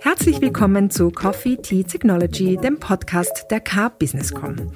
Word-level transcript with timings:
Herzlich 0.00 0.42
willkommen 0.42 0.90
zu 0.90 1.10
Coffee 1.10 1.56
Tea 1.56 1.84
Technology, 1.84 2.58
dem 2.58 2.78
Podcast 2.78 3.46
der 3.50 3.60
K-Businesscom. 3.60 4.72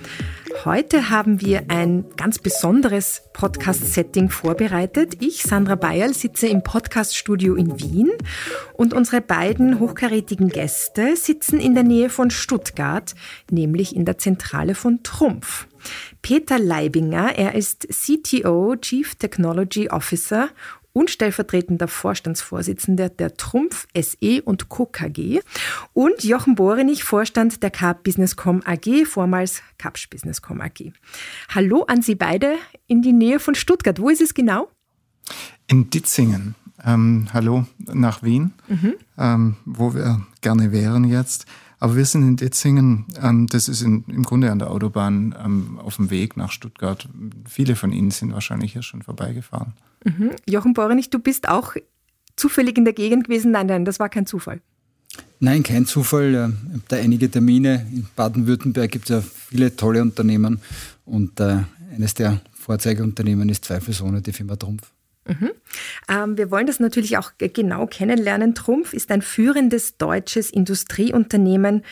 Heute 0.64 1.11
haben 1.11 1.40
wir 1.40 1.64
ein 1.68 2.04
ganz 2.16 2.41
besonderes 2.41 3.22
Podcast-Setting 3.32 4.29
vorbereitet. 4.29 5.23
Ich, 5.23 5.42
Sandra 5.42 5.77
Bayerl, 5.77 6.14
sitze 6.14 6.48
im 6.48 6.64
Podcast-Studio 6.64 7.54
in 7.54 7.79
Wien 7.79 8.11
und 8.73 8.92
unsere 8.92 9.20
beiden 9.20 9.79
hochkarätigen 9.79 10.48
Gäste 10.48 11.14
sitzen 11.16 11.60
in 11.60 11.74
der 11.74 11.84
Nähe 11.84 12.10
von 12.10 12.30
Stuttgart, 12.30 13.14
nämlich 13.50 13.95
in 13.95 14.05
der 14.05 14.18
Zentrale 14.18 14.74
von 14.74 15.05
Trumpf. 15.05 15.69
Peter 16.23 16.59
Leibinger, 16.59 17.38
er 17.38 17.55
ist 17.55 17.86
CTO, 17.88 18.75
Chief 18.77 19.14
Technology 19.14 19.88
Officer 19.91 20.48
und 20.98 21.11
stellvertretender 21.11 21.87
Vorstandsvorsitzender 21.87 23.09
der 23.09 23.37
Trumpf 23.37 23.87
SE 23.95 24.43
und 24.43 24.69
Co. 24.69 24.84
KG 24.84 25.41
und 25.93 26.25
Jochen 26.25 26.56
Borenich, 26.56 27.05
Vorstand 27.05 27.62
der 27.62 27.70
Cap 27.70 28.02
Businesscom 28.02 28.62
AG, 28.65 29.06
vormals 29.06 29.62
Capsch 29.79 30.11
Businesscom 30.11 30.61
AG. 30.61 30.92
Hallo 31.51 31.84
an 31.84 32.03
Sie 32.03 32.16
beide 32.16 32.56
in 32.89 33.01
die 33.01 33.12
Nähe 33.12 33.39
von 33.39 33.55
Stuttgart. 33.55 34.01
Wo 34.01 34.09
ist 34.09 34.20
es 34.20 34.34
genau? 34.34 34.73
In 35.69 35.89
Ditzingen. 35.89 36.56
Ähm, 36.84 37.28
hallo 37.33 37.67
nach 37.78 38.25
Wien, 38.25 38.53
mhm. 38.67 38.95
ähm, 39.17 39.56
wo 39.65 39.95
wir 39.95 40.27
gerne 40.41 40.73
wären 40.73 41.05
jetzt. 41.05 41.47
Aber 41.80 41.96
wir 41.96 42.05
sind 42.05 42.23
in 42.23 42.37
Ditzingen, 42.37 43.06
ähm, 43.23 43.46
das 43.46 43.68
ist 43.68 43.82
in, 43.82 44.05
im 44.09 44.24
Grunde 44.24 44.50
an 44.50 44.59
der 44.59 44.70
Autobahn 44.70 45.34
ähm, 45.42 45.78
auf 45.78 45.96
dem 45.96 46.10
Weg 46.10 46.36
nach 46.36 46.50
Stuttgart. 46.50 47.08
Viele 47.48 47.77
von 47.77 47.92
Ihnen 47.92 48.11
sind 48.11 48.33
wahrscheinlich 48.33 48.72
hier 48.72 48.83
schon 48.83 49.03
vorbeigefahren. 49.03 49.75
Mhm. 50.05 50.30
Jochen 50.47 50.75
Borenich, 50.75 51.11
du 51.11 51.19
bist 51.19 51.48
auch 51.48 51.75
zufällig 52.36 52.78
in 52.78 52.84
der 52.84 52.94
Gegend 52.94 53.25
gewesen? 53.25 53.53
Nein, 53.53 53.66
nein, 53.66 53.84
das 53.84 54.00
war 54.00 54.08
kein 54.08 54.27
Zufall. 54.27 54.61
Nein, 55.41 55.62
kein 55.62 55.86
Zufall. 55.86 56.30
Ich 56.33 56.38
habe 56.38 56.83
da 56.88 56.97
einige 56.97 57.30
Termine. 57.30 57.86
In 57.92 58.06
Baden-Württemberg 58.16 58.91
gibt 58.91 59.05
es 59.05 59.10
ja 59.10 59.20
viele 59.20 59.75
tolle 59.77 60.03
Unternehmen 60.03 60.60
und 61.05 61.38
äh, 61.41 61.58
eines 61.94 62.14
der 62.14 62.41
Vorzeigeunternehmen 62.55 63.48
ist 63.48 63.64
zweifelsohne 63.64 64.20
die 64.20 64.33
Firma 64.33 64.56
Trumpf. 64.56 64.92
Mhm. 65.29 65.51
Ähm, 66.09 66.39
wir 66.39 66.51
wollen 66.51 66.67
das 66.67 66.81
natürlich 66.81 67.19
auch 67.19 67.33
genau 67.39 67.87
kennenlernen. 67.87 68.55
Trumpf 68.55 68.95
ist 68.95 69.11
ein 69.11 69.23
führendes 69.23 69.97
deutsches 69.98 70.51
Industrieunternehmen, 70.51 71.84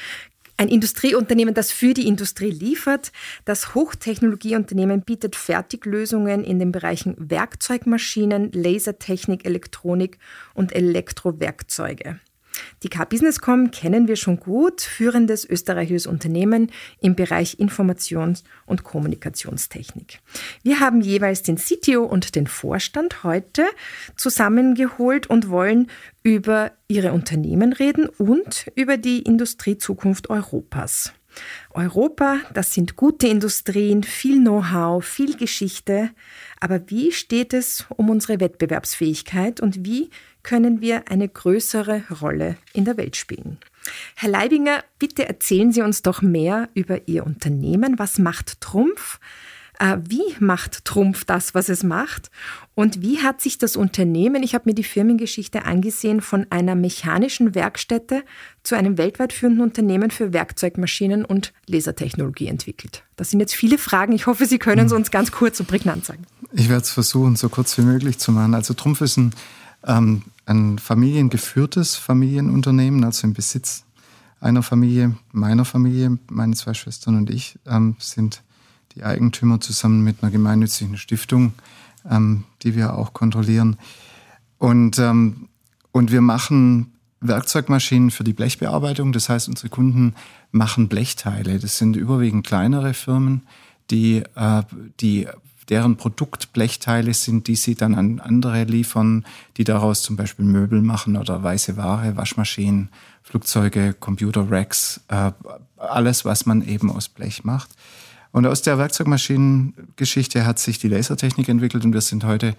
ein 0.56 0.68
Industrieunternehmen, 0.68 1.52
das 1.52 1.70
für 1.70 1.92
die 1.92 2.08
Industrie 2.08 2.50
liefert. 2.50 3.12
Das 3.44 3.74
Hochtechnologieunternehmen 3.74 5.02
bietet 5.02 5.36
Fertiglösungen 5.36 6.44
in 6.44 6.58
den 6.58 6.72
Bereichen 6.72 7.14
Werkzeugmaschinen, 7.18 8.52
Lasertechnik, 8.52 9.44
Elektronik 9.44 10.18
und 10.54 10.74
Elektrowerkzeuge. 10.74 12.18
Die 12.82 12.88
K-Businesscom 12.88 13.70
kennen 13.70 14.08
wir 14.08 14.16
schon 14.16 14.38
gut, 14.38 14.80
führendes 14.80 15.48
österreichisches 15.48 16.06
Unternehmen 16.06 16.70
im 17.00 17.14
Bereich 17.14 17.56
Informations- 17.58 18.44
und 18.66 18.84
Kommunikationstechnik. 18.84 20.20
Wir 20.62 20.80
haben 20.80 21.00
jeweils 21.00 21.42
den 21.42 21.56
CTO 21.56 22.04
und 22.04 22.34
den 22.34 22.46
Vorstand 22.46 23.24
heute 23.24 23.64
zusammengeholt 24.16 25.26
und 25.26 25.48
wollen 25.48 25.88
über 26.22 26.72
ihre 26.88 27.12
Unternehmen 27.12 27.72
reden 27.72 28.08
und 28.08 28.66
über 28.74 28.96
die 28.96 29.22
Industriezukunft 29.22 30.30
Europas. 30.30 31.12
Europa, 31.70 32.38
das 32.54 32.72
sind 32.74 32.96
gute 32.96 33.26
Industrien, 33.28 34.02
viel 34.02 34.40
Know-how, 34.40 35.04
viel 35.04 35.36
Geschichte. 35.36 36.10
Aber 36.60 36.88
wie 36.88 37.12
steht 37.12 37.52
es 37.52 37.84
um 37.96 38.10
unsere 38.10 38.40
Wettbewerbsfähigkeit 38.40 39.60
und 39.60 39.84
wie 39.84 40.10
können 40.46 40.80
wir 40.80 41.10
eine 41.10 41.28
größere 41.28 42.04
Rolle 42.22 42.56
in 42.72 42.84
der 42.84 42.96
Welt 42.96 43.16
spielen. 43.16 43.58
Herr 44.14 44.30
Leibinger, 44.30 44.84
bitte 45.00 45.28
erzählen 45.28 45.72
Sie 45.72 45.82
uns 45.82 46.02
doch 46.02 46.22
mehr 46.22 46.68
über 46.72 47.08
Ihr 47.08 47.26
Unternehmen. 47.26 47.98
Was 47.98 48.18
macht 48.18 48.60
Trumpf? 48.60 49.18
Äh, 49.78 49.98
wie 50.08 50.34
macht 50.40 50.84
Trumpf 50.84 51.24
das, 51.24 51.54
was 51.54 51.68
es 51.68 51.82
macht? 51.82 52.30
Und 52.74 53.02
wie 53.02 53.22
hat 53.22 53.40
sich 53.40 53.58
das 53.58 53.76
Unternehmen, 53.76 54.42
ich 54.42 54.54
habe 54.54 54.68
mir 54.68 54.74
die 54.74 54.84
Firmengeschichte 54.84 55.64
angesehen, 55.64 56.20
von 56.20 56.46
einer 56.50 56.74
mechanischen 56.74 57.54
Werkstätte 57.54 58.22
zu 58.62 58.74
einem 58.76 58.98
weltweit 58.98 59.32
führenden 59.32 59.62
Unternehmen 59.62 60.10
für 60.10 60.32
Werkzeugmaschinen 60.32 61.24
und 61.24 61.52
Lasertechnologie 61.66 62.48
entwickelt? 62.48 63.02
Das 63.16 63.30
sind 63.30 63.40
jetzt 63.40 63.54
viele 63.54 63.78
Fragen. 63.78 64.12
Ich 64.12 64.26
hoffe, 64.26 64.46
Sie 64.46 64.58
können 64.58 64.86
es 64.86 64.92
uns 64.92 65.10
ganz 65.10 65.32
kurz 65.32 65.60
und 65.60 65.66
prägnant 65.66 66.04
sagen. 66.04 66.26
Ich 66.52 66.68
werde 66.68 66.82
es 66.82 66.90
versuchen, 66.90 67.36
so 67.36 67.48
kurz 67.48 67.76
wie 67.78 67.82
möglich 67.82 68.18
zu 68.18 68.32
machen. 68.32 68.54
Also 68.54 68.74
Trumpf 68.74 69.00
ist 69.00 69.16
ein 69.16 69.32
ähm, 69.86 70.22
ein 70.46 70.78
familiengeführtes 70.78 71.96
Familienunternehmen, 71.96 73.04
also 73.04 73.26
im 73.26 73.34
Besitz 73.34 73.84
einer 74.40 74.62
Familie, 74.62 75.16
meiner 75.32 75.64
Familie, 75.64 76.18
meine 76.28 76.54
zwei 76.54 76.72
Schwestern 76.74 77.16
und 77.16 77.30
ich 77.30 77.58
ähm, 77.66 77.96
sind 77.98 78.42
die 78.96 79.04
Eigentümer 79.04 79.60
zusammen 79.60 80.02
mit 80.02 80.22
einer 80.22 80.32
gemeinnützigen 80.32 80.96
Stiftung, 80.96 81.52
ähm, 82.10 82.44
die 82.62 82.74
wir 82.74 82.94
auch 82.94 83.12
kontrollieren. 83.12 83.76
Und, 84.58 84.98
ähm, 84.98 85.48
und 85.92 86.10
wir 86.10 86.22
machen 86.22 86.92
Werkzeugmaschinen 87.20 88.10
für 88.10 88.24
die 88.24 88.32
Blechbearbeitung. 88.32 89.12
Das 89.12 89.28
heißt, 89.28 89.48
unsere 89.48 89.68
Kunden 89.68 90.14
machen 90.50 90.88
Blechteile. 90.88 91.58
Das 91.58 91.78
sind 91.78 91.96
überwiegend 91.96 92.46
kleinere 92.46 92.94
Firmen, 92.94 93.42
die, 93.90 94.22
äh, 94.34 94.62
die 95.00 95.28
deren 95.68 95.96
Produktblechteile 95.96 97.12
sind, 97.12 97.48
die 97.48 97.56
sie 97.56 97.74
dann 97.74 97.94
an 97.94 98.20
andere 98.20 98.64
liefern, 98.64 99.24
die 99.56 99.64
daraus 99.64 100.02
zum 100.02 100.16
Beispiel 100.16 100.44
Möbel 100.44 100.80
machen 100.80 101.16
oder 101.16 101.42
weiße 101.42 101.76
Ware, 101.76 102.16
Waschmaschinen, 102.16 102.88
Flugzeuge, 103.22 103.92
Computer-Racks, 103.98 105.00
äh, 105.08 105.32
alles, 105.76 106.24
was 106.24 106.46
man 106.46 106.66
eben 106.66 106.90
aus 106.90 107.08
Blech 107.08 107.44
macht. 107.44 107.70
Und 108.36 108.46
aus 108.46 108.60
der 108.60 108.76
Werkzeugmaschinengeschichte 108.76 110.44
hat 110.44 110.58
sich 110.58 110.78
die 110.78 110.88
Lasertechnik 110.88 111.48
entwickelt 111.48 111.86
und 111.86 111.94
wir 111.94 112.02
sind 112.02 112.22
heute 112.22 112.54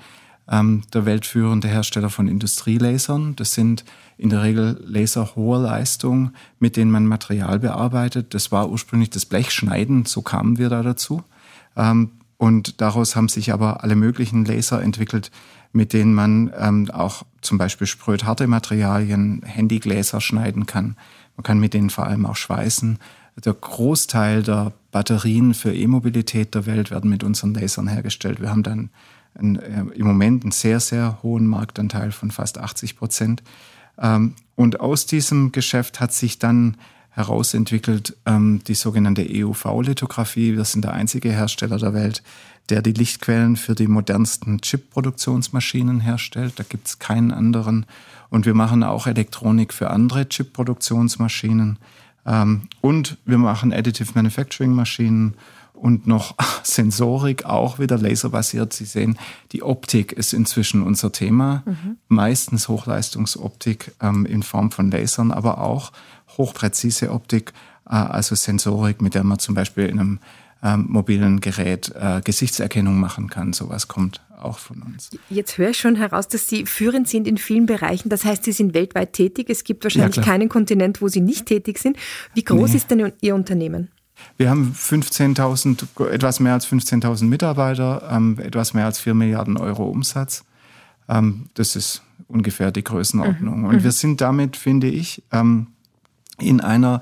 ähm, 0.49 0.81
der 0.91 1.05
weltführende 1.05 1.67
Hersteller 1.67 2.09
von 2.09 2.27
Industrielasern. 2.27 3.35
Das 3.35 3.53
sind 3.53 3.85
in 4.17 4.31
der 4.31 4.41
Regel 4.41 4.83
Laser 4.83 5.35
hoher 5.35 5.59
Leistung, 5.59 6.31
mit 6.57 6.77
denen 6.77 6.89
man 6.89 7.05
Material 7.05 7.59
bearbeitet. 7.59 8.33
Das 8.33 8.51
war 8.51 8.71
ursprünglich 8.71 9.11
das 9.11 9.27
Blechschneiden, 9.27 10.05
so 10.05 10.23
kamen 10.23 10.57
wir 10.57 10.69
da 10.69 10.81
dazu. 10.81 11.21
Ähm, 11.75 12.09
und 12.37 12.81
daraus 12.81 13.15
haben 13.15 13.29
sich 13.29 13.53
aber 13.53 13.83
alle 13.83 13.95
möglichen 13.95 14.45
Laser 14.45 14.81
entwickelt, 14.81 15.29
mit 15.73 15.93
denen 15.93 16.15
man 16.15 16.51
ähm, 16.57 16.89
auch 16.89 17.21
zum 17.41 17.59
Beispiel 17.59 17.85
sprödharte 17.85 18.47
Materialien, 18.47 19.43
Handygläser 19.45 20.21
schneiden 20.21 20.65
kann. 20.65 20.97
Man 21.35 21.43
kann 21.43 21.59
mit 21.59 21.75
denen 21.75 21.91
vor 21.91 22.07
allem 22.07 22.25
auch 22.25 22.35
schweißen. 22.35 22.97
Der 23.43 23.53
Großteil 23.53 24.43
der 24.43 24.73
Batterien 24.91 25.53
für 25.53 25.73
E-Mobilität 25.73 26.55
der 26.55 26.65
Welt 26.65 26.89
werden 26.89 27.09
mit 27.09 27.23
unseren 27.23 27.53
Lasern 27.53 27.87
hergestellt. 27.87 28.41
Wir 28.41 28.49
haben 28.49 28.63
dann 28.63 28.89
einen, 29.35 29.57
äh, 29.57 29.81
im 29.93 30.07
Moment 30.07 30.43
einen 30.43 30.51
sehr, 30.51 30.79
sehr 30.79 31.19
hohen 31.21 31.45
Marktanteil 31.45 32.11
von 32.11 32.31
fast 32.31 32.57
80 32.57 32.97
Prozent. 32.97 33.43
Ähm, 33.99 34.33
und 34.55 34.79
aus 34.79 35.05
diesem 35.05 35.51
Geschäft 35.51 35.99
hat 35.99 36.13
sich 36.13 36.39
dann 36.39 36.77
herausentwickelt, 37.11 38.15
ähm, 38.25 38.61
die 38.67 38.75
sogenannte 38.75 39.27
EUV-Lithografie. 39.27 40.55
Wir 40.55 40.65
sind 40.65 40.83
der 40.83 40.93
einzige 40.93 41.31
Hersteller 41.31 41.77
der 41.77 41.93
Welt, 41.93 42.23
der 42.69 42.81
die 42.81 42.93
Lichtquellen 42.93 43.55
für 43.55 43.75
die 43.75 43.87
modernsten 43.87 44.61
Chip-Produktionsmaschinen 44.61 45.99
herstellt. 45.99 46.53
Da 46.57 46.63
gibt 46.67 46.87
es 46.87 46.99
keinen 46.99 47.31
anderen. 47.31 47.85
Und 48.29 48.45
wir 48.45 48.53
machen 48.53 48.83
auch 48.83 49.07
Elektronik 49.07 49.73
für 49.73 49.89
andere 49.89 50.27
Chip-Produktionsmaschinen. 50.27 51.79
Ähm, 52.27 52.63
und 52.81 53.17
wir 53.25 53.37
machen 53.37 53.73
Additive 53.73 54.11
Manufacturing-Maschinen 54.13 55.35
und 55.73 56.05
noch 56.05 56.35
Sensorik, 56.63 57.45
auch 57.45 57.79
wieder 57.79 57.97
laserbasiert. 57.97 58.73
Sie 58.73 58.85
sehen, 58.85 59.17
die 59.53 59.63
Optik 59.63 60.11
ist 60.11 60.33
inzwischen 60.33 60.83
unser 60.83 61.11
Thema. 61.11 61.63
Mhm. 61.65 61.97
Meistens 62.09 62.67
Hochleistungsoptik 62.67 63.93
ähm, 64.01 64.25
in 64.25 64.43
Form 64.43 64.71
von 64.71 64.91
Lasern, 64.91 65.31
aber 65.31 65.59
auch 65.59 65.91
hochpräzise 66.37 67.11
Optik, 67.11 67.53
äh, 67.89 67.93
also 67.93 68.35
Sensorik, 68.35 69.01
mit 69.01 69.15
der 69.15 69.23
man 69.23 69.39
zum 69.39 69.55
Beispiel 69.55 69.85
in 69.85 69.99
einem 69.99 70.19
ähm, 70.63 70.87
mobilen 70.89 71.39
Gerät 71.39 71.93
äh, 71.95 72.21
Gesichtserkennung 72.23 72.99
machen 72.99 73.29
kann. 73.29 73.53
Sowas 73.53 73.87
kommt 73.87 74.21
auch 74.37 74.59
von 74.59 74.81
uns. 74.81 75.09
Jetzt 75.29 75.57
höre 75.57 75.71
ich 75.71 75.77
schon 75.77 75.95
heraus, 75.95 76.27
dass 76.27 76.47
Sie 76.47 76.65
führend 76.65 77.07
sind 77.07 77.27
in 77.27 77.37
vielen 77.37 77.65
Bereichen. 77.65 78.09
Das 78.09 78.25
heißt, 78.25 78.43
Sie 78.43 78.51
sind 78.51 78.73
weltweit 78.73 79.13
tätig. 79.13 79.49
Es 79.49 79.63
gibt 79.63 79.83
wahrscheinlich 79.83 80.17
ja, 80.17 80.23
keinen 80.23 80.49
Kontinent, 80.49 81.01
wo 81.01 81.07
Sie 81.07 81.21
nicht 81.21 81.45
tätig 81.45 81.79
sind. 81.79 81.97
Wie 82.33 82.43
groß 82.43 82.71
nee. 82.71 82.77
ist 82.77 82.91
denn 82.91 83.11
Ihr 83.21 83.35
Unternehmen? 83.35 83.89
Wir 84.37 84.49
haben 84.49 84.73
15.000, 84.75 86.09
etwas 86.09 86.39
mehr 86.39 86.53
als 86.53 86.67
15.000 86.67 87.25
Mitarbeiter, 87.25 88.07
ähm, 88.11 88.39
etwas 88.39 88.73
mehr 88.73 88.85
als 88.85 88.99
4 88.99 89.13
Milliarden 89.13 89.57
Euro 89.57 89.85
Umsatz. 89.87 90.43
Ähm, 91.07 91.49
das 91.53 91.75
ist 91.75 92.01
ungefähr 92.27 92.71
die 92.71 92.83
Größenordnung. 92.83 93.59
Mhm. 93.59 93.65
Und 93.65 93.75
mhm. 93.77 93.83
wir 93.83 93.91
sind 93.91 94.21
damit, 94.21 94.57
finde 94.57 94.87
ich, 94.87 95.23
ähm, 95.31 95.67
in 96.39 96.61
einer, 96.61 97.01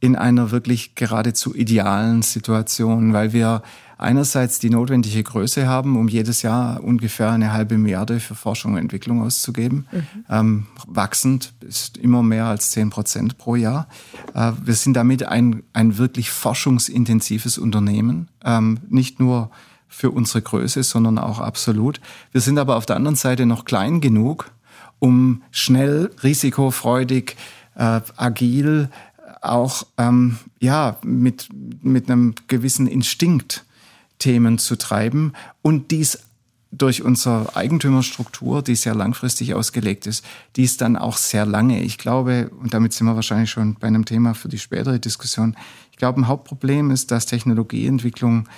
in 0.00 0.16
einer 0.16 0.50
wirklich 0.50 0.94
geradezu 0.94 1.54
idealen 1.54 2.22
Situation, 2.22 3.12
weil 3.12 3.32
wir 3.32 3.62
einerseits 3.98 4.60
die 4.60 4.70
notwendige 4.70 5.22
Größe 5.22 5.66
haben, 5.66 5.96
um 5.96 6.08
jedes 6.08 6.42
Jahr 6.42 6.82
ungefähr 6.82 7.32
eine 7.32 7.52
halbe 7.52 7.76
Milliarde 7.76 8.20
für 8.20 8.36
Forschung 8.36 8.72
und 8.72 8.78
Entwicklung 8.78 9.22
auszugeben. 9.22 9.86
Mhm. 9.90 10.24
Ähm, 10.30 10.66
wachsend 10.86 11.52
ist 11.60 11.98
immer 11.98 12.22
mehr 12.22 12.46
als 12.46 12.70
zehn 12.70 12.90
Prozent 12.90 13.36
pro 13.36 13.56
Jahr. 13.56 13.88
Äh, 14.34 14.52
wir 14.64 14.74
sind 14.74 14.94
damit 14.94 15.24
ein, 15.24 15.64
ein 15.72 15.98
wirklich 15.98 16.30
forschungsintensives 16.30 17.58
Unternehmen. 17.58 18.28
Ähm, 18.44 18.78
nicht 18.88 19.18
nur 19.20 19.50
für 19.88 20.10
unsere 20.10 20.42
Größe, 20.42 20.82
sondern 20.84 21.18
auch 21.18 21.40
absolut. 21.40 22.00
Wir 22.30 22.40
sind 22.40 22.58
aber 22.58 22.76
auf 22.76 22.86
der 22.86 22.96
anderen 22.96 23.16
Seite 23.16 23.46
noch 23.46 23.64
klein 23.64 24.00
genug, 24.00 24.52
um 25.00 25.42
schnell, 25.50 26.10
risikofreudig, 26.22 27.36
äh, 27.74 28.00
agil, 28.16 28.90
auch 29.40 29.86
ähm, 29.96 30.38
ja, 30.60 30.98
mit, 31.02 31.48
mit 31.82 32.10
einem 32.10 32.34
gewissen 32.48 32.86
Instinkt 32.86 33.64
Themen 34.18 34.58
zu 34.58 34.76
treiben 34.76 35.32
und 35.62 35.90
dies 35.90 36.18
durch 36.70 37.02
unsere 37.02 37.56
Eigentümerstruktur, 37.56 38.62
die 38.62 38.74
sehr 38.74 38.94
langfristig 38.94 39.54
ausgelegt 39.54 40.06
ist, 40.06 40.24
dies 40.56 40.76
dann 40.76 40.96
auch 40.96 41.16
sehr 41.16 41.46
lange. 41.46 41.82
Ich 41.82 41.96
glaube, 41.96 42.50
und 42.60 42.74
damit 42.74 42.92
sind 42.92 43.06
wir 43.06 43.14
wahrscheinlich 43.14 43.50
schon 43.50 43.74
bei 43.74 43.86
einem 43.86 44.04
Thema 44.04 44.34
für 44.34 44.48
die 44.48 44.58
spätere 44.58 44.98
Diskussion, 44.98 45.56
ich 45.92 45.96
glaube, 45.96 46.20
ein 46.20 46.28
Hauptproblem 46.28 46.90
ist, 46.90 47.10
dass 47.10 47.26
Technologieentwicklung 47.26 48.48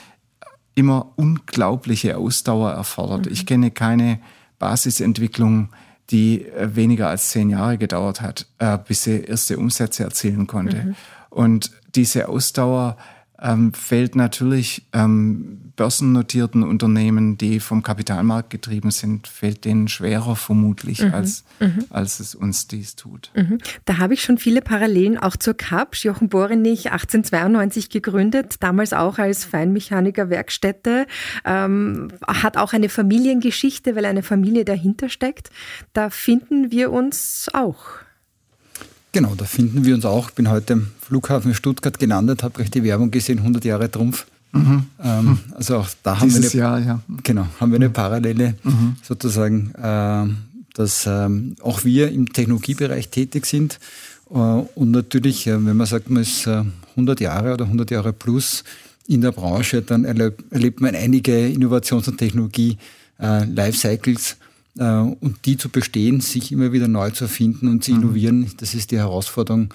immer 0.75 1.12
unglaubliche 1.17 2.17
Ausdauer 2.17 2.73
erfordert. 2.73 3.27
Mhm. 3.27 3.33
Ich 3.33 3.47
kenne 3.47 3.71
keine 3.71 4.21
Basisentwicklung, 4.59 5.69
die 6.11 6.45
äh, 6.45 6.75
weniger 6.75 7.09
als 7.09 7.29
zehn 7.29 7.51
Jahre 7.51 7.79
gedauert 7.79 8.21
hat, 8.21 8.47
äh, 8.59 8.77
bis 8.77 9.05
sie 9.05 9.21
erste 9.21 9.57
Umsätze 9.59 10.05
erzielen 10.05 10.47
konnte. 10.47 10.85
Mhm. 10.85 10.95
Und 11.31 11.71
diese 11.95 12.29
Ausdauer 12.29 12.97
ähm, 13.43 13.73
fällt 13.73 14.17
natürlich 14.17 14.87
ähm, 14.93 15.73
börsennotierten 15.77 16.63
Unternehmen, 16.63 17.39
die 17.39 17.59
vom 17.59 17.83
Kapitalmarkt 17.83 18.51
getrieben 18.51 18.91
sind, 18.91 19.27
fällt 19.27 19.65
denen 19.65 19.89
schwerer 19.89 20.37
vermutlich, 20.37 21.03
mhm. 21.03 21.15
Als, 21.15 21.45
mhm. 21.59 21.87
als 21.89 22.21
es 22.21 22.35
uns 22.35 22.69
dies 22.69 22.97
tut. 22.97 23.31
Mhm. 23.35 23.59
Da 23.87 23.99
habe 23.99 24.15
ich 24.15 24.23
schon 24.23 24.37
viele 24.37 24.61
Parallelen 24.61 25.17
auch 25.17 25.37
zur 25.37 25.55
KAPsch. 25.55 26.05
Jochen 26.05 26.29
Borenich, 26.29 26.93
1892 26.93 27.89
gegründet, 27.89 28.57
damals 28.61 28.93
auch 28.93 29.19
als 29.19 29.45
Feinmechaniker 29.45 30.29
Werkstätte, 30.29 31.07
ähm, 31.45 32.09
hat 32.27 32.57
auch 32.57 32.73
eine 32.75 32.89
Familiengeschichte, 32.89 33.97
weil 33.97 34.05
eine 34.05 34.23
Familie 34.23 34.65
dahinter 34.65 35.09
steckt. 35.09 35.51
Da 35.93 36.11
finden 36.11 36.71
wir 36.71 36.93
uns 36.93 37.49
auch. 37.53 38.01
Genau, 39.12 39.35
da 39.35 39.45
finden 39.45 39.85
wir 39.85 39.95
uns 39.95 40.05
auch. 40.05 40.29
Ich 40.29 40.35
bin 40.35 40.49
heute 40.49 40.75
am 40.75 40.87
Flughafen 41.01 41.53
Stuttgart 41.55 41.99
gelandet, 41.99 42.45
habe 42.45 42.55
gleich 42.55 42.71
die 42.71 42.85
Werbung 42.85 43.11
gesehen, 43.11 43.39
100 43.39 43.65
Jahre 43.65 43.91
Trumpf. 43.91 44.27
Mhm. 44.53 44.85
Ähm, 45.03 45.39
also 45.55 45.79
auch 45.79 45.89
da 46.03 46.21
haben 46.21 46.31
wir, 46.31 46.37
eine, 46.39 46.49
Jahr, 46.49 46.79
ja. 46.81 47.01
genau, 47.23 47.47
haben 47.61 47.73
wir 47.73 47.77
eine 47.77 47.89
Parallele 47.91 48.55
mhm. 48.62 48.97
sozusagen, 49.03 49.73
äh, 49.75 50.27
dass 50.75 51.07
ähm, 51.07 51.57
auch 51.62 51.85
wir 51.85 52.11
im 52.11 52.33
Technologiebereich 52.33 53.11
tätig 53.11 53.47
sind. 53.47 53.79
Äh, 54.31 54.35
und 54.35 54.91
natürlich, 54.91 55.47
äh, 55.47 55.65
wenn 55.65 55.77
man 55.77 55.87
sagt, 55.87 56.11
man 56.11 56.23
ist 56.23 56.47
100 56.47 57.21
Jahre 57.21 57.53
oder 57.55 57.65
100 57.65 57.91
Jahre 57.91 58.12
plus 58.12 58.65
in 59.07 59.23
der 59.23 59.33
Branche, 59.33 59.83
dann 59.83 60.05
erlebt, 60.05 60.45
erlebt 60.51 60.81
man 60.81 60.95
einige 60.95 61.49
Innovations- 61.49 62.09
und 62.09 62.19
Technologie-Lifecycles 62.19 64.33
äh, 64.33 64.37
und 64.85 65.37
die 65.44 65.56
zu 65.56 65.69
bestehen, 65.69 66.21
sich 66.21 66.53
immer 66.53 66.73
wieder 66.73 66.88
neu 66.88 67.11
zu 67.11 67.25
erfinden 67.25 67.69
und 67.69 67.85
zu 67.85 67.93
mhm. 67.93 68.03
innovieren, 68.03 68.50
das 68.56 68.75
ist 68.75 68.91
die 68.91 68.99
Herausforderung. 68.99 69.75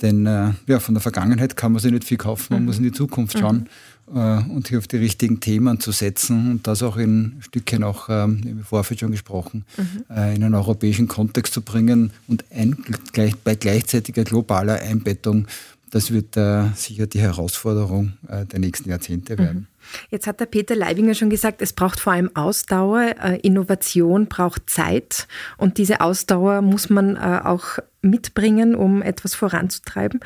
Denn 0.00 0.26
äh, 0.26 0.52
ja, 0.66 0.80
von 0.80 0.94
der 0.94 1.02
Vergangenheit 1.02 1.56
kann 1.56 1.72
man 1.72 1.82
sich 1.82 1.92
nicht 1.92 2.04
viel 2.04 2.16
kaufen, 2.16 2.54
man 2.54 2.62
mhm. 2.62 2.66
muss 2.66 2.78
in 2.78 2.84
die 2.84 2.92
Zukunft 2.92 3.38
schauen 3.38 3.68
mhm. 4.10 4.50
und 4.52 4.68
hier 4.68 4.78
auf 4.78 4.86
die 4.86 4.96
richtigen 4.96 5.40
Themen 5.40 5.80
zu 5.80 5.90
setzen 5.90 6.52
und 6.52 6.66
das 6.66 6.82
auch 6.82 6.96
in 6.96 7.36
Stückchen 7.40 7.82
auch, 7.82 8.08
ähm, 8.08 8.40
wie 8.42 8.62
Vorfeld 8.62 9.00
schon 9.00 9.10
gesprochen, 9.10 9.64
mhm. 9.76 10.04
äh, 10.08 10.34
in 10.36 10.44
einen 10.44 10.54
europäischen 10.54 11.08
Kontext 11.08 11.52
zu 11.52 11.62
bringen 11.62 12.12
und 12.28 12.44
ein, 12.50 12.76
gleich, 13.12 13.36
bei 13.36 13.54
gleichzeitiger 13.54 14.24
globaler 14.24 14.80
Einbettung 14.80 15.46
das 15.90 16.10
wird 16.10 16.36
äh, 16.36 16.64
sicher 16.74 17.06
die 17.06 17.20
Herausforderung 17.20 18.12
äh, 18.28 18.44
der 18.46 18.58
nächsten 18.58 18.90
Jahrzehnte 18.90 19.36
mhm. 19.36 19.66
Jetzt 20.10 20.26
hat 20.26 20.40
der 20.40 20.46
Peter 20.46 20.74
Leibinger 20.74 21.14
schon 21.14 21.30
gesagt, 21.30 21.62
es 21.62 21.72
braucht 21.72 22.00
vor 22.00 22.12
allem 22.12 22.30
Ausdauer, 22.34 23.14
äh, 23.22 23.38
Innovation 23.40 24.26
braucht 24.26 24.68
Zeit 24.70 25.26
und 25.56 25.78
diese 25.78 26.00
Ausdauer 26.00 26.62
muss 26.62 26.90
man 26.90 27.16
äh, 27.16 27.40
auch 27.44 27.78
mitbringen, 28.02 28.74
um 28.74 29.02
etwas 29.02 29.34
voranzutreiben. 29.34 30.20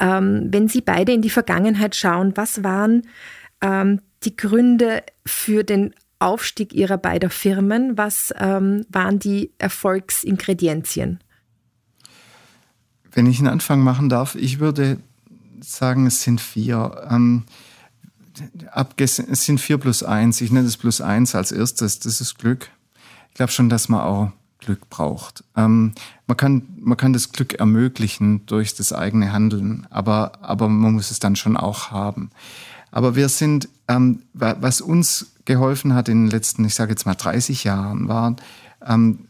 Ähm, 0.00 0.48
wenn 0.50 0.68
Sie 0.68 0.80
beide 0.80 1.12
in 1.12 1.22
die 1.22 1.30
Vergangenheit 1.30 1.94
schauen, 1.94 2.32
was 2.36 2.64
waren 2.64 3.02
ähm, 3.60 4.00
die 4.24 4.36
Gründe 4.36 5.02
für 5.24 5.64
den 5.64 5.94
Aufstieg 6.18 6.72
Ihrer 6.72 6.98
beiden 6.98 7.30
Firmen? 7.30 7.98
Was 7.98 8.32
ähm, 8.38 8.86
waren 8.88 9.18
die 9.18 9.52
Erfolgsingredienzien? 9.58 11.18
Wenn 13.10 13.26
ich 13.26 13.38
einen 13.38 13.48
Anfang 13.48 13.80
machen 13.80 14.08
darf, 14.08 14.34
ich 14.36 14.58
würde 14.58 14.98
sagen, 15.60 16.06
es 16.06 16.22
sind 16.22 16.40
vier. 16.40 17.06
Ähm, 18.38 18.86
es 18.96 19.16
sind 19.16 19.60
vier 19.60 19.78
plus 19.78 20.02
eins. 20.02 20.40
Ich 20.40 20.50
nenne 20.50 20.66
es 20.66 20.76
plus 20.76 21.00
eins 21.00 21.34
als 21.34 21.52
erstes. 21.52 21.98
Das 21.98 22.20
ist 22.20 22.38
Glück. 22.38 22.70
Ich 23.28 23.34
glaube 23.34 23.52
schon, 23.52 23.68
dass 23.68 23.88
man 23.88 24.00
auch 24.00 24.32
Glück 24.58 24.88
braucht. 24.88 25.44
Ähm, 25.56 25.92
man, 26.26 26.36
kann, 26.36 26.62
man 26.78 26.96
kann 26.96 27.12
das 27.12 27.32
Glück 27.32 27.54
ermöglichen 27.54 28.46
durch 28.46 28.74
das 28.74 28.92
eigene 28.92 29.32
Handeln, 29.32 29.86
aber, 29.90 30.32
aber 30.40 30.68
man 30.68 30.94
muss 30.94 31.10
es 31.10 31.18
dann 31.18 31.36
schon 31.36 31.56
auch 31.56 31.90
haben. 31.90 32.30
Aber 32.90 33.16
wir 33.16 33.28
sind, 33.28 33.68
ähm, 33.88 34.22
was 34.34 34.80
uns 34.80 35.32
geholfen 35.44 35.94
hat 35.94 36.08
in 36.08 36.24
den 36.24 36.30
letzten, 36.30 36.64
ich 36.64 36.74
sage 36.74 36.92
jetzt 36.92 37.06
mal 37.06 37.14
30 37.14 37.64
Jahren, 37.64 38.08
waren 38.08 38.36
ähm, 38.86 39.26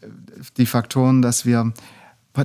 die 0.56 0.66
Faktoren, 0.66 1.22
dass 1.22 1.46
wir 1.46 1.72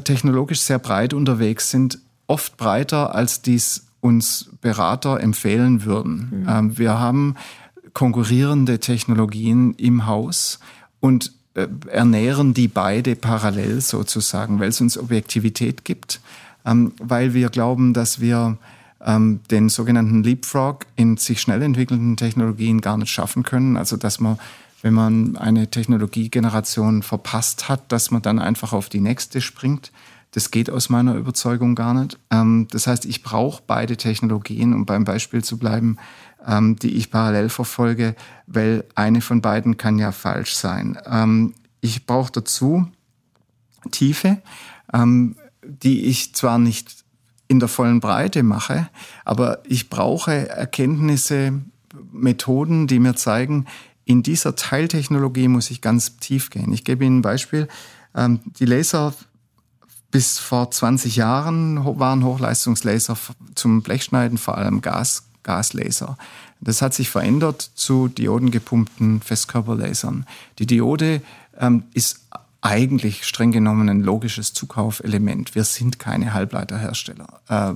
technologisch 0.03 0.61
sehr 0.61 0.79
breit 0.79 1.13
unterwegs 1.13 1.71
sind, 1.71 1.99
oft 2.27 2.57
breiter, 2.57 3.15
als 3.15 3.41
dies 3.41 3.86
uns 4.01 4.51
Berater 4.61 5.19
empfehlen 5.19 5.85
würden. 5.85 6.41
Mhm. 6.41 6.49
Ähm, 6.49 6.77
wir 6.77 6.99
haben 6.99 7.35
konkurrierende 7.93 8.79
Technologien 8.79 9.73
im 9.73 10.05
Haus 10.05 10.59
und 10.99 11.33
äh, 11.55 11.67
ernähren 11.87 12.53
die 12.53 12.67
beide 12.67 13.15
parallel 13.15 13.81
sozusagen, 13.81 14.59
weil 14.59 14.69
es 14.69 14.81
uns 14.81 14.97
Objektivität 14.97 15.83
gibt, 15.83 16.21
ähm, 16.65 16.93
weil 16.99 17.33
wir 17.33 17.49
glauben, 17.49 17.93
dass 17.93 18.21
wir 18.21 18.57
ähm, 19.03 19.39
den 19.49 19.69
sogenannten 19.69 20.23
Leapfrog 20.23 20.85
in 20.95 21.17
sich 21.17 21.41
schnell 21.41 21.61
entwickelnden 21.61 22.17
Technologien 22.17 22.81
gar 22.81 22.97
nicht 22.97 23.11
schaffen 23.11 23.43
können. 23.43 23.77
Also 23.77 23.97
dass 23.97 24.19
man 24.19 24.37
wenn 24.81 24.93
man 24.93 25.35
eine 25.37 25.69
Technologiegeneration 25.69 27.01
verpasst 27.03 27.67
hat, 27.67 27.91
dass 27.91 28.11
man 28.11 28.21
dann 28.21 28.39
einfach 28.39 28.73
auf 28.73 28.89
die 28.89 29.01
nächste 29.01 29.41
springt. 29.41 29.91
Das 30.31 30.51
geht 30.51 30.69
aus 30.69 30.89
meiner 30.89 31.15
Überzeugung 31.15 31.75
gar 31.75 31.93
nicht. 31.93 32.19
Ähm, 32.31 32.67
das 32.71 32.87
heißt, 32.87 33.05
ich 33.05 33.23
brauche 33.23 33.63
beide 33.65 33.97
Technologien, 33.97 34.73
um 34.73 34.85
beim 34.85 35.03
Beispiel 35.03 35.43
zu 35.43 35.57
bleiben, 35.57 35.97
ähm, 36.45 36.75
die 36.77 36.95
ich 36.95 37.11
parallel 37.11 37.49
verfolge, 37.49 38.15
weil 38.45 38.83
eine 38.95 39.21
von 39.21 39.41
beiden 39.41 39.77
kann 39.77 39.97
ja 39.97 40.11
falsch 40.11 40.53
sein. 40.53 40.97
Ähm, 41.05 41.53
ich 41.81 42.05
brauche 42.05 42.31
dazu 42.31 42.87
Tiefe, 43.91 44.41
die 45.63 46.05
ich 46.05 46.33
zwar 46.33 46.57
nicht 46.57 47.05
in 47.47 47.59
der 47.59 47.69
vollen 47.69 48.01
Breite 48.01 48.43
mache, 48.43 48.89
aber 49.23 49.59
ich 49.65 49.89
brauche 49.89 50.49
Erkenntnisse, 50.49 51.61
Methoden, 52.11 52.87
die 52.87 52.99
mir 52.99 53.15
zeigen, 53.15 53.65
in 54.03 54.23
dieser 54.23 54.55
Teiltechnologie 54.55 55.47
muss 55.47 55.71
ich 55.71 55.81
ganz 55.81 56.17
tief 56.17 56.49
gehen. 56.49 56.73
Ich 56.73 56.83
gebe 56.83 57.05
Ihnen 57.05 57.19
ein 57.19 57.21
Beispiel. 57.21 57.67
Die 58.59 58.65
Laser 58.65 59.13
bis 60.11 60.39
vor 60.39 60.71
20 60.71 61.15
Jahren 61.15 61.83
waren 61.99 62.23
Hochleistungslaser 62.23 63.17
zum 63.55 63.81
Blechschneiden, 63.81 64.37
vor 64.37 64.57
allem 64.57 64.81
Gas, 64.81 65.23
Gaslaser. 65.43 66.17
Das 66.61 66.81
hat 66.81 66.93
sich 66.93 67.09
verändert 67.09 67.61
zu 67.75 68.07
diodengepumpten 68.07 69.21
Festkörperlasern. 69.21 70.25
Die 70.59 70.65
Diode 70.65 71.21
ähm, 71.59 71.83
ist 71.93 72.21
eigentlich 72.61 73.25
streng 73.25 73.51
genommen 73.51 73.89
ein 73.89 74.01
logisches 74.01 74.53
Zukaufelement. 74.53 75.55
Wir 75.55 75.63
sind 75.63 75.99
keine 75.99 76.33
Halbleiterhersteller. 76.33 77.27
Äh, 77.47 77.73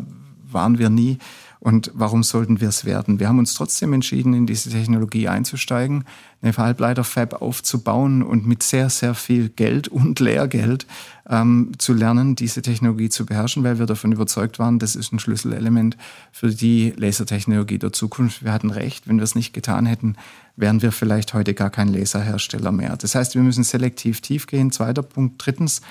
waren 0.54 0.78
wir 0.78 0.90
nie. 0.90 1.18
Und 1.60 1.92
warum 1.94 2.24
sollten 2.24 2.60
wir 2.60 2.70
es 2.70 2.86
werden? 2.86 3.20
Wir 3.20 3.28
haben 3.28 3.38
uns 3.38 3.54
trotzdem 3.54 3.94
entschieden, 3.94 4.34
in 4.34 4.48
diese 4.48 4.72
Technologie 4.72 5.28
einzusteigen, 5.28 6.06
eine 6.42 6.58
Halbleiter-Fab 6.58 7.40
aufzubauen 7.40 8.24
und 8.24 8.48
mit 8.48 8.64
sehr, 8.64 8.90
sehr 8.90 9.14
viel 9.14 9.50
Geld 9.50 9.88
und 9.88 10.20
Lehrgeld 10.20 10.88
ähm, 11.30 11.74
zu 11.78 11.94
lernen, 11.94 12.36
diese 12.36 12.64
Technologie 12.64 13.10
zu 13.10 13.28
beherrschen, 13.28 13.64
weil 13.64 13.78
wir 13.78 13.86
davon 13.86 14.12
überzeugt 14.12 14.58
waren, 14.58 14.80
das 14.80 14.96
ist 14.96 15.14
ein 15.14 15.20
Schlüsselelement 15.20 15.98
für 16.32 16.50
die 16.50 16.94
Lasertechnologie 16.98 17.78
der 17.78 17.94
Zukunft. 17.94 18.44
Wir 18.44 18.54
hatten 18.54 18.72
recht, 18.72 19.08
wenn 19.08 19.18
wir 19.18 19.24
es 19.24 19.36
nicht 19.36 19.54
getan 19.54 19.86
hätten, 19.86 20.16
wären 20.56 20.82
wir 20.82 20.92
vielleicht 20.92 21.36
heute 21.36 21.54
gar 21.54 21.70
kein 21.70 21.90
Laserhersteller 21.90 22.72
mehr. 22.72 22.98
Das 22.98 23.14
heißt, 23.14 23.36
wir 23.36 23.44
müssen 23.44 23.64
selektiv 23.64 24.22
tief 24.22 24.48
gehen. 24.48 24.72
Zweiter 24.72 25.04
Punkt. 25.04 25.46
Drittens, 25.46 25.82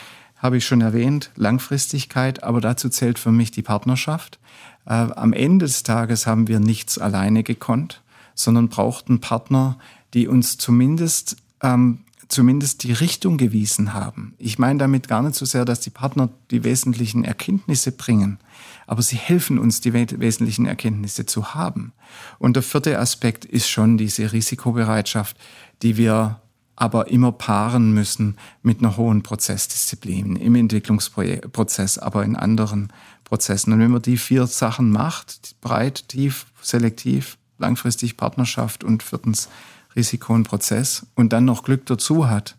habe 0.40 0.56
ich 0.56 0.66
schon 0.66 0.80
erwähnt, 0.80 1.30
Langfristigkeit, 1.36 2.42
aber 2.42 2.60
dazu 2.60 2.88
zählt 2.88 3.18
für 3.18 3.32
mich 3.32 3.50
die 3.50 3.62
Partnerschaft. 3.62 4.38
Äh, 4.86 4.92
am 4.92 5.32
Ende 5.32 5.66
des 5.66 5.82
Tages 5.82 6.26
haben 6.26 6.48
wir 6.48 6.60
nichts 6.60 6.98
alleine 6.98 7.42
gekonnt, 7.42 8.02
sondern 8.34 8.68
brauchten 8.68 9.20
Partner, 9.20 9.78
die 10.14 10.26
uns 10.26 10.58
zumindest 10.58 11.36
ähm, 11.62 12.00
zumindest 12.30 12.84
die 12.84 12.92
Richtung 12.92 13.36
gewiesen 13.36 13.92
haben. 13.92 14.34
Ich 14.38 14.58
meine 14.58 14.78
damit 14.78 15.08
gar 15.08 15.22
nicht 15.22 15.34
so 15.34 15.44
sehr, 15.44 15.64
dass 15.64 15.80
die 15.80 15.90
Partner 15.90 16.30
die 16.50 16.64
wesentlichen 16.64 17.24
Erkenntnisse 17.24 17.92
bringen, 17.92 18.38
aber 18.86 19.02
sie 19.02 19.16
helfen 19.16 19.58
uns, 19.58 19.80
die 19.80 19.92
wesentlichen 19.92 20.66
Erkenntnisse 20.66 21.26
zu 21.26 21.54
haben. 21.54 21.92
Und 22.38 22.54
der 22.54 22.62
vierte 22.62 22.98
Aspekt 22.98 23.44
ist 23.44 23.68
schon 23.68 23.98
diese 23.98 24.32
Risikobereitschaft, 24.32 25.36
die 25.82 25.96
wir 25.96 26.40
aber 26.80 27.08
immer 27.08 27.30
paaren 27.30 27.92
müssen 27.92 28.36
mit 28.62 28.78
einer 28.78 28.96
hohen 28.96 29.22
Prozessdisziplin 29.22 30.36
im 30.36 30.54
Entwicklungsprozess, 30.54 31.98
aber 31.98 32.24
in 32.24 32.36
anderen 32.36 32.90
Prozessen. 33.24 33.74
Und 33.74 33.80
wenn 33.80 33.90
man 33.90 34.00
die 34.00 34.16
vier 34.16 34.46
Sachen 34.46 34.90
macht, 34.90 35.60
breit, 35.60 36.08
tief, 36.08 36.46
selektiv, 36.62 37.36
langfristig 37.58 38.16
Partnerschaft 38.16 38.82
und 38.82 39.02
viertens 39.02 39.50
Risiko 39.94 40.32
und 40.32 40.44
Prozess 40.44 41.04
und 41.14 41.34
dann 41.34 41.44
noch 41.44 41.64
Glück 41.64 41.84
dazu 41.84 42.30
hat, 42.30 42.56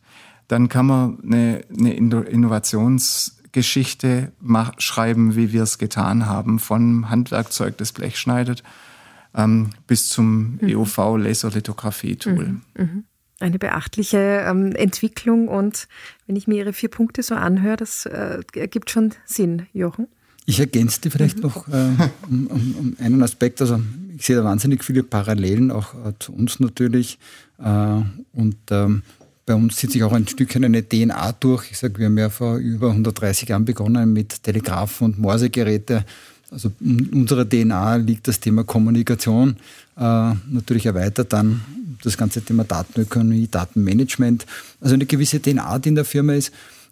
dann 0.48 0.70
kann 0.70 0.86
man 0.86 1.18
eine, 1.24 1.64
eine 1.76 1.94
Innovationsgeschichte 1.94 4.34
schreiben, 4.78 5.36
wie 5.36 5.52
wir 5.52 5.64
es 5.64 5.80
getan 5.80 6.28
haben, 6.28 6.60
von 6.60 7.10
Handwerkzeug, 7.10 7.76
das 7.80 7.92
Blech 7.92 8.20
schneidet, 8.20 8.62
ähm, 9.34 9.72
bis 9.88 10.10
zum 10.10 10.60
mhm. 10.62 10.62
EUV-Laserlithografie-Tool. 10.62 12.46
Mhm. 12.46 12.62
Mhm. 12.78 13.06
Eine 13.42 13.60
beachtliche 13.60 14.46
ähm, 14.48 14.74
Entwicklung 14.76 15.48
und 15.48 15.88
wenn 16.28 16.36
ich 16.36 16.48
mir 16.48 16.60
Ihre 16.60 16.74
vier 16.74 16.90
Punkte 16.90 17.24
so 17.24 17.36
anhöre, 17.36 17.78
das 17.78 18.06
äh, 18.06 18.40
ergibt 18.56 18.90
schon 18.90 19.14
Sinn, 19.26 19.68
Jochen. 19.74 20.08
Ich 20.46 20.60
ergänze 20.60 21.10
vielleicht 21.10 21.38
mhm. 21.38 21.44
noch 21.44 21.68
äh, 21.68 22.10
um, 22.30 22.48
um, 22.48 22.76
um, 22.80 22.96
einen 23.00 23.22
Aspekt. 23.24 23.62
Also 23.62 23.80
ich 24.16 24.26
sehe 24.26 24.36
da 24.36 24.44
wahnsinnig 24.44 24.84
viele 24.84 25.04
Parallelen 25.04 25.72
auch 25.72 25.94
äh, 25.94 26.14
zu 26.20 26.34
uns 26.34 26.60
natürlich. 26.60 27.20
Äh, 27.60 28.02
und 28.34 28.58
ähm, 28.70 29.04
bei 29.46 29.56
uns 29.56 29.76
zieht 29.76 29.92
sich 29.92 30.04
auch 30.04 30.14
ein 30.14 30.28
Stückchen 30.28 30.64
eine 30.64 30.88
DNA 30.88 31.34
durch. 31.34 31.72
Ich 31.72 31.78
sage, 31.78 31.98
wir 31.98 32.06
haben 32.06 32.18
ja 32.18 32.30
vor 32.30 32.58
über 32.58 32.90
130 32.90 33.50
Jahren 33.50 33.66
begonnen 33.66 34.14
mit 34.14 34.44
Telegraphen 34.44 35.06
und 35.06 35.20
Morsegeräte. 35.20 36.06
Also 36.52 36.72
in 36.80 37.08
unserer 37.10 37.48
DNA 37.48 37.96
liegt 37.96 38.28
das 38.28 38.40
Thema 38.40 38.64
Kommunikation 38.64 39.56
äh, 40.02 40.34
natürlich 40.50 40.86
erweitert 40.86 41.32
dann 41.34 41.62
das 42.04 42.18
ganze 42.18 42.42
Thema 42.42 42.64
Datenökonomie, 42.64 43.48
Datenmanagement. 43.50 44.46
Also 44.80 44.96
eine 44.96 45.06
gewisse 45.06 45.40
DNA, 45.40 45.80
die 45.80 45.90
in 45.90 45.96
der 45.96 46.06
Firma 46.06 46.34
ist. 46.34 46.52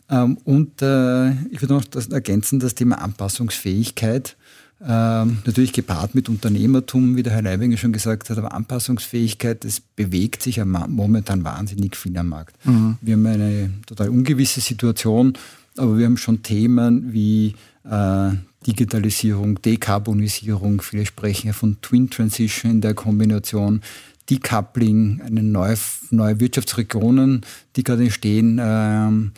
Ähm, 0.09 0.37
und 0.43 0.81
äh, 0.81 1.31
ich 1.51 1.61
würde 1.61 1.73
noch 1.73 1.85
das 1.85 2.07
ergänzen, 2.07 2.59
das 2.59 2.75
Thema 2.75 3.01
Anpassungsfähigkeit. 3.01 4.35
Ähm, 4.81 5.39
natürlich 5.45 5.73
gepaart 5.73 6.15
mit 6.15 6.29
Unternehmertum, 6.29 7.17
wie 7.17 7.23
der 7.23 7.33
Herr 7.33 7.41
Leibinger 7.41 7.75
schon 7.77 7.91
gesagt 7.91 8.29
hat, 8.29 8.37
aber 8.37 8.53
Anpassungsfähigkeit, 8.53 9.65
das 9.65 9.81
bewegt 9.81 10.41
sich 10.41 10.63
momentan 10.63 11.43
wahnsinnig 11.43 11.97
viel 11.97 12.17
am 12.17 12.29
Markt. 12.29 12.55
Mhm. 12.65 12.97
Wir 13.01 13.15
haben 13.15 13.25
eine 13.25 13.71
total 13.87 14.09
ungewisse 14.09 14.61
Situation, 14.61 15.33
aber 15.75 15.97
wir 15.97 16.05
haben 16.05 16.15
schon 16.15 16.43
Themen 16.43 17.11
wie 17.11 17.55
äh, 17.83 18.31
Digitalisierung, 18.67 19.61
Dekarbonisierung, 19.61 20.81
viele 20.81 21.05
sprechen 21.05 21.47
ja 21.47 21.53
von 21.53 21.77
Twin 21.81 22.09
Transition 22.09 22.71
in 22.71 22.81
der 22.81 22.93
Kombination, 22.93 23.81
Decoupling, 24.29 25.21
eine 25.25 25.43
neue, 25.43 25.77
neue 26.11 26.39
Wirtschaftsregionen, 26.39 27.41
die 27.75 27.83
gerade 27.83 28.03
entstehen. 28.03 28.59
Ähm, 28.61 29.31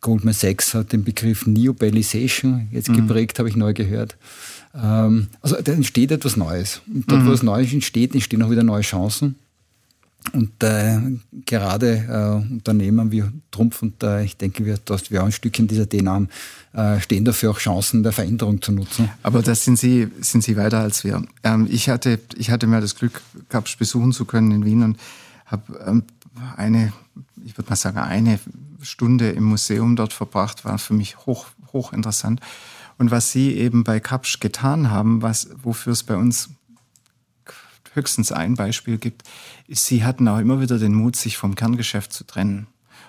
Goldman 0.00 0.34
Sachs 0.34 0.74
hat 0.74 0.92
den 0.92 1.04
Begriff 1.04 1.46
Neobalization 1.46 2.68
jetzt 2.70 2.88
mhm. 2.88 3.06
geprägt, 3.06 3.38
habe 3.38 3.48
ich 3.48 3.56
neu 3.56 3.74
gehört. 3.74 4.16
Ähm, 4.74 5.28
also 5.40 5.60
da 5.60 5.72
entsteht 5.72 6.10
etwas 6.10 6.36
Neues. 6.36 6.82
Und 6.92 7.10
dort, 7.10 7.22
mhm. 7.22 7.26
wo 7.26 7.32
es 7.32 7.42
Neues 7.42 7.72
entsteht, 7.72 8.14
entstehen 8.14 8.42
auch 8.42 8.50
wieder 8.50 8.62
neue 8.62 8.82
Chancen. 8.82 9.36
Und 10.32 10.62
äh, 10.62 10.98
gerade 11.46 12.42
äh, 12.48 12.52
Unternehmen 12.52 13.10
wie 13.10 13.24
Trumpf 13.50 13.82
und 13.82 14.02
äh, 14.02 14.22
ich 14.22 14.36
denke, 14.36 14.64
wir, 14.64 14.78
dass 14.78 15.10
wir 15.10 15.22
auch 15.22 15.26
ein 15.26 15.32
Stückchen 15.32 15.66
dieser 15.66 15.88
DNA 15.88 16.12
haben, 16.12 16.28
äh, 16.72 17.00
stehen 17.00 17.24
dafür 17.24 17.50
auch 17.50 17.58
Chancen 17.58 18.02
der 18.02 18.12
Veränderung 18.12 18.62
zu 18.62 18.70
nutzen. 18.70 19.10
Aber 19.22 19.42
das 19.42 19.64
sind 19.64 19.78
Sie, 19.78 20.08
sind 20.20 20.44
Sie 20.44 20.56
weiter 20.56 20.78
als 20.78 21.04
wir. 21.04 21.22
Ähm, 21.42 21.66
ich, 21.70 21.88
hatte, 21.88 22.20
ich 22.36 22.50
hatte 22.50 22.66
mir 22.66 22.80
das 22.80 22.94
Glück, 22.94 23.22
Kapsch 23.48 23.76
besuchen 23.78 24.12
zu 24.12 24.24
können 24.24 24.52
in 24.52 24.64
Wien 24.64 24.82
und 24.82 25.00
habe 25.46 25.84
ähm, 25.86 26.02
eine, 26.56 26.92
ich 27.44 27.56
würde 27.58 27.70
mal 27.70 27.76
sagen, 27.76 27.98
eine 27.98 28.38
Stunde 28.82 29.30
im 29.30 29.44
Museum 29.44 29.96
dort 29.96 30.12
verbracht, 30.12 30.64
war 30.64 30.78
für 30.78 30.94
mich 30.94 31.18
hoch, 31.26 31.46
hoch 31.72 31.92
interessant. 31.92 32.40
Und 32.98 33.10
was 33.10 33.32
Sie 33.32 33.54
eben 33.54 33.82
bei 33.82 33.98
Kapsch 33.98 34.40
getan 34.40 34.90
haben, 34.90 35.22
was, 35.22 35.48
wofür 35.62 35.94
es 35.94 36.02
bei 36.02 36.16
uns 36.16 36.50
höchstens 37.94 38.32
ein 38.32 38.54
Beispiel 38.54 38.98
gibt, 38.98 39.22
Sie 39.68 40.04
hatten 40.04 40.26
auch 40.28 40.38
immer 40.38 40.60
wieder 40.60 40.78
den 40.78 40.94
Mut, 40.94 41.16
sich 41.16 41.36
vom 41.36 41.54
Kerngeschäft 41.54 42.12
zu 42.12 42.24
trennen, 42.24 42.66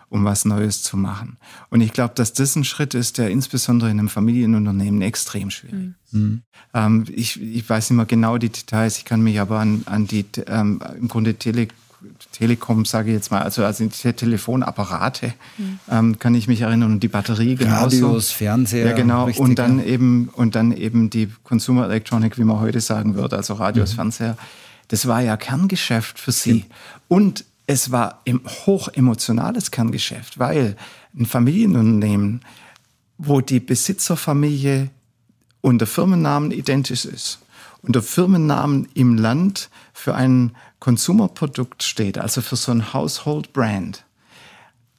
um 0.09 0.25
was 0.25 0.45
Neues 0.45 0.83
zu 0.83 0.97
machen. 0.97 1.37
Und 1.69 1.81
ich 1.81 1.93
glaube, 1.93 2.13
dass 2.15 2.33
das 2.33 2.55
ein 2.55 2.63
Schritt 2.63 2.93
ist, 2.93 3.17
der 3.17 3.29
insbesondere 3.29 3.89
in 3.89 3.99
einem 3.99 4.09
Familienunternehmen 4.09 5.01
extrem 5.01 5.49
schwierig 5.49 5.91
ist. 6.05 6.13
Mhm. 6.13 6.41
Ähm, 6.73 7.05
ich, 7.09 7.41
ich 7.41 7.67
weiß 7.67 7.89
nicht 7.89 7.97
mehr 7.97 8.05
genau 8.05 8.37
die 8.37 8.49
Details, 8.49 8.97
ich 8.97 9.05
kann 9.05 9.21
mich 9.21 9.39
aber 9.39 9.59
an, 9.59 9.83
an 9.85 10.07
die 10.07 10.25
ähm, 10.47 10.81
im 10.99 11.07
Grunde 11.07 11.35
Tele 11.35 11.67
Telekom, 12.31 12.85
sage 12.85 13.09
ich 13.09 13.15
jetzt 13.15 13.31
mal, 13.31 13.41
also, 13.41 13.63
also 13.63 13.85
die 13.85 14.13
Telefonapparate, 14.13 15.33
mhm. 15.57 15.79
ähm, 15.89 16.19
kann 16.19 16.33
ich 16.35 16.47
mich 16.47 16.61
erinnern, 16.61 16.93
und 16.93 17.03
die 17.03 17.07
Batterie 17.07 17.55
genauso. 17.55 18.07
Radios, 18.07 18.31
Fernseher. 18.31 18.87
Ja, 18.87 18.93
genau. 18.93 19.25
Richtig, 19.25 19.43
und 19.43 19.59
dann 19.59 19.79
ja. 19.79 19.85
eben, 19.85 20.29
und 20.33 20.55
dann 20.55 20.71
eben 20.71 21.09
die 21.09 21.29
Consumer 21.43 21.85
Electronic, 21.85 22.37
wie 22.37 22.43
man 22.43 22.59
heute 22.59 22.79
sagen 22.81 23.15
würde, 23.15 23.37
also 23.37 23.53
Radios, 23.53 23.91
mhm. 23.91 23.95
Fernseher. 23.95 24.37
Das 24.91 25.07
war 25.07 25.21
ja 25.21 25.37
Kerngeschäft 25.37 26.19
für 26.19 26.33
sie. 26.33 26.65
Und 27.07 27.45
es 27.65 27.91
war 27.91 28.19
ein 28.27 28.41
hochemotionales 28.65 29.71
Kerngeschäft, 29.71 30.37
weil 30.37 30.75
ein 31.17 31.25
Familienunternehmen, 31.25 32.41
wo 33.17 33.39
die 33.39 33.61
Besitzerfamilie 33.61 34.89
und 35.61 35.79
der 35.79 35.87
Firmennamen 35.87 36.51
identisch 36.51 37.05
ist 37.05 37.39
und 37.81 37.95
der 37.95 38.03
Firmennamen 38.03 38.89
im 38.93 39.17
Land 39.17 39.69
für 39.93 40.13
ein 40.13 40.57
Konsumerprodukt 40.79 41.83
steht, 41.83 42.17
also 42.17 42.41
für 42.41 42.57
so 42.57 42.73
ein 42.73 42.91
Household 42.91 43.53
Brand, 43.53 44.03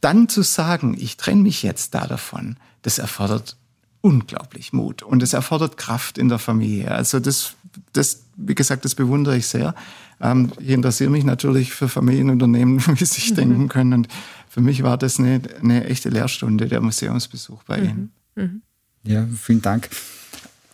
dann 0.00 0.30
zu 0.30 0.40
sagen, 0.40 0.96
ich 0.98 1.18
trenne 1.18 1.42
mich 1.42 1.62
jetzt 1.62 1.94
da 1.94 2.06
davon, 2.06 2.56
das 2.80 2.96
erfordert 2.96 3.58
unglaublich 4.02 4.72
Mut 4.72 5.02
und 5.02 5.22
es 5.22 5.32
erfordert 5.32 5.78
Kraft 5.78 6.18
in 6.18 6.28
der 6.28 6.38
Familie. 6.38 6.90
Also 6.90 7.20
das, 7.20 7.54
das, 7.92 8.24
wie 8.36 8.54
gesagt, 8.54 8.84
das 8.84 8.94
bewundere 8.94 9.36
ich 9.36 9.46
sehr. 9.46 9.74
Ähm, 10.20 10.52
ich 10.60 10.70
interessiere 10.70 11.10
mich 11.10 11.24
natürlich 11.24 11.72
für 11.72 11.88
Familienunternehmen, 11.88 12.84
wie 12.86 13.04
Sie 13.04 13.06
sich 13.06 13.30
mhm. 13.30 13.36
denken 13.36 13.68
können. 13.68 13.92
Und 13.94 14.08
für 14.48 14.60
mich 14.60 14.82
war 14.82 14.98
das 14.98 15.18
eine, 15.18 15.40
eine 15.60 15.84
echte 15.84 16.10
Lehrstunde, 16.10 16.66
der 16.66 16.80
Museumsbesuch 16.80 17.62
bei 17.62 17.78
mhm. 17.78 17.84
Ihnen. 17.84 18.12
Mhm. 18.34 18.62
Ja, 19.04 19.26
vielen 19.40 19.62
Dank. 19.62 19.88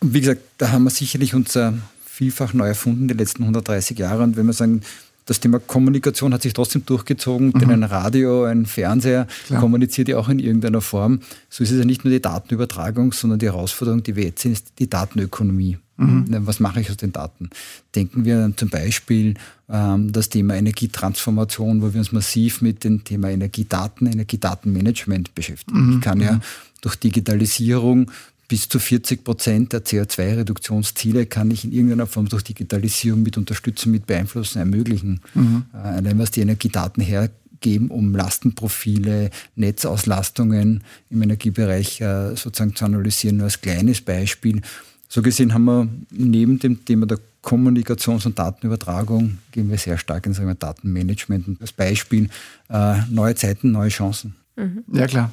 Wie 0.01 0.19
gesagt, 0.19 0.41
da 0.57 0.71
haben 0.71 0.83
wir 0.83 0.91
sicherlich 0.91 1.33
unser 1.33 1.73
vielfach 2.05 2.53
neu 2.53 2.67
erfunden 2.67 3.07
die 3.07 3.13
letzten 3.13 3.43
130 3.43 3.97
Jahre. 3.97 4.23
Und 4.23 4.35
wenn 4.37 4.45
wir 4.45 4.53
sagen, 4.53 4.81
das 5.29 5.39
Thema 5.39 5.59
Kommunikation 5.59 6.33
hat 6.33 6.41
sich 6.41 6.53
trotzdem 6.53 6.85
durchgezogen, 6.85 7.49
mhm. 7.49 7.59
denn 7.59 7.69
ein 7.69 7.83
Radio, 7.83 8.45
ein 8.45 8.65
Fernseher 8.65 9.27
Klar. 9.45 9.59
kommuniziert 9.59 10.07
ja 10.07 10.17
auch 10.17 10.27
in 10.27 10.39
irgendeiner 10.39 10.81
Form. 10.81 11.19
So 11.49 11.63
ist 11.63 11.69
es 11.69 11.77
ja 11.77 11.85
nicht 11.85 12.03
nur 12.03 12.11
die 12.11 12.21
Datenübertragung, 12.21 13.13
sondern 13.13 13.37
die 13.37 13.45
Herausforderung, 13.45 14.01
die 14.01 14.15
wir 14.15 14.23
jetzt 14.23 14.41
sehen, 14.41 14.53
ist 14.53 14.73
die 14.79 14.89
Datenökonomie. 14.89 15.77
Mhm. 15.97 16.25
Was 16.47 16.59
mache 16.59 16.81
ich 16.81 16.89
aus 16.89 16.97
den 16.97 17.11
Daten? 17.11 17.51
Denken 17.93 18.25
wir 18.25 18.51
zum 18.55 18.69
Beispiel 18.69 19.35
ähm, 19.69 20.11
das 20.11 20.29
Thema 20.29 20.55
Energietransformation, 20.55 21.83
wo 21.83 21.93
wir 21.93 21.99
uns 21.99 22.11
massiv 22.11 22.61
mit 22.61 22.83
dem 22.83 23.03
Thema 23.03 23.29
Energiedaten, 23.29 24.07
Energiedatenmanagement 24.07 25.35
beschäftigen. 25.35 25.85
Mhm. 25.85 25.93
Ich 25.97 26.01
kann 26.01 26.21
ja 26.21 26.33
mhm. 26.33 26.41
durch 26.81 26.95
Digitalisierung 26.95 28.09
bis 28.49 28.67
zu 28.67 28.79
40 28.79 29.23
Prozent 29.23 29.71
der 29.71 29.85
CO2-Reduktionsziele 29.85 31.27
kann 31.27 31.51
ich 31.51 31.63
in 31.63 31.71
irgendeiner 31.71 32.07
Form 32.07 32.27
durch 32.27 32.43
Digitalisierung 32.43 33.23
mit 33.23 33.37
unterstützen, 33.37 33.91
mit 33.91 34.07
beeinflussen, 34.07 34.57
ermöglichen. 34.57 35.21
Mhm. 35.35 35.65
Äh, 35.73 35.77
allein 35.77 36.19
was 36.19 36.31
die 36.31 36.41
Energiedaten 36.41 37.01
hergeben, 37.01 37.89
um 37.89 38.13
Lastenprofile, 38.15 39.29
Netzauslastungen 39.55 40.83
im 41.11 41.21
Energiebereich 41.21 42.01
äh, 42.01 42.35
sozusagen 42.35 42.75
zu 42.75 42.85
analysieren, 42.85 43.37
nur 43.37 43.45
als 43.45 43.61
kleines 43.61 44.01
Beispiel. 44.01 44.61
So 45.07 45.21
gesehen 45.21 45.53
haben 45.53 45.65
wir 45.65 45.87
neben 46.09 46.59
dem 46.59 46.83
Thema 46.83 47.05
der 47.05 47.19
Kommunikations- 47.43 48.25
und 48.25 48.37
Datenübertragung 48.37 49.37
gehen 49.51 49.69
wir 49.69 49.77
sehr 49.77 49.97
stark 49.97 50.25
in 50.25 50.33
sagen 50.33 50.47
wir, 50.47 50.55
Datenmanagement 50.55 51.47
und 51.47 51.61
als 51.61 51.71
Beispiel 51.71 52.29
äh, 52.69 52.95
neue 53.09 53.35
Zeiten, 53.35 53.71
neue 53.71 53.89
Chancen. 53.89 54.35
Mhm. 54.55 54.83
Ja, 54.91 55.07
klar. 55.07 55.31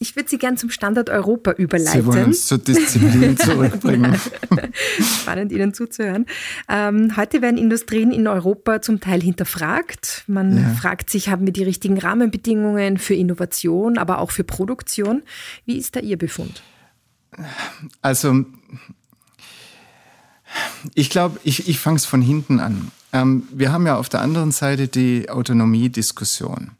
Ich 0.00 0.14
würde 0.14 0.28
Sie 0.28 0.38
gern 0.38 0.56
zum 0.56 0.70
Standort 0.70 1.10
Europa 1.10 1.52
überleiten. 1.52 2.02
Sie 2.02 2.06
wollen 2.06 2.26
uns 2.26 2.46
zur 2.46 2.58
Disziplin 2.58 3.36
zurückbringen. 3.36 4.16
Spannend, 5.00 5.50
Ihnen 5.50 5.74
zuzuhören. 5.74 6.26
Ähm, 6.68 7.16
heute 7.16 7.42
werden 7.42 7.58
Industrien 7.58 8.12
in 8.12 8.28
Europa 8.28 8.80
zum 8.80 9.00
Teil 9.00 9.20
hinterfragt. 9.20 10.22
Man 10.28 10.56
ja. 10.56 10.68
fragt 10.74 11.10
sich, 11.10 11.30
haben 11.30 11.46
wir 11.46 11.52
die 11.52 11.64
richtigen 11.64 11.98
Rahmenbedingungen 11.98 12.98
für 12.98 13.14
Innovation, 13.14 13.98
aber 13.98 14.18
auch 14.18 14.30
für 14.30 14.44
Produktion? 14.44 15.22
Wie 15.64 15.76
ist 15.76 15.96
da 15.96 16.00
Ihr 16.00 16.16
Befund? 16.16 16.62
Also, 18.00 18.44
ich 20.94 21.10
glaube, 21.10 21.40
ich, 21.42 21.68
ich 21.68 21.80
fange 21.80 21.96
es 21.96 22.04
von 22.04 22.22
hinten 22.22 22.60
an. 22.60 22.92
ähm, 23.12 23.48
wir 23.52 23.72
haben 23.72 23.84
ja 23.84 23.96
auf 23.96 24.08
der 24.08 24.20
anderen 24.20 24.52
Seite 24.52 24.86
die 24.86 25.28
Autonomiediskussion 25.28 26.70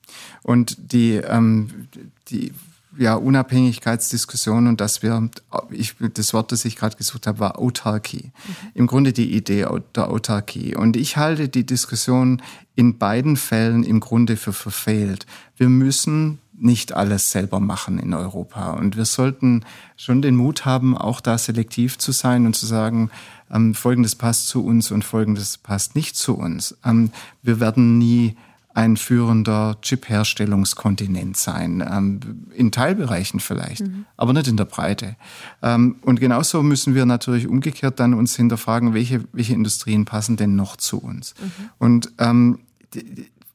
und 0.45 0.93
die, 0.93 1.15
ähm, 1.15 1.89
die 2.29 2.53
ja, 2.99 3.15
Unabhängigkeitsdiskussion 3.15 4.67
und 4.67 4.81
dass 4.81 5.03
wir, 5.03 5.31
ich, 5.71 5.95
das 6.15 6.35
Wort, 6.35 6.53
das 6.53 6.65
ich 6.65 6.77
gerade 6.77 6.97
gesucht 6.97 7.27
habe, 7.27 7.39
war 7.39 7.59
Autarkie. 7.59 8.25
Mhm. 8.25 8.55
Im 8.75 8.87
Grunde 8.87 9.13
die 9.13 9.35
Idee 9.35 9.67
der 9.95 10.11
Autarkie. 10.11 10.75
Und 10.75 10.97
ich 10.97 11.17
halte 11.17 11.49
die 11.49 11.65
Diskussion 11.65 12.43
in 12.75 12.99
beiden 12.99 13.37
Fällen 13.37 13.85
im 13.85 14.01
Grunde 14.01 14.37
für 14.37 14.53
verfehlt. 14.53 15.27
Wir 15.57 15.69
müssen 15.69 16.39
nicht 16.61 16.93
alles 16.93 17.31
selber 17.31 17.61
machen 17.61 17.99
in 17.99 18.15
Europa. 18.15 18.73
Und 18.73 18.97
wir 18.97 19.05
sollten 19.05 19.65
schon 19.97 20.23
den 20.23 20.37
Mut 20.37 20.65
haben, 20.65 20.97
auch 20.97 21.21
da 21.21 21.39
selektiv 21.39 21.99
zu 21.99 22.13
sein 22.13 22.47
und 22.47 22.57
zu 22.57 22.67
sagen, 22.67 23.11
ähm, 23.51 23.75
Folgendes 23.75 24.17
passt 24.17 24.49
zu 24.49 24.65
uns 24.65 24.91
und 24.91 25.05
Folgendes 25.05 25.59
passt 25.59 25.95
nicht 25.95 26.17
zu 26.17 26.37
uns. 26.37 26.77
Ähm, 26.85 27.11
wir 27.43 27.61
werden 27.61 27.99
nie 27.99 28.37
ein 28.79 28.97
führender 28.97 29.77
Chip-Herstellungskontinent 29.83 31.37
sein. 31.37 31.85
Ähm, 31.85 32.21
in 32.55 32.71
Teilbereichen 32.71 33.41
vielleicht, 33.41 33.81
mhm. 33.81 34.07
aber 34.17 34.33
nicht 34.33 34.47
in 34.47 34.57
der 34.57 34.67
Breite. 34.67 35.17
Ähm, 35.63 35.97
und 36.03 36.21
genauso 36.21 36.63
müssen 36.63 36.95
wir 36.95 37.05
natürlich 37.05 37.49
umgekehrt 37.49 37.99
dann 37.99 38.15
uns 38.15 38.37
hinterfragen, 38.37 38.95
welche, 38.95 39.25
welche 39.33 39.55
Industrien 39.55 40.05
passen 40.05 40.37
denn 40.37 40.55
noch 40.55 40.77
zu 40.77 40.99
uns. 40.99 41.35
Mhm. 41.41 41.71
Und 41.79 42.13
ähm, 42.19 42.61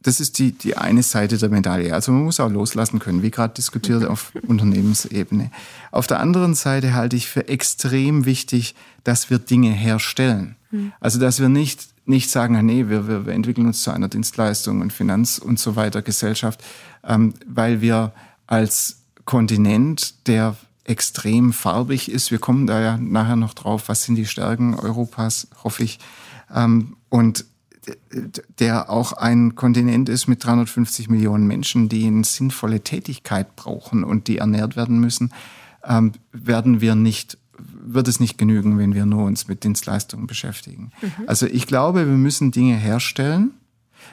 das 0.02 0.20
ist 0.20 0.40
die, 0.40 0.52
die 0.52 0.76
eine 0.76 1.04
Seite 1.04 1.38
der 1.38 1.48
Medaille. 1.48 1.94
Also 1.94 2.12
man 2.12 2.26
muss 2.26 2.42
auch 2.42 2.52
loslassen 2.52 3.00
können, 3.00 3.24
wie 3.24 3.32
gerade 3.32 3.54
diskutiert 3.54 4.04
auf 4.10 4.34
Unternehmensebene. 4.46 5.52
Auf 5.92 6.06
der 6.06 6.20
anderen 6.20 6.54
Seite 6.54 6.96
halte 6.96 7.16
ich 7.16 7.30
für 7.30 7.48
extrem 7.48 8.26
wichtig, 8.26 8.76
dass 9.06 9.30
wir 9.30 9.40
Dinge 9.40 9.72
herstellen. 9.72 10.58
Mhm. 10.72 10.92
Also 11.00 11.18
dass 11.18 11.40
wir 11.40 11.48
nicht 11.48 11.93
nicht 12.06 12.30
sagen, 12.30 12.64
nee, 12.66 12.90
wir, 12.90 13.08
wir, 13.08 13.26
wir 13.26 13.34
entwickeln 13.34 13.68
uns 13.68 13.82
zu 13.82 13.92
einer 13.92 14.10
Dienstleistung 14.10 14.82
und 14.82 14.92
Finanz 14.92 15.38
und 15.38 15.60
so 15.60 15.76
weiter 15.76 16.02
Gesellschaft, 16.02 16.64
ähm, 17.04 17.34
weil 17.46 17.82
wir 17.82 18.14
als 18.48 19.04
Kontinent, 19.26 20.28
der 20.28 20.56
extrem 20.84 21.54
farbig 21.54 22.12
ist, 22.12 22.32
wir 22.32 22.40
kommen 22.40 22.68
da 22.68 22.82
ja 22.82 22.98
nachher 22.98 23.38
noch 23.38 23.54
drauf, 23.54 23.88
was 23.88 24.04
sind 24.04 24.16
die 24.16 24.26
Stärken 24.26 24.76
Europas, 24.76 25.48
hoffe 25.64 25.84
ich, 25.84 26.00
ähm, 26.54 26.98
und 27.10 27.46
der 28.60 28.90
auch 28.90 29.14
ein 29.14 29.56
Kontinent 29.56 30.08
ist 30.10 30.28
mit 30.28 30.44
350 30.44 31.10
Millionen 31.10 31.48
Menschen, 31.48 31.90
die 31.90 32.06
eine 32.08 32.24
sinnvolle 32.24 32.82
Tätigkeit 32.82 33.56
brauchen 33.56 34.04
und 34.04 34.28
die 34.28 34.38
ernährt 34.38 34.76
werden 34.76 35.00
müssen, 35.00 35.34
ähm, 35.84 36.14
werden 36.32 36.80
wir 36.80 36.96
nicht 36.96 37.38
wird 37.58 38.08
es 38.08 38.20
nicht 38.20 38.38
genügen, 38.38 38.78
wenn 38.78 38.94
wir 38.94 39.06
nur 39.06 39.26
uns 39.26 39.48
mit 39.48 39.64
Dienstleistungen 39.64 40.28
beschäftigen. 40.28 40.92
Mhm. 41.02 41.28
Also 41.28 41.46
ich 41.46 41.68
glaube, 41.68 42.08
wir 42.08 42.18
müssen 42.18 42.52
Dinge 42.52 42.76
herstellen, 42.76 43.52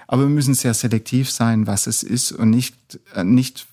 aber 0.07 0.23
wir 0.23 0.29
müssen 0.29 0.55
sehr 0.55 0.75
selektiv 0.75 1.31
sein, 1.31 1.67
was 1.67 1.87
es 1.87 2.03
ist 2.03 2.33
und 2.33 2.51
nicht, 2.51 2.75
äh, 3.15 3.25
nicht 3.25 3.67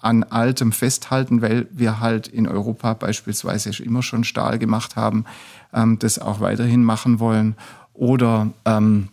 an 0.00 0.24
Altem 0.24 0.72
festhalten, 0.72 1.42
weil 1.42 1.68
wir 1.70 2.00
halt 2.00 2.26
in 2.26 2.48
Europa 2.48 2.94
beispielsweise 2.94 3.70
immer 3.82 4.02
schon 4.02 4.24
Stahl 4.24 4.58
gemacht 4.58 4.96
haben, 4.96 5.24
ähm, 5.72 5.98
das 5.98 6.18
auch 6.18 6.40
weiterhin 6.40 6.82
machen 6.82 7.20
wollen 7.20 7.54
oder 7.94 8.52
ähm, 8.64 9.08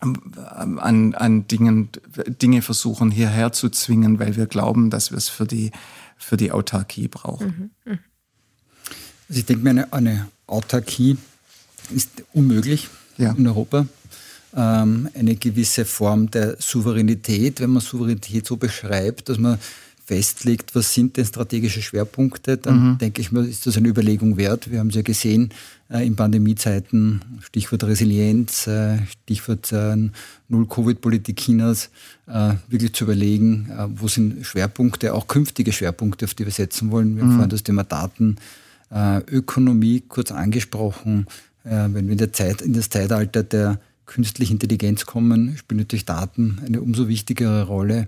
an, 0.00 1.14
an 1.14 1.46
Dingen, 1.48 1.88
Dinge 2.42 2.62
versuchen 2.62 3.10
hierher 3.10 3.52
zu 3.52 3.70
zwingen, 3.70 4.18
weil 4.18 4.36
wir 4.36 4.46
glauben, 4.46 4.90
dass 4.90 5.10
wir 5.10 5.18
es 5.18 5.28
für 5.28 5.46
die, 5.46 5.72
für 6.16 6.36
die 6.36 6.52
Autarkie 6.52 7.08
brauchen. 7.08 7.72
Mhm. 7.84 7.98
Also 9.28 9.40
ich 9.40 9.46
denke 9.46 9.64
mir, 9.64 9.70
eine, 9.70 9.92
eine 9.92 10.28
Autarkie 10.46 11.16
ist 11.94 12.10
unmöglich 12.32 12.88
ja. 13.18 13.32
in 13.32 13.46
Europa. 13.46 13.86
Ähm, 14.56 15.08
eine 15.14 15.34
gewisse 15.34 15.84
Form 15.84 16.30
der 16.30 16.56
Souveränität, 16.60 17.60
wenn 17.60 17.70
man 17.70 17.82
Souveränität 17.82 18.46
so 18.46 18.56
beschreibt, 18.56 19.28
dass 19.28 19.38
man 19.38 19.58
festlegt, 20.06 20.74
was 20.74 20.92
sind 20.92 21.16
denn 21.16 21.24
strategische 21.24 21.80
Schwerpunkte, 21.80 22.58
dann 22.58 22.90
mhm. 22.90 22.98
denke 22.98 23.22
ich 23.22 23.32
mir, 23.32 23.40
ist 23.40 23.66
das 23.66 23.78
eine 23.78 23.88
Überlegung 23.88 24.36
wert. 24.36 24.70
Wir 24.70 24.80
haben 24.80 24.88
es 24.88 24.96
ja 24.96 25.02
gesehen 25.02 25.48
äh, 25.88 26.06
in 26.06 26.14
Pandemiezeiten, 26.14 27.22
Stichwort 27.40 27.84
Resilienz, 27.84 28.66
äh, 28.66 28.98
Stichwort 29.06 29.72
äh, 29.72 29.96
Null-Covid-Politik 30.48 31.36
Chinas, 31.38 31.88
äh, 32.26 32.52
wirklich 32.68 32.92
zu 32.92 33.04
überlegen, 33.04 33.70
äh, 33.70 33.86
wo 33.98 34.06
sind 34.06 34.44
Schwerpunkte, 34.44 35.14
auch 35.14 35.26
künftige 35.26 35.72
Schwerpunkte, 35.72 36.26
auf 36.26 36.34
die 36.34 36.44
wir 36.44 36.52
setzen 36.52 36.90
wollen. 36.90 37.16
Wir 37.16 37.22
haben 37.22 37.30
mhm. 37.30 37.36
vorhin 37.36 37.50
das 37.50 37.62
Thema 37.62 37.84
Daten 37.84 38.36
Ökonomie 39.30 40.02
kurz 40.06 40.30
angesprochen. 40.30 41.26
Äh, 41.64 41.70
wenn 41.70 42.06
wir 42.06 42.12
in, 42.12 42.18
Zeit, 42.32 42.60
in 42.62 42.72
das 42.72 42.90
Zeitalter 42.90 43.42
der 43.42 43.78
künstliche 44.06 44.52
Intelligenz 44.52 45.06
kommen, 45.06 45.56
spielen 45.56 45.80
natürlich 45.80 46.04
Daten 46.04 46.60
eine 46.64 46.80
umso 46.80 47.08
wichtigere 47.08 47.64
Rolle. 47.64 48.06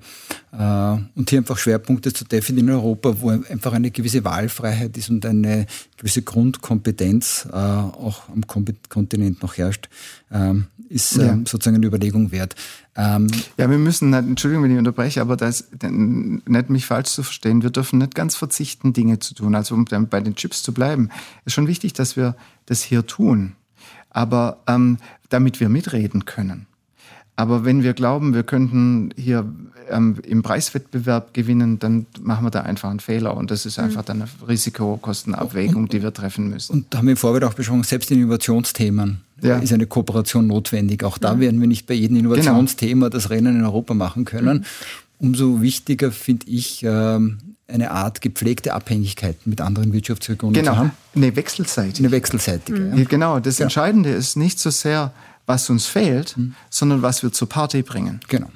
Äh, 0.53 0.97
und 1.15 1.31
hier 1.31 1.39
einfach 1.39 1.59
Schwerpunkte 1.59 2.13
zu 2.13 2.25
definieren 2.25 2.69
in 2.69 2.75
Europa, 2.75 3.21
wo 3.21 3.31
einfach 3.31 3.73
eine 3.73 3.91
gewisse 3.91 4.25
Wahlfreiheit 4.25 4.97
ist 4.97 5.11
und 5.11 5.25
eine 5.25 5.67
gewisse 5.97 6.23
Grundkompetenz 6.23 7.49
äh, 7.51 7.57
auch 7.57 8.29
am 8.29 8.47
Kontinent 8.47 9.43
noch 9.43 9.57
herrscht, 9.57 9.89
ähm, 10.31 10.67
ist 10.89 11.17
ja. 11.17 11.33
Ähm, 11.33 11.47
sozusagen 11.47 11.77
eine 11.77 11.87
Überlegung 11.87 12.31
wert. 12.31 12.55
Ähm, 12.95 13.29
ja, 13.59 13.69
wir 13.69 13.79
müssen, 13.79 14.13
Entschuldigung, 14.13 14.65
wenn 14.65 14.73
ich 14.73 14.79
unterbreche, 14.79 15.21
aber 15.21 15.37
das 15.37 15.69
nicht 15.83 16.71
mich 16.71 16.87
falsch 16.87 17.11
zu 17.11 17.23
verstehen, 17.23 17.63
wir 17.63 17.71
dürfen 17.71 17.99
nicht 17.99 18.15
ganz 18.15 18.37
verzichten, 18.37 18.93
Dinge 18.93 19.19
zu 19.19 19.35
tun. 19.35 19.55
Also 19.55 19.75
um 19.75 19.85
bei 19.85 20.21
den 20.21 20.35
Chips 20.35 20.63
zu 20.63 20.73
bleiben, 20.73 21.11
ist 21.45 21.53
schon 21.53 21.69
wichtig, 21.69 21.93
dass 21.93 22.17
wir 22.17 22.37
das 22.67 22.83
hier 22.83 23.07
tun 23.07 23.55
aber 24.17 24.57
ähm, 24.67 24.97
damit 25.29 25.61
wir 25.61 25.69
mitreden 25.69 26.25
können. 26.25 26.67
Aber 27.37 27.67
wenn 27.67 27.83
wir 27.83 27.93
glauben, 27.93 28.33
wir 28.33 28.45
könnten 28.45 29.11
hier 29.15 29.45
ähm, 29.91 30.17
im 30.27 30.43
Preiswettbewerb 30.43 31.35
gewinnen, 31.35 31.79
dann 31.79 32.07
machen 32.23 32.47
wir 32.47 32.51
da 32.51 32.63
einfach 32.63 32.89
einen 32.89 33.01
Fehler. 33.01 33.37
Und 33.37 33.51
das 33.51 33.67
ist 33.67 33.79
einfach 33.79 34.03
dann 34.03 34.23
eine 34.23 34.49
Risikokostenabwägung, 34.49 35.89
die 35.89 36.03
wir 36.03 36.15
treffen 36.15 36.49
müssen. 36.49 36.73
Und 36.73 36.87
da 36.91 36.99
haben 36.99 37.07
wir 37.07 37.13
im 37.13 37.19
Vorfeld 37.19 37.45
auch 37.45 37.53
besprochen, 37.53 37.83
selbst 37.83 38.11
in 38.11 38.21
Innovationsthemen 38.21 39.21
ja. 39.43 39.59
ist 39.59 39.75
eine 39.75 39.87
Kooperation 39.87 40.47
notwendig. 40.47 41.05
Auch 41.05 41.19
da 41.19 41.35
ja. 41.35 41.41
werden 41.41 41.61
wir 41.61 41.69
nicht 41.69 41.87
bei 41.87 41.93
jedem 41.93 42.17
genau. 42.17 42.33
Innovationsthema 42.33 43.07
genau. 43.07 43.09
das 43.11 43.29
Rennen 43.29 43.57
in 43.57 43.65
Europa 43.65 43.93
machen 43.93 44.25
können. 44.25 44.59
Mhm. 44.59 44.65
Umso 45.19 45.61
wichtiger 45.61 46.11
finde 46.11 46.47
ich, 46.49 46.83
ähm, 46.85 47.39
eine 47.69 47.91
Art 47.91 48.21
gepflegte 48.21 48.75
Abhängigkeit 48.75 49.47
mit 49.47 49.61
anderen 49.61 49.93
Wirtschaftsregionen 49.93 50.55
genau. 50.55 50.73
zu 50.73 50.79
haben. 50.79 50.91
Eine 51.15 51.35
wechselseitige. 51.35 52.07
Eine 52.07 52.13
wechselseitige. 52.13 52.79
Mhm. 52.79 52.99
Ja. 52.99 53.05
Genau, 53.05 53.41
das 53.41 53.59
ja. 53.59 53.65
Entscheidende 53.65 54.11
ist 54.11 54.37
nicht 54.37 54.59
so 54.59 54.71
sehr, 54.71 55.13
was 55.47 55.69
uns 55.71 55.87
fehlt, 55.87 56.37
mhm. 56.37 56.55
sondern 56.71 57.03
was 57.03 57.23
wir 57.23 57.33
zur 57.33 57.49
Party 57.49 57.83
bringen. 57.83 58.21
Genau. 58.29 58.49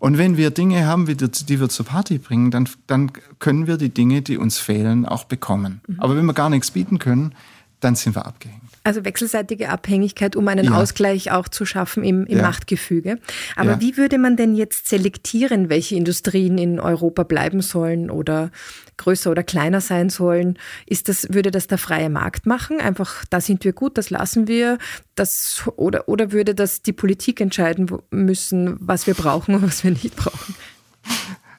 Und 0.00 0.16
wenn 0.16 0.36
wir 0.36 0.50
Dinge 0.50 0.86
haben, 0.86 1.06
die 1.06 1.60
wir 1.60 1.68
zur 1.68 1.84
Party 1.84 2.18
bringen, 2.18 2.50
dann, 2.50 2.68
dann 2.86 3.12
können 3.38 3.66
wir 3.66 3.76
die 3.76 3.90
Dinge, 3.90 4.22
die 4.22 4.38
uns 4.38 4.58
fehlen, 4.58 5.04
auch 5.04 5.24
bekommen. 5.24 5.82
Mhm. 5.86 6.00
Aber 6.00 6.16
wenn 6.16 6.24
wir 6.24 6.32
gar 6.32 6.48
nichts 6.50 6.70
bieten 6.70 6.98
können, 6.98 7.34
dann 7.80 7.94
sind 7.94 8.16
wir 8.16 8.26
abgehängt. 8.26 8.62
Also 8.82 9.04
wechselseitige 9.04 9.68
Abhängigkeit, 9.68 10.36
um 10.36 10.48
einen 10.48 10.66
ja. 10.66 10.72
Ausgleich 10.72 11.30
auch 11.32 11.48
zu 11.48 11.66
schaffen 11.66 12.02
im, 12.02 12.24
im 12.24 12.38
ja. 12.38 12.42
Machtgefüge. 12.42 13.18
Aber 13.54 13.72
ja. 13.72 13.80
wie 13.80 13.98
würde 13.98 14.16
man 14.16 14.36
denn 14.36 14.54
jetzt 14.54 14.88
selektieren, 14.88 15.68
welche 15.68 15.96
Industrien 15.96 16.56
in 16.56 16.80
Europa 16.80 17.24
bleiben 17.24 17.60
sollen 17.60 18.10
oder 18.10 18.50
größer 18.96 19.30
oder 19.30 19.42
kleiner 19.42 19.82
sein 19.82 20.08
sollen? 20.08 20.58
Ist 20.86 21.10
das, 21.10 21.26
würde 21.30 21.50
das 21.50 21.66
der 21.66 21.76
freie 21.76 22.08
Markt 22.08 22.46
machen? 22.46 22.80
Einfach, 22.80 23.24
da 23.28 23.42
sind 23.42 23.64
wir 23.64 23.74
gut, 23.74 23.98
das 23.98 24.08
lassen 24.08 24.48
wir. 24.48 24.78
Das, 25.14 25.62
oder, 25.76 26.08
oder 26.08 26.32
würde 26.32 26.54
das 26.54 26.80
die 26.80 26.94
Politik 26.94 27.42
entscheiden 27.42 27.90
müssen, 28.10 28.76
was 28.80 29.06
wir 29.06 29.14
brauchen 29.14 29.56
und 29.56 29.62
was 29.62 29.84
wir 29.84 29.90
nicht 29.90 30.16
brauchen? 30.16 30.54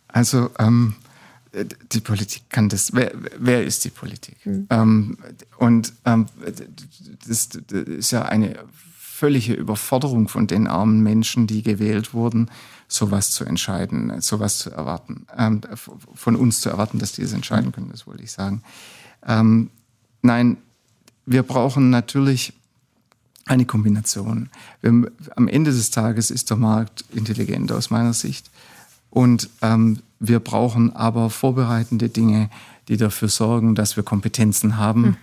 Also 0.08 0.50
ähm, 0.58 0.96
die 1.54 2.00
Politik 2.00 2.44
kann 2.50 2.70
das. 2.70 2.94
Wer, 2.94 3.12
wer 3.38 3.64
ist 3.64 3.84
die 3.84 3.90
Politik? 3.90 4.38
Mhm. 4.46 4.68
Ähm, 4.70 5.18
und 5.58 5.94
ähm, 6.06 6.28
das, 7.28 7.50
das, 7.50 7.82
ist 7.84 8.12
ja 8.12 8.24
eine 8.24 8.58
völlige 8.98 9.54
Überforderung 9.54 10.30
von 10.30 10.48
den 10.48 10.68
armen 10.68 11.02
Menschen, 11.02 11.48
die 11.48 11.62
gewählt 11.62 12.14
wurden, 12.14 12.50
sowas 12.88 13.32
zu 13.32 13.46
entscheiden, 13.46 14.20
sowas 14.22 14.60
zu 14.60 14.72
erwarten, 14.72 15.28
ähm, 15.38 15.62
von 16.14 16.36
uns 16.36 16.62
zu 16.62 16.70
erwarten, 16.70 17.00
dass 17.00 17.14
die 17.14 17.22
es 17.22 17.34
entscheiden 17.34 17.68
mhm. 17.68 17.72
können, 17.74 17.90
das 17.92 18.08
wollte 18.08 18.24
ich 18.24 18.32
sagen. 18.32 18.64
Ähm, 19.26 19.70
nein, 20.22 20.58
wir 21.26 21.44
brauchen 21.44 21.90
natürlich 21.90 22.54
eine 23.46 23.66
Kombination. 23.66 24.50
Wir, 24.82 25.12
am 25.36 25.48
Ende 25.48 25.72
des 25.72 25.92
Tages 25.92 26.32
ist 26.32 26.50
der 26.50 26.58
Markt 26.58 27.06
intelligent 27.14 27.72
aus 27.72 27.90
meiner 27.90 28.14
Sicht. 28.14 28.50
Und 29.10 29.50
ähm, 29.62 30.00
wir 30.24 30.40
brauchen 30.40 30.96
aber 30.96 31.32
vorbereitende 31.32 32.08
Dinge, 32.08 32.52
die 32.88 32.96
dafür 32.96 33.28
sorgen, 33.28 33.74
dass 33.74 33.96
wir 33.96 34.04
Kompetenzen 34.04 34.78
haben, 34.78 35.02
mhm. 35.02 35.18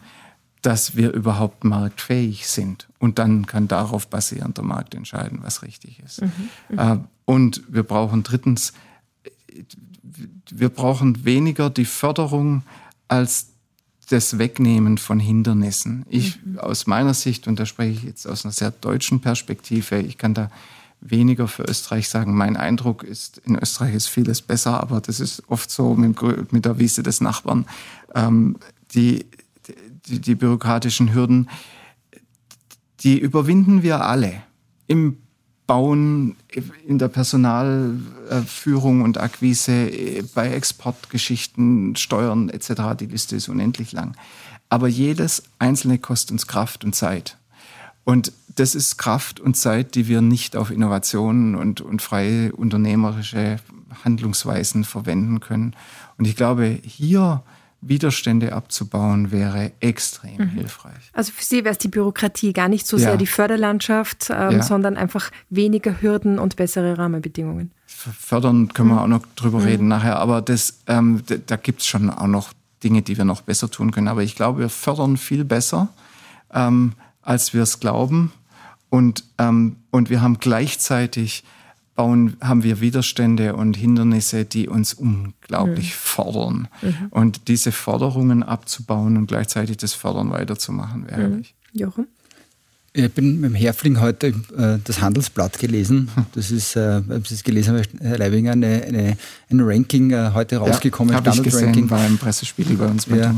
dass 0.61 0.97
wir 0.97 1.13
überhaupt 1.13 1.63
marktfähig 1.63 2.49
sind. 2.49 2.89
Und 2.99 3.21
dann 3.21 3.47
kann 3.47 3.69
darauf 3.69 4.09
basierend 4.09 4.57
der 4.57 4.65
Markt 4.65 4.97
entscheiden, 4.97 5.39
was 5.43 5.63
richtig 5.63 6.01
ist. 6.05 6.21
Mhm. 6.21 6.33
Mhm. 6.69 6.79
Äh, 6.79 6.99
und 7.27 7.63
wir 7.69 7.85
brauchen 7.85 8.25
drittens, 8.25 8.73
wir 10.51 10.69
brauchen 10.69 11.25
weniger 11.25 11.71
die 11.71 11.85
Förderung 11.85 12.65
als 13.07 13.51
das 14.11 14.39
Wegnehmen 14.39 14.99
von 14.99 15.21
Hindernissen. 15.21 16.07
Ich 16.09 16.45
mhm. 16.45 16.59
aus 16.59 16.89
meiner 16.89 17.15
Sicht, 17.15 17.47
und 17.47 17.61
da 17.61 17.67
spreche 17.67 17.93
ich 17.93 18.03
jetzt 18.03 18.27
aus 18.27 18.45
einer 18.45 18.53
sehr 18.53 18.73
deutschen 18.73 19.21
Perspektive, 19.21 20.01
ich 20.01 20.19
kann 20.19 20.35
da 20.35 20.51
weniger 21.01 21.49
für 21.49 21.63
Österreich 21.65 22.09
sagen. 22.09 22.37
Mein 22.37 22.57
Eindruck 22.57 23.03
ist, 23.03 23.39
in 23.39 23.57
Österreich 23.57 23.95
ist 23.95 24.09
vieles 24.09 24.43
besser, 24.43 24.81
aber 24.81 25.01
das 25.01 25.21
ist 25.21 25.43
oft 25.49 25.71
so 25.71 25.95
mit, 25.95 26.65
der 26.65 26.79
Wiese 26.79 27.03
des 27.03 27.21
Nachbarn. 27.21 27.67
Ähm, 28.15 28.57
die, 28.95 29.27
die, 30.07 30.21
die 30.21 30.35
bürokratischen 30.35 31.15
Hürden, 31.15 31.49
die 33.01 33.19
überwinden 33.19 33.83
wir 33.83 34.05
alle. 34.05 34.43
Im 34.87 35.19
Bauen, 35.67 36.37
in 36.87 36.99
der 36.99 37.09
Personalführung 37.09 39.03
und 39.03 39.19
Akquise, 39.19 39.91
bei 40.35 40.49
Exportgeschichten, 40.49 41.95
Steuern 41.95 42.49
etc. 42.49 42.97
Die 42.99 43.07
Liste 43.07 43.37
ist 43.37 43.49
unendlich 43.49 43.93
lang. 43.93 44.17
Aber 44.71 44.89
jedes 44.89 45.43
einzelne 45.59 45.99
kostet 45.99 46.33
uns 46.33 46.47
Kraft 46.47 46.85
und 46.85 46.95
Zeit. 46.95 47.37
Und 48.09 48.33
das 48.55 48.75
ist 48.75 48.97
Kraft 48.97 49.39
und 49.39 49.55
Zeit, 49.55 49.95
die 49.95 50.09
wir 50.09 50.23
nicht 50.23 50.57
auf 50.57 50.71
Innovationen 50.71 51.55
und, 51.55 51.83
und 51.83 52.01
freie 52.01 52.53
unternehmerische 52.53 53.59
Handlungsweisen 54.03 54.85
verwenden 54.85 55.41
können. 55.41 55.77
Und 56.17 56.27
ich 56.27 56.35
glaube, 56.35 56.79
hier 56.83 57.43
Widerstände 57.83 58.55
abzubauen, 58.55 59.31
wäre 59.31 59.73
extrem 59.81 60.39
mhm. 60.39 60.49
hilfreich. 60.49 61.11
Also 61.13 61.33
für 61.33 61.45
Sie 61.45 61.65
wäre 61.65 61.73
es 61.73 61.77
die 61.77 61.89
Bürokratie, 61.89 62.55
gar 62.55 62.71
nicht 62.71 62.87
so 62.87 62.97
ja. 62.97 63.09
sehr 63.09 63.17
die 63.19 63.27
Förderlandschaft, 63.27 64.31
ähm, 64.31 64.53
ja. 64.53 64.63
sondern 64.63 64.97
einfach 64.97 65.31
weniger 65.51 66.01
Hürden 66.01 66.39
und 66.39 66.57
bessere 66.57 66.97
Rahmenbedingungen. 66.97 67.73
Fördern 67.85 68.73
können 68.73 68.89
mhm. 68.89 68.95
wir 68.95 69.03
auch 69.03 69.09
noch 69.09 69.27
drüber 69.37 69.59
mhm. 69.59 69.67
reden 69.67 69.89
nachher, 69.89 70.19
aber 70.19 70.41
das, 70.41 70.79
ähm, 70.87 71.23
da 71.47 71.57
gibt 71.57 71.83
es 71.83 71.87
schon 71.87 72.09
auch 72.09 72.27
noch 72.27 72.55
Dinge, 72.83 73.03
die 73.03 73.19
wir 73.19 73.27
noch 73.27 73.43
besser 73.43 73.71
tun 73.71 73.91
können. 73.91 74.09
Aber 74.09 74.23
ich 74.23 74.35
glaube, 74.35 74.61
wir 74.61 74.71
fördern 74.71 75.19
viel 75.19 75.45
besser, 75.45 75.89
ähm, 76.55 76.95
als 77.29 77.53
wir 77.53 77.63
es 77.63 77.79
glauben. 77.79 78.33
Und, 78.89 79.25
ähm, 79.37 79.77
und 79.91 80.09
wir 80.09 80.23
haben 80.23 80.39
gleichzeitig 80.39 81.45
bauen, 81.95 82.37
haben 82.41 82.63
wir 82.63 82.81
Widerstände 82.81 83.55
und 83.55 83.77
Hindernisse, 83.77 84.47
die 84.47 84.67
uns 84.67 84.95
unglaublich 84.95 85.91
mhm. 85.91 85.99
fordern. 85.99 86.69
Mhm. 86.81 87.09
Und 87.11 87.49
diese 87.49 87.71
Forderungen 87.71 88.43
abzubauen 88.43 89.19
und 89.19 89.27
gleichzeitig 89.27 89.77
das 89.77 89.93
Fördern 89.93 90.31
weiterzumachen, 90.31 91.07
wäre 91.07 91.29
mhm. 91.29 91.45
Jochen? 91.75 92.07
Ich 92.95 93.13
bin 93.13 93.41
mit 93.41 93.51
dem 93.51 93.55
Herfling 93.55 94.01
heute 94.01 94.29
äh, 94.57 94.79
das 94.83 95.03
Handelsblatt 95.03 95.59
gelesen. 95.59 96.09
Das 96.35 96.51
ist, 96.51 96.77
äh, 96.77 97.03
Sie 97.25 97.35
es 97.35 97.45
gelesen 97.45 97.77
haben, 97.77 97.85
Herr 98.01 98.17
Leibinger, 98.17 98.53
eine, 98.53 98.83
eine, 98.85 99.19
ein 99.51 99.61
Ranking 99.61 100.11
äh, 100.13 100.31
heute 100.33 100.57
rausgekommen. 100.57 101.13
Ja, 101.13 101.19
habe 101.19 101.29
ich 101.29 101.43
gesehen, 101.43 101.91
war 101.91 102.07
im 102.07 102.17
Pressespiegel 102.17 102.77
bei 102.77 102.87
uns. 102.87 103.07
Ja, 103.07 103.35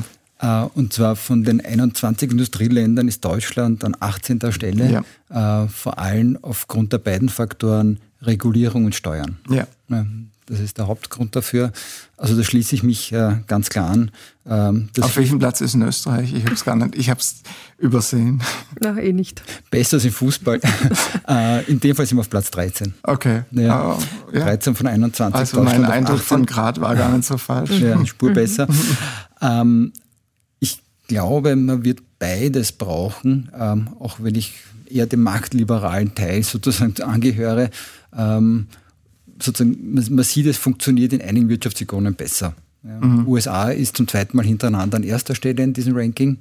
und 0.75 0.93
zwar 0.93 1.17
von 1.17 1.45
den 1.45 1.65
21 1.65 2.31
Industrieländern 2.31 3.09
ist 3.09 3.25
Deutschland 3.25 3.85
an 3.85 3.97
18. 3.99 4.41
Stelle, 4.53 5.05
ja. 5.31 5.65
Äh, 5.65 5.69
vor 5.69 5.99
allem 5.99 6.39
aufgrund 6.43 6.93
der 6.93 6.99
beiden 6.99 7.29
Faktoren 7.29 7.99
Regulierung 8.23 8.85
und 8.85 8.95
Steuern. 8.95 9.39
Ja. 9.49 9.67
Das 10.51 10.59
ist 10.59 10.79
der 10.79 10.89
Hauptgrund 10.89 11.37
dafür. 11.37 11.73
Also 12.17 12.37
da 12.37 12.43
schließe 12.43 12.75
ich 12.75 12.83
mich 12.83 13.13
äh, 13.13 13.37
ganz 13.47 13.71
klar 13.71 13.89
an. 13.89 14.11
Ähm, 14.45 14.89
Auf 15.01 15.17
welchem 15.17 15.39
Platz 15.39 15.61
ist 15.61 15.75
in 15.75 15.83
Österreich? 15.83 16.35
Ich 16.35 16.45
habe 16.45 16.55
es 16.55 16.65
gar 16.65 16.75
nicht, 16.75 16.97
ich 16.97 17.09
habe 17.09 17.21
es 17.21 17.43
übersehen. 17.79 18.43
Na, 18.81 18.99
eh 18.99 19.13
nicht. 19.13 19.43
Besser 19.71 19.99
als 19.99 20.05
im 20.05 20.11
Fußball. 20.11 20.61
äh, 21.29 21.65
in 21.71 21.79
dem 21.79 21.95
Fall 21.95 22.05
sind 22.05 22.19
wir 22.19 22.23
auf 22.23 22.31
Platz 22.31 22.51
13. 22.51 22.95
Okay. 23.05 23.43
Ja, 23.53 23.93
oh, 23.93 23.99
ja. 24.33 24.41
13 24.41 24.75
von 24.75 24.89
21. 24.89 25.37
Also 25.37 25.63
mein 25.63 25.85
Eindruck 25.85 26.19
von 26.19 26.45
Grad 26.45 26.81
war 26.81 26.97
gar 26.97 27.17
nicht 27.17 27.27
so 27.27 27.39
falsch. 27.39 27.79
Ja, 27.79 28.05
Spur 28.05 28.31
besser. 28.35 28.67
ähm, 29.41 29.93
glaube, 31.11 31.57
man 31.57 31.85
wird 31.85 32.01
beides 32.19 32.73
brauchen, 32.73 33.51
ähm, 33.59 33.89
auch 33.99 34.19
wenn 34.21 34.37
ich 34.37 34.55
eher 34.89 35.07
dem 35.07 35.23
marktliberalen 35.23 36.15
Teil 36.15 36.43
sozusagen 36.43 36.95
angehöre 37.03 37.71
ähm, 38.17 38.67
sozusagen, 39.43 39.95
man, 39.95 40.05
man, 40.11 40.25
sieht, 40.25 40.47
es 40.47 40.57
funktioniert 40.57 41.13
in 41.13 41.23
einigen 41.23 41.49
Wirtschaftsregionen 41.49 42.15
besser. 42.15 42.55
Ja. 42.83 43.05
Mhm. 43.05 43.27
USA 43.27 43.71
ist 43.71 43.97
zum 43.97 44.07
zweiten 44.09 44.37
Mal 44.37 44.47
hintereinander 44.47 44.97
an 44.97 45.03
erster 45.03 45.35
Stelle 45.35 45.63
in 45.63 45.73
diesem 45.73 45.97
Ranking. 45.97 46.39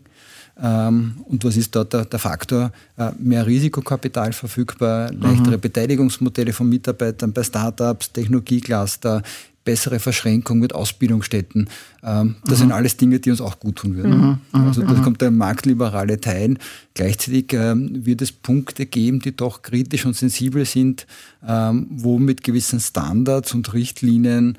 Ähm, 0.61 1.21
und 1.25 1.43
was 1.45 1.55
ist 1.55 1.75
dort 1.75 1.93
der, 1.93 2.05
der 2.05 2.19
Faktor? 2.19 2.71
Äh, 2.97 3.11
mehr 3.17 3.47
Risikokapital 3.47 4.33
verfügbar, 4.33 5.11
leichtere 5.13 5.57
mhm. 5.57 5.61
Beteiligungsmodelle 5.61 6.53
von 6.53 6.67
Mitarbeitern 6.67 7.31
bei 7.31 7.43
Startups, 7.43 8.11
Technologiecluster, 8.11 9.23
bessere 9.69 9.99
Verschränkung 9.99 10.57
mit 10.57 10.73
Ausbildungsstätten. 10.73 11.69
Ähm, 12.01 12.37
das 12.43 12.57
mhm. 12.57 12.63
sind 12.63 12.71
alles 12.71 12.97
Dinge, 12.97 13.19
die 13.19 13.29
uns 13.29 13.39
auch 13.39 13.59
gut 13.59 13.75
tun 13.75 13.95
würden. 13.95 14.17
Mhm. 14.17 14.39
mhm. 14.51 14.67
Also 14.67 14.81
da 14.81 14.93
mhm. 14.93 15.03
kommt 15.03 15.21
der 15.21 15.29
marktliberale 15.29 16.19
Teil. 16.19 16.55
Gleichzeitig 16.95 17.53
ähm, 17.53 18.03
wird 18.03 18.23
es 18.23 18.31
Punkte 18.31 18.87
geben, 18.87 19.19
die 19.19 19.35
doch 19.35 19.61
kritisch 19.61 20.07
und 20.07 20.15
sensibel 20.15 20.65
sind, 20.65 21.05
ähm, 21.47 21.85
wo 21.91 22.17
mit 22.17 22.43
gewissen 22.43 22.79
Standards 22.79 23.53
und 23.53 23.71
Richtlinien 23.73 24.57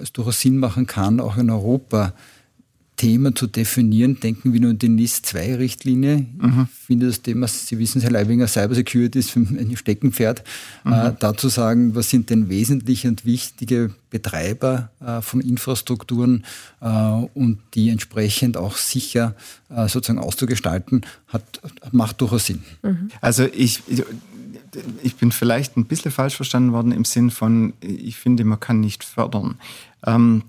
es 0.00 0.12
durchaus 0.12 0.40
Sinn 0.40 0.58
machen 0.58 0.86
kann, 0.86 1.18
auch 1.18 1.36
in 1.36 1.50
Europa 1.50 2.12
Thema 2.98 3.34
zu 3.34 3.46
definieren, 3.46 4.20
denken 4.20 4.52
wir 4.52 4.60
nur 4.60 4.70
an 4.70 4.78
die 4.78 4.88
NIS-2-Richtlinie. 4.88 6.26
Mhm. 6.36 6.68
Ich 6.70 6.86
finde 6.86 7.06
das 7.06 7.22
Thema, 7.22 7.46
Sie 7.46 7.78
wissen, 7.78 8.02
Herr 8.02 8.10
Leibinger, 8.10 8.46
Cybersecurity 8.46 9.20
ist 9.20 9.34
ein 9.36 9.72
Steckenpferd. 9.76 10.42
Mhm. 10.84 10.92
Äh, 10.92 11.12
dazu 11.18 11.48
sagen, 11.48 11.94
was 11.94 12.10
sind 12.10 12.28
denn 12.28 12.48
wesentliche 12.50 13.08
und 13.08 13.24
wichtige 13.24 13.94
Betreiber 14.10 14.90
äh, 15.00 15.22
von 15.22 15.40
Infrastrukturen 15.40 16.44
äh, 16.80 16.88
und 16.88 17.60
die 17.74 17.90
entsprechend 17.90 18.56
auch 18.56 18.76
sicher 18.76 19.34
äh, 19.70 19.88
sozusagen 19.88 20.18
auszugestalten, 20.18 21.02
hat, 21.28 21.60
macht 21.92 22.20
durchaus 22.20 22.46
Sinn. 22.46 22.62
Mhm. 22.82 23.10
Also 23.20 23.44
ich, 23.44 23.82
ich 25.02 25.14
bin 25.14 25.30
vielleicht 25.30 25.76
ein 25.76 25.84
bisschen 25.84 26.10
falsch 26.10 26.34
verstanden 26.34 26.72
worden 26.72 26.90
im 26.90 27.04
Sinn 27.04 27.30
von, 27.30 27.74
ich 27.80 28.16
finde, 28.16 28.44
man 28.44 28.58
kann 28.58 28.80
nicht 28.80 29.04
fördern. 29.04 29.58
Ähm, 30.04 30.42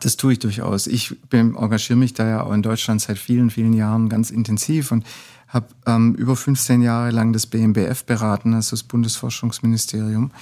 das 0.00 0.16
tue 0.16 0.32
ich 0.34 0.38
durchaus. 0.38 0.86
Ich 0.86 1.20
bin, 1.28 1.56
engagiere 1.56 1.98
mich 1.98 2.14
da 2.14 2.26
ja 2.26 2.42
auch 2.42 2.52
in 2.52 2.62
Deutschland 2.62 3.02
seit 3.02 3.18
vielen, 3.18 3.50
vielen 3.50 3.74
Jahren 3.74 4.08
ganz 4.08 4.30
intensiv 4.30 4.92
und 4.92 5.04
habe 5.48 5.66
ähm, 5.86 6.14
über 6.14 6.36
15 6.36 6.82
Jahre 6.82 7.10
lang 7.10 7.32
das 7.32 7.46
BMBF 7.46 8.04
beraten, 8.04 8.54
also 8.54 8.70
das 8.70 8.82
Bundesforschungsministerium, 8.82 10.32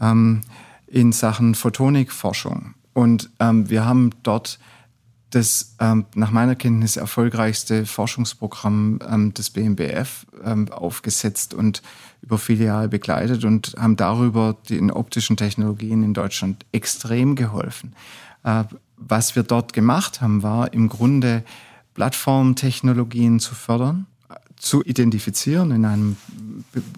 ähm, 0.00 0.42
in 0.86 1.12
Sachen 1.12 1.54
Photonikforschung. 1.54 2.74
Und 2.92 3.30
ähm, 3.40 3.68
wir 3.68 3.84
haben 3.84 4.10
dort 4.22 4.58
das 5.30 5.74
ähm, 5.80 6.06
nach 6.14 6.30
meiner 6.30 6.54
Kenntnis 6.54 6.96
erfolgreichste 6.96 7.86
Forschungsprogramm 7.86 9.00
ähm, 9.08 9.34
des 9.34 9.50
BMBF 9.50 10.26
ähm, 10.44 10.70
aufgesetzt 10.70 11.54
und 11.54 11.82
über 12.22 12.38
viele 12.38 12.66
Jahre 12.66 12.88
begleitet 12.88 13.44
und 13.44 13.74
haben 13.76 13.96
darüber 13.96 14.56
den 14.70 14.92
optischen 14.92 15.36
Technologien 15.36 16.04
in 16.04 16.14
Deutschland 16.14 16.64
extrem 16.72 17.34
geholfen. 17.34 17.94
Was 18.96 19.36
wir 19.36 19.42
dort 19.42 19.72
gemacht 19.72 20.20
haben, 20.20 20.42
war 20.42 20.72
im 20.72 20.88
Grunde 20.88 21.44
Plattformtechnologien 21.94 23.40
zu 23.40 23.54
fördern, 23.54 24.06
zu 24.56 24.82
identifizieren 24.82 25.70
in 25.70 25.84
einem 25.84 26.16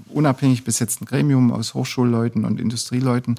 unabhängig 0.08 0.64
besetzten 0.64 1.04
Gremium 1.04 1.52
aus 1.52 1.74
Hochschulleuten 1.74 2.44
und 2.44 2.60
Industrieleuten. 2.60 3.36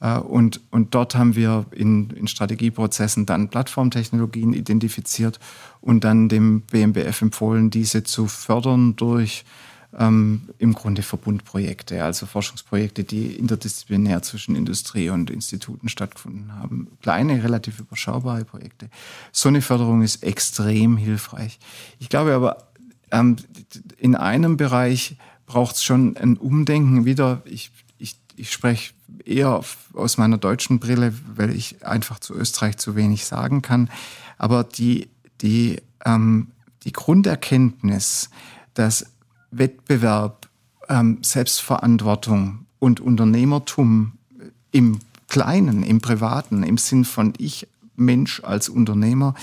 Äh, 0.00 0.18
und, 0.18 0.60
und 0.70 0.94
dort 0.94 1.14
haben 1.14 1.36
wir 1.36 1.66
in, 1.70 2.10
in 2.10 2.26
Strategieprozessen 2.26 3.26
dann 3.26 3.48
Plattformtechnologien 3.48 4.52
identifiziert 4.52 5.38
und 5.80 6.04
dann 6.04 6.28
dem 6.28 6.62
BMBF 6.62 7.22
empfohlen, 7.22 7.70
diese 7.70 8.02
zu 8.02 8.26
fördern 8.26 8.96
durch 8.96 9.44
ähm, 9.98 10.42
im 10.58 10.74
Grunde 10.74 11.02
Verbundprojekte, 11.02 12.02
also 12.04 12.26
Forschungsprojekte, 12.26 13.04
die 13.04 13.34
interdisziplinär 13.34 14.22
zwischen 14.22 14.54
Industrie 14.54 15.10
und 15.10 15.30
Instituten 15.30 15.88
stattgefunden 15.88 16.54
haben. 16.54 16.88
Kleine, 17.02 17.42
relativ 17.42 17.80
überschaubare 17.80 18.44
Projekte. 18.44 18.88
So 19.32 19.48
eine 19.48 19.62
Förderung 19.62 20.02
ist 20.02 20.22
extrem 20.22 20.96
hilfreich. 20.96 21.58
Ich 21.98 22.08
glaube 22.08 22.34
aber, 22.34 22.68
ähm, 23.10 23.36
in 23.96 24.14
einem 24.14 24.56
Bereich 24.56 25.16
braucht 25.46 25.76
es 25.76 25.82
schon 25.82 26.16
ein 26.16 26.36
Umdenken 26.36 27.04
wieder. 27.04 27.42
Ich, 27.44 27.72
ich, 27.98 28.16
ich 28.36 28.52
spreche 28.52 28.92
eher 29.24 29.60
aus 29.92 30.18
meiner 30.18 30.38
deutschen 30.38 30.78
Brille, 30.78 31.12
weil 31.34 31.50
ich 31.50 31.84
einfach 31.84 32.20
zu 32.20 32.34
Österreich 32.34 32.76
zu 32.76 32.94
wenig 32.94 33.24
sagen 33.24 33.60
kann. 33.60 33.90
Aber 34.38 34.62
die, 34.62 35.08
die, 35.40 35.82
ähm, 36.04 36.52
die 36.84 36.92
Grunderkenntnis, 36.92 38.30
dass 38.74 39.06
Wettbewerb, 39.50 40.48
ähm, 40.88 41.18
Selbstverantwortung 41.22 42.66
und 42.78 43.00
Unternehmertum 43.00 44.12
im 44.72 44.98
Kleinen, 45.28 45.82
im 45.82 46.00
Privaten, 46.00 46.62
im 46.62 46.78
Sinn 46.78 47.04
von 47.04 47.34
ich 47.38 47.68
Mensch 47.96 48.42
als 48.42 48.68
Unternehmer, 48.68 49.34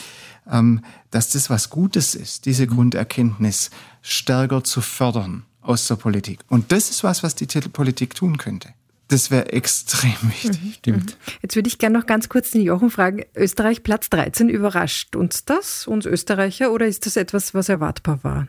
ähm, 0.50 0.82
dass 1.12 1.30
das 1.30 1.50
was 1.50 1.70
Gutes 1.70 2.16
ist, 2.16 2.46
diese 2.46 2.66
mhm. 2.66 2.72
Grunderkenntnis 2.72 3.70
stärker 4.02 4.64
zu 4.64 4.82
fördern 4.82 5.44
aus 5.62 5.88
der 5.88 5.96
Politik. 5.96 6.40
Und 6.50 6.72
das 6.72 6.90
ist 6.90 7.04
was, 7.04 7.24
was 7.24 7.36
die 7.36 7.46
Politik 7.46 8.16
tun 8.16 8.38
könnte. 8.38 8.70
Das 9.10 9.32
wäre 9.32 9.52
extrem 9.54 10.16
wichtig. 10.24 10.62
Mhm. 10.62 10.74
Stimmt. 10.74 11.18
Jetzt 11.42 11.56
würde 11.56 11.68
ich 11.68 11.78
gerne 11.78 11.98
noch 11.98 12.06
ganz 12.06 12.28
kurz 12.30 12.52
den 12.52 12.62
Jochen 12.62 12.90
fragen. 12.90 13.24
Österreich 13.36 13.84
Platz 13.84 14.10
13, 14.10 14.50
überrascht 14.50 15.16
uns 15.16 15.46
das, 15.46 15.88
uns 15.88 16.06
Österreicher, 16.06 16.72
oder 16.72 16.88
ist 16.88 17.06
das 17.06 17.16
etwas, 17.16 17.54
was 17.54 17.70
erwartbar 17.70 18.20
war? 18.24 18.48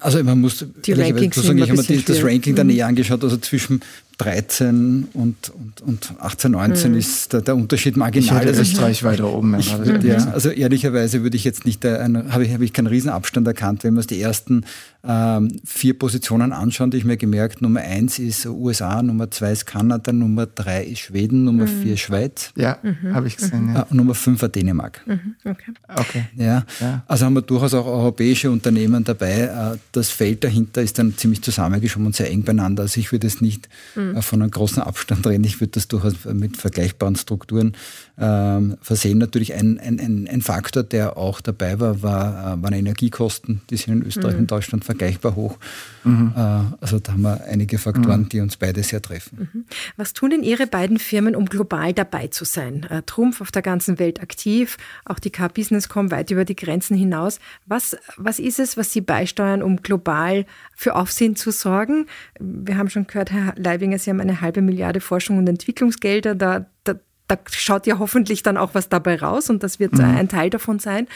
Also 0.00 0.22
man 0.22 0.40
muss 0.40 0.64
die 0.86 0.92
Rankings 0.92 1.36
sagen, 1.36 1.58
ich 1.58 1.70
habe 1.70 1.82
mir 1.82 2.02
das 2.02 2.24
Ranking 2.24 2.54
dann 2.54 2.66
mhm. 2.66 2.74
näher 2.74 2.86
angeschaut, 2.86 3.22
also 3.22 3.36
zwischen 3.36 3.80
13 4.20 5.08
und, 5.14 5.48
und, 5.48 5.80
und 5.80 6.12
18, 6.20 6.52
19 6.52 6.92
mhm. 6.92 6.98
ist 6.98 7.32
der, 7.32 7.40
der, 7.40 7.56
Unterschied 7.56 7.96
marginal. 7.96 8.42
Ich 8.42 8.48
also 8.48 8.60
Österreich 8.60 9.02
weiter 9.02 9.32
oben. 9.32 9.56
Ja, 10.02 10.30
also 10.32 10.50
ehrlicherweise 10.50 11.22
würde 11.22 11.38
ich 11.38 11.44
jetzt 11.44 11.64
nicht, 11.64 11.86
äh, 11.86 11.98
habe 12.28 12.44
ich, 12.44 12.52
hab 12.52 12.60
ich 12.60 12.74
keinen 12.74 12.88
Riesenabstand 12.88 13.46
erkannt, 13.46 13.82
wenn 13.82 13.94
man 13.94 14.06
die 14.06 14.20
ersten 14.20 14.66
ähm, 15.02 15.58
vier 15.64 15.98
Positionen 15.98 16.52
anschauen, 16.52 16.90
die 16.90 16.98
ich 16.98 17.04
mir 17.04 17.16
gemerkt, 17.16 17.62
Nummer 17.62 17.80
1 17.80 18.18
ist 18.18 18.44
USA, 18.44 19.02
Nummer 19.02 19.30
2 19.30 19.52
ist 19.52 19.64
Kanada, 19.66 20.12
Nummer 20.12 20.44
3 20.46 20.84
ist 20.84 20.98
Schweden, 20.98 21.44
Nummer 21.44 21.66
4 21.66 21.76
mhm. 21.76 21.92
ist 21.94 22.00
Schweiz. 22.00 22.52
Ja, 22.56 22.78
mhm. 22.82 23.14
habe 23.14 23.26
ich 23.26 23.38
gesehen. 23.38 23.72
Ja. 23.74 23.82
Äh, 23.82 23.94
Nummer 23.94 24.14
5 24.14 24.42
war 24.42 24.50
Dänemark. 24.50 25.00
Mhm. 25.06 25.36
Okay. 25.44 25.72
okay. 25.96 26.24
Ja. 26.36 26.66
ja. 26.80 27.02
Also 27.06 27.24
haben 27.24 27.34
wir 27.34 27.42
durchaus 27.42 27.72
auch 27.72 27.86
europäische 27.86 28.50
Unternehmen 28.50 29.02
dabei. 29.02 29.72
Äh, 29.74 29.78
das 29.92 30.10
Feld 30.10 30.44
dahinter 30.44 30.82
ist 30.82 30.98
dann 30.98 31.16
ziemlich 31.16 31.40
zusammengeschoben 31.40 32.04
und 32.04 32.14
sehr 32.14 32.30
eng 32.30 32.42
beieinander. 32.42 32.82
Also 32.82 33.00
ich 33.00 33.10
würde 33.12 33.26
es 33.26 33.40
nicht 33.40 33.70
mhm 34.12 34.20
von 34.30 34.42
einem 34.42 34.50
großen 34.50 34.82
Abstand 34.82 35.26
reden. 35.26 35.44
Ich 35.44 35.60
würde 35.60 35.72
das 35.72 35.88
durchaus 35.88 36.24
mit 36.24 36.56
vergleichbaren 36.56 37.16
Strukturen 37.16 37.72
ähm, 38.18 38.76
versehen. 38.80 39.18
Natürlich 39.18 39.54
ein, 39.54 39.78
ein, 39.78 40.28
ein, 40.30 40.42
Faktor, 40.42 40.82
der 40.82 41.16
auch 41.16 41.40
dabei 41.40 41.80
war, 41.80 42.02
war 42.02 42.58
äh, 42.58 42.62
waren 42.62 42.74
Energiekosten. 42.74 43.62
Die 43.70 43.76
sind 43.76 43.94
in 43.94 44.06
Österreich 44.06 44.34
mhm. 44.34 44.40
und 44.40 44.50
Deutschland 44.50 44.84
vergleichbar 44.84 45.36
hoch. 45.36 45.56
Mhm. 46.04 46.32
Äh, 46.36 46.40
also 46.80 46.98
da 46.98 47.12
haben 47.12 47.22
wir 47.22 47.44
einige 47.44 47.78
Faktoren, 47.78 48.22
mhm. 48.22 48.28
die 48.28 48.40
uns 48.40 48.56
beide 48.56 48.82
sehr 48.82 49.00
treffen. 49.00 49.48
Mhm. 49.52 49.64
Was 49.96 50.12
tun 50.12 50.30
denn 50.30 50.42
Ihre 50.42 50.66
beiden 50.66 50.98
Firmen, 50.98 51.34
um 51.34 51.46
global 51.46 51.92
dabei 51.92 52.26
zu 52.26 52.44
sein? 52.44 52.84
Äh, 52.90 53.02
Trumpf 53.02 53.40
auf 53.40 53.50
der 53.50 53.62
ganzen 53.62 53.98
Welt 53.98 54.20
aktiv, 54.20 54.76
auch 55.04 55.18
die 55.18 55.30
Car-Business 55.30 55.88
kommen 55.88 56.10
weit 56.10 56.30
über 56.30 56.44
die 56.44 56.56
Grenzen 56.56 56.96
hinaus. 56.96 57.40
Was, 57.66 57.96
was 58.16 58.38
ist 58.38 58.58
es, 58.58 58.76
was 58.76 58.92
Sie 58.92 59.00
beisteuern, 59.00 59.62
um 59.62 59.78
global 59.78 60.44
für 60.74 60.94
Aufsehen 60.94 61.36
zu 61.36 61.50
sorgen? 61.50 62.06
Wir 62.38 62.76
haben 62.76 62.90
schon 62.90 63.06
gehört, 63.06 63.32
Herr 63.32 63.54
Leibinger, 63.56 63.98
Sie 64.04 64.10
haben 64.10 64.20
eine 64.20 64.40
halbe 64.40 64.62
Milliarde 64.62 65.00
Forschung 65.00 65.38
und 65.38 65.48
Entwicklungsgelder. 65.48 66.34
Da, 66.34 66.66
da, 66.84 66.94
da 67.28 67.38
schaut 67.50 67.86
ja 67.86 67.98
hoffentlich 67.98 68.42
dann 68.42 68.56
auch 68.56 68.74
was 68.74 68.88
dabei 68.88 69.16
raus 69.16 69.50
und 69.50 69.62
das 69.62 69.78
wird 69.78 69.94
mhm. 69.94 70.04
ein 70.04 70.28
Teil 70.28 70.50
davon 70.50 70.78
sein. 70.78 71.06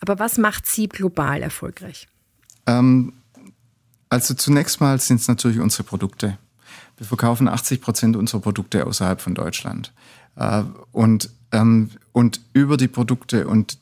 Aber 0.00 0.18
was 0.18 0.38
macht 0.38 0.66
Sie 0.66 0.88
global 0.88 1.42
erfolgreich? 1.42 2.08
Ähm, 2.66 3.12
also 4.08 4.34
zunächst 4.34 4.80
mal 4.80 5.00
sind 5.00 5.20
es 5.20 5.28
natürlich 5.28 5.58
unsere 5.58 5.82
Produkte. 5.82 6.38
Wir 6.96 7.06
verkaufen 7.06 7.48
80 7.48 7.80
Prozent 7.80 8.16
unserer 8.16 8.40
Produkte 8.40 8.86
außerhalb 8.86 9.20
von 9.20 9.34
Deutschland. 9.34 9.92
Äh, 10.36 10.62
und, 10.92 11.30
ähm, 11.52 11.90
und 12.12 12.40
über 12.52 12.76
die 12.76 12.88
Produkte 12.88 13.46
und 13.46 13.78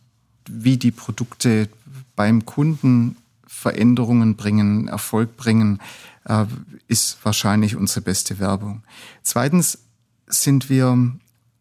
wie 0.49 0.77
die 0.77 0.91
Produkte 0.91 1.69
beim 2.17 2.45
Kunden 2.45 3.17
Veränderungen 3.47 4.37
bringen, 4.37 4.89
Erfolg 4.89 5.37
bringen, 5.37 5.81
äh, 6.25 6.47
ist 6.89 7.19
wahrscheinlich 7.25 7.77
unsere 7.77 8.01
beste 8.01 8.39
Werbung. 8.39 8.83
Zweitens 9.23 9.79
sind 10.27 10.69
wir, 10.69 11.13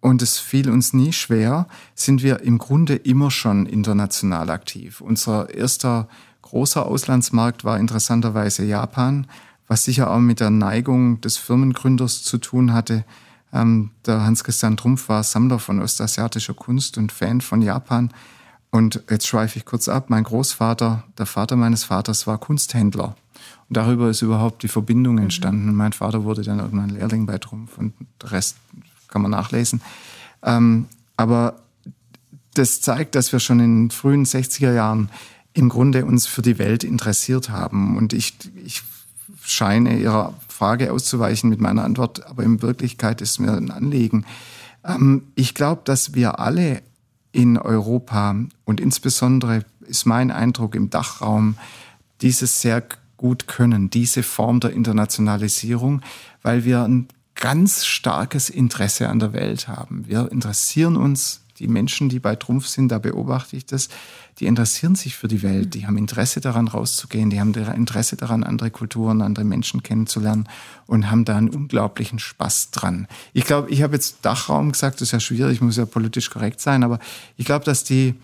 und 0.01 0.21
es 0.21 0.39
fiel 0.39 0.69
uns 0.69 0.93
nie 0.93 1.13
schwer, 1.13 1.67
sind 1.95 2.23
wir 2.23 2.41
im 2.41 2.57
Grunde 2.57 2.95
immer 2.95 3.31
schon 3.31 3.65
international 3.65 4.49
aktiv. 4.49 5.01
Unser 5.01 5.53
erster 5.53 6.07
großer 6.41 6.85
Auslandsmarkt 6.85 7.63
war 7.63 7.79
interessanterweise 7.79 8.63
Japan, 8.63 9.27
was 9.67 9.85
sicher 9.85 10.11
auch 10.11 10.19
mit 10.19 10.39
der 10.39 10.49
Neigung 10.49 11.21
des 11.21 11.37
Firmengründers 11.37 12.23
zu 12.23 12.37
tun 12.37 12.73
hatte. 12.73 13.05
Ähm, 13.51 13.91
der 14.05 14.23
Hans-Christian 14.23 14.77
Trumpf 14.77 15.09
war 15.09 15.23
Sammler 15.23 15.59
von 15.59 15.81
ostasiatischer 15.81 16.53
Kunst 16.53 16.97
und 16.97 17.11
Fan 17.11 17.41
von 17.41 17.61
Japan. 17.61 18.11
Und 18.71 19.03
jetzt 19.09 19.27
schweife 19.27 19.59
ich 19.59 19.65
kurz 19.65 19.87
ab. 19.87 20.09
Mein 20.09 20.23
Großvater, 20.23 21.03
der 21.17 21.25
Vater 21.25 21.55
meines 21.55 21.83
Vaters, 21.83 22.27
war 22.27 22.39
Kunsthändler. 22.39 23.15
Und 23.69 23.77
darüber 23.77 24.09
ist 24.09 24.21
überhaupt 24.21 24.63
die 24.63 24.67
Verbindung 24.67 25.15
mhm. 25.15 25.23
entstanden. 25.23 25.69
Und 25.69 25.75
mein 25.75 25.93
Vater 25.93 26.23
wurde 26.23 26.41
dann 26.41 26.59
irgendwann 26.59 26.89
Lehrling 26.89 27.25
bei 27.25 27.37
Trumpf 27.37 27.77
und 27.77 27.93
der 28.21 28.31
Rest 28.31 28.57
kann 29.07 29.21
man 29.21 29.31
nachlesen. 29.31 29.81
Ähm, 30.41 30.87
aber 31.17 31.55
das 32.53 32.81
zeigt, 32.81 33.15
dass 33.15 33.31
wir 33.31 33.39
schon 33.39 33.59
in 33.59 33.83
den 33.83 33.91
frühen 33.91 34.25
60er 34.25 34.73
Jahren 34.73 35.09
im 35.53 35.69
Grunde 35.69 36.05
uns 36.05 36.25
für 36.25 36.41
die 36.41 36.57
Welt 36.57 36.83
interessiert 36.83 37.49
haben. 37.49 37.97
Und 37.97 38.13
ich, 38.13 38.33
ich 38.63 38.83
scheine 39.41 39.99
Ihrer 39.99 40.33
Frage 40.47 40.91
auszuweichen 40.91 41.49
mit 41.49 41.59
meiner 41.59 41.83
Antwort, 41.83 42.25
aber 42.25 42.43
in 42.43 42.61
Wirklichkeit 42.61 43.21
ist 43.21 43.39
mir 43.39 43.53
ein 43.53 43.71
Anliegen. 43.71 44.25
Ähm, 44.83 45.23
ich 45.35 45.53
glaube, 45.53 45.81
dass 45.85 46.13
wir 46.13 46.39
alle 46.39 46.81
in 47.31 47.57
Europa 47.57 48.35
und 48.65 48.79
insbesondere 48.79 49.65
ist 49.87 50.05
mein 50.05 50.31
Eindruck 50.31 50.75
im 50.75 50.89
Dachraum 50.89 51.57
dieses 52.21 52.61
sehr 52.61 52.83
gut 53.23 53.47
können, 53.47 53.89
diese 53.89 54.21
Form 54.21 54.59
der 54.59 54.71
Internationalisierung, 54.73 56.01
weil 56.41 56.65
wir 56.65 56.83
ein 56.83 57.07
ganz 57.35 57.85
starkes 57.85 58.49
Interesse 58.49 59.07
an 59.07 59.19
der 59.19 59.31
Welt 59.31 59.69
haben. 59.69 60.03
Wir 60.09 60.29
interessieren 60.29 60.97
uns, 60.97 61.39
die 61.57 61.69
Menschen, 61.69 62.09
die 62.09 62.19
bei 62.19 62.35
Trumpf 62.35 62.67
sind, 62.67 62.89
da 62.89 62.99
beobachte 62.99 63.55
ich 63.55 63.65
das, 63.65 63.87
die 64.39 64.45
interessieren 64.45 64.95
sich 64.95 65.15
für 65.15 65.29
die 65.29 65.41
Welt, 65.41 65.73
die 65.73 65.87
haben 65.87 65.97
Interesse 65.97 66.41
daran 66.41 66.67
rauszugehen, 66.67 67.29
die 67.29 67.39
haben 67.39 67.53
Interesse 67.53 68.17
daran, 68.17 68.43
andere 68.43 68.71
Kulturen, 68.71 69.21
andere 69.21 69.45
Menschen 69.45 69.83
kennenzulernen 69.83 70.49
und 70.85 71.09
haben 71.09 71.23
da 71.23 71.37
einen 71.37 71.49
unglaublichen 71.49 72.19
Spaß 72.19 72.71
dran. 72.71 73.07
Ich 73.31 73.45
glaube, 73.45 73.69
ich 73.69 73.83
habe 73.83 73.93
jetzt 73.93 74.17
Dachraum 74.23 74.73
gesagt, 74.73 74.95
das 74.95 75.07
ist 75.07 75.11
ja 75.13 75.21
schwierig, 75.21 75.61
muss 75.61 75.77
ja 75.77 75.85
politisch 75.85 76.29
korrekt 76.29 76.59
sein, 76.59 76.83
aber 76.83 76.99
ich 77.37 77.45
glaube, 77.45 77.63
dass 77.63 77.85
die, 77.85 78.15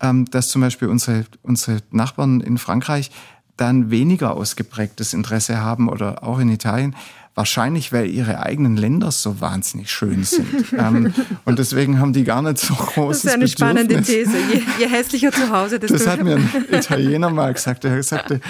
ähm, 0.00 0.24
dass 0.24 0.48
zum 0.48 0.62
Beispiel 0.62 0.88
unsere, 0.88 1.26
unsere 1.42 1.78
Nachbarn 1.92 2.40
in 2.40 2.58
Frankreich 2.58 3.12
dann 3.58 3.90
weniger 3.90 4.34
ausgeprägtes 4.34 5.12
Interesse 5.12 5.60
haben 5.60 5.90
oder 5.90 6.22
auch 6.24 6.38
in 6.38 6.48
Italien, 6.48 6.94
Wahrscheinlich, 7.38 7.92
weil 7.92 8.10
ihre 8.10 8.40
eigenen 8.40 8.76
Länder 8.76 9.12
so 9.12 9.40
wahnsinnig 9.40 9.92
schön 9.92 10.24
sind. 10.24 10.72
ähm, 10.76 11.14
und 11.44 11.60
deswegen 11.60 12.00
haben 12.00 12.12
die 12.12 12.24
gar 12.24 12.42
nicht 12.42 12.58
so 12.58 12.74
großes 12.74 13.22
Das 13.22 13.30
ist 13.30 13.32
eine 13.32 13.44
Bedürfnis. 13.44 13.52
spannende 13.52 14.02
These. 14.02 14.36
Je, 14.52 14.62
je 14.80 14.88
hässlicher 14.88 15.30
zu 15.30 15.48
Hause, 15.48 15.78
desto... 15.78 15.98
Das 15.98 16.08
hat 16.08 16.24
mir 16.24 16.34
ein 16.34 16.50
Italiener 16.72 17.30
mal 17.30 17.54
gesagt. 17.54 17.84
Er 17.84 18.02
sagte, 18.02 18.40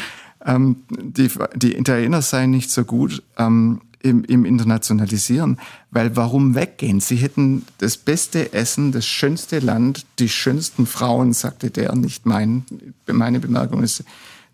ähm, 0.42 0.76
die, 0.88 1.30
die 1.56 1.76
Italiener 1.76 2.22
seien 2.22 2.50
nicht 2.50 2.70
so 2.70 2.84
gut 2.84 3.22
ähm, 3.36 3.82
im, 4.00 4.24
im 4.24 4.46
Internationalisieren, 4.46 5.58
weil 5.90 6.16
warum 6.16 6.54
weggehen? 6.54 7.00
Sie 7.00 7.16
hätten 7.16 7.66
das 7.76 7.98
beste 7.98 8.54
Essen, 8.54 8.92
das 8.92 9.04
schönste 9.04 9.58
Land, 9.58 10.06
die 10.18 10.30
schönsten 10.30 10.86
Frauen, 10.86 11.34
sagte 11.34 11.70
der, 11.70 11.94
nicht 11.94 12.24
mein, 12.24 12.64
meine 13.06 13.38
Bemerkung 13.38 13.82
ist 13.82 14.02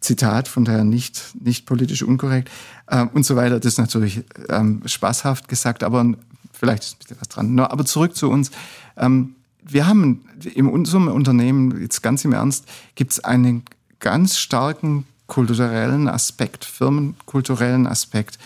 Zitat, 0.05 0.49
von 0.49 0.65
daher 0.65 0.85
nicht, 0.85 1.35
nicht 1.41 1.67
politisch 1.67 2.03
unkorrekt 2.03 2.51
ähm, 2.91 3.09
und 3.15 3.25
so 3.25 3.37
weiter. 3.37 3.59
Das 3.59 3.73
ist 3.73 3.79
natürlich 3.79 4.23
ähm, 4.51 4.83
spaßhaft 4.85 5.49
gesagt, 5.49 5.83
aber 5.83 6.15
vielleicht 6.53 6.85
ist 6.85 6.95
ein 6.95 6.99
bisschen 6.99 7.17
was 7.21 7.29
dran. 7.29 7.55
No, 7.55 7.65
aber 7.65 7.85
zurück 7.85 8.15
zu 8.15 8.31
uns. 8.31 8.51
Ähm, 8.97 9.35
wir 9.63 9.87
haben 9.87 10.27
in 10.55 10.67
unserem 10.67 11.09
Unternehmen, 11.09 11.81
jetzt 11.81 12.03
ganz 12.03 12.25
im 12.25 12.33
Ernst, 12.33 12.67
gibt 12.95 13.13
es 13.13 13.21
einen 13.21 13.63
ganz 13.99 14.37
starken 14.37 15.07
kulturellen 15.27 16.07
Aspekt, 16.07 16.67
firmenkulturellen 16.67 17.87
Aspekt, 17.87 18.39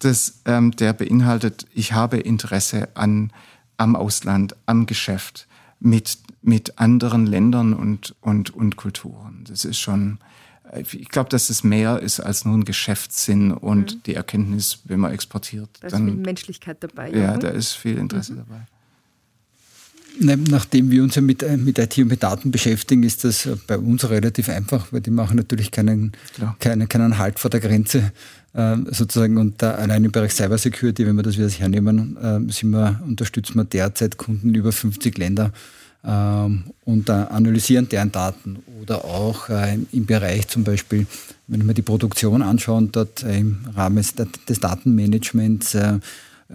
das, 0.00 0.40
ähm, 0.44 0.72
der 0.72 0.92
beinhaltet, 0.92 1.66
ich 1.72 1.94
habe 1.94 2.18
Interesse 2.18 2.90
an, 2.94 3.32
am 3.78 3.96
Ausland, 3.96 4.54
am 4.66 4.84
Geschäft 4.84 5.46
mit, 5.80 6.18
mit 6.42 6.78
anderen 6.78 7.24
Ländern 7.24 7.72
und, 7.72 8.14
und, 8.20 8.50
und 8.50 8.76
Kulturen. 8.76 9.44
Das 9.48 9.64
ist 9.64 9.78
schon, 9.78 10.18
ich 10.74 11.08
glaube, 11.08 11.30
dass 11.30 11.50
es 11.50 11.64
mehr 11.64 12.00
ist 12.00 12.20
als 12.20 12.44
nur 12.44 12.56
ein 12.56 12.64
Geschäftssinn 12.64 13.52
und 13.52 13.96
mhm. 13.96 14.02
die 14.06 14.14
Erkenntnis, 14.14 14.80
wenn 14.84 15.00
man 15.00 15.12
exportiert. 15.12 15.68
Da 15.80 15.88
ist 15.88 15.96
viel 15.96 16.14
Menschlichkeit 16.14 16.76
dabei. 16.80 17.10
Ja, 17.10 17.18
ja, 17.18 17.36
da 17.36 17.48
ist 17.48 17.72
viel 17.72 17.98
Interesse 17.98 18.32
mhm. 18.32 18.38
dabei. 18.38 18.60
Ne, 20.18 20.38
nachdem 20.48 20.90
wir 20.90 21.02
uns 21.02 21.14
ja 21.14 21.20
mit, 21.20 21.42
äh, 21.42 21.58
mit 21.58 21.78
IT 21.78 21.98
und 21.98 22.08
mit 22.08 22.22
Daten 22.22 22.50
beschäftigen, 22.50 23.02
ist 23.02 23.24
das 23.24 23.44
äh, 23.44 23.56
bei 23.66 23.76
uns 23.76 24.08
relativ 24.08 24.48
einfach, 24.48 24.90
weil 24.90 25.02
die 25.02 25.10
machen 25.10 25.36
natürlich 25.36 25.70
keinen, 25.70 26.12
keinen, 26.58 26.88
keinen 26.88 27.18
Halt 27.18 27.38
vor 27.38 27.50
der 27.50 27.60
Grenze 27.60 28.12
äh, 28.54 28.76
sozusagen. 28.90 29.36
Und 29.36 29.60
da, 29.60 29.72
allein 29.72 30.04
im 30.04 30.12
Bereich 30.12 30.32
Cybersecurity, 30.32 31.06
wenn 31.06 31.16
wir 31.16 31.22
das 31.22 31.36
wieder 31.36 31.50
hernehmen, 31.50 32.48
sind 32.50 32.70
wir, 32.70 33.02
unterstützen 33.06 33.56
wir 33.56 33.64
derzeit 33.64 34.16
Kunden 34.16 34.48
in 34.48 34.54
über 34.54 34.72
50 34.72 35.18
Länder 35.18 35.44
ähm, 35.46 35.52
und 36.02 37.10
analysieren 37.10 37.88
deren 37.88 38.12
Daten 38.12 38.58
oder 38.86 39.04
auch 39.04 39.48
äh, 39.48 39.78
im 39.92 40.06
Bereich 40.06 40.46
zum 40.46 40.62
Beispiel, 40.62 41.06
wenn 41.48 41.66
wir 41.66 41.74
die 41.74 41.82
Produktion 41.82 42.42
anschauen, 42.42 42.90
dort 42.92 43.24
äh, 43.24 43.38
im 43.38 43.58
Rahmen 43.74 44.04
des 44.48 44.60
Datenmanagements 44.60 45.74
äh, 45.74 45.98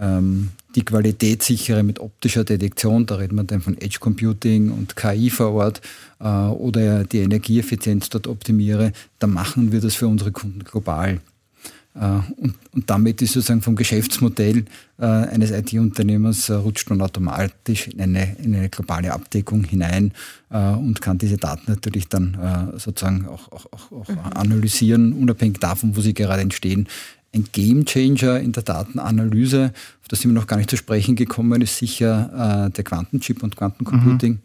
ähm, 0.00 0.48
die 0.74 0.84
Qualität 0.84 1.42
sichere 1.42 1.82
mit 1.82 2.00
optischer 2.00 2.44
Detektion, 2.44 3.04
da 3.04 3.16
reden 3.16 3.36
wir 3.36 3.44
dann 3.44 3.60
von 3.60 3.76
Edge 3.78 3.98
Computing 4.00 4.70
und 4.70 4.96
KI 4.96 5.28
vor 5.28 5.52
Ort 5.52 5.82
oder 6.18 7.02
die 7.02 7.18
Energieeffizienz 7.18 8.08
dort 8.08 8.28
optimiere, 8.28 8.92
dann 9.18 9.30
machen 9.30 9.72
wir 9.72 9.80
das 9.80 9.96
für 9.96 10.06
unsere 10.06 10.30
Kunden 10.30 10.62
global. 10.62 11.20
Und, 11.94 12.54
und 12.72 12.88
damit 12.88 13.20
ist 13.20 13.34
sozusagen 13.34 13.60
vom 13.60 13.76
Geschäftsmodell 13.76 14.64
eines 14.96 15.50
IT-Unternehmers 15.50 16.50
rutscht 16.50 16.88
man 16.88 17.02
automatisch 17.02 17.88
in 17.88 18.00
eine, 18.00 18.36
in 18.42 18.54
eine 18.54 18.70
globale 18.70 19.12
Abdeckung 19.12 19.64
hinein 19.64 20.12
und 20.48 21.02
kann 21.02 21.18
diese 21.18 21.36
Daten 21.36 21.70
natürlich 21.70 22.08
dann 22.08 22.72
sozusagen 22.76 23.26
auch, 23.28 23.52
auch, 23.52 23.66
auch, 23.72 23.92
auch 23.92 24.08
mhm. 24.08 24.18
analysieren, 24.34 25.12
unabhängig 25.12 25.58
davon, 25.58 25.94
wo 25.94 26.00
sie 26.00 26.14
gerade 26.14 26.40
entstehen. 26.40 26.88
Ein 27.34 27.44
Gamechanger 27.52 28.40
in 28.40 28.52
der 28.52 28.62
Datenanalyse, 28.62 29.72
auf 30.00 30.08
das 30.08 30.20
sind 30.20 30.30
wir 30.30 30.40
noch 30.40 30.46
gar 30.46 30.56
nicht 30.56 30.70
zu 30.70 30.78
sprechen 30.78 31.14
gekommen, 31.14 31.60
ist 31.60 31.76
sicher 31.76 32.70
der 32.74 32.84
Quantenchip 32.84 33.42
und 33.42 33.56
Quantencomputing. 33.56 34.32
Mhm 34.32 34.40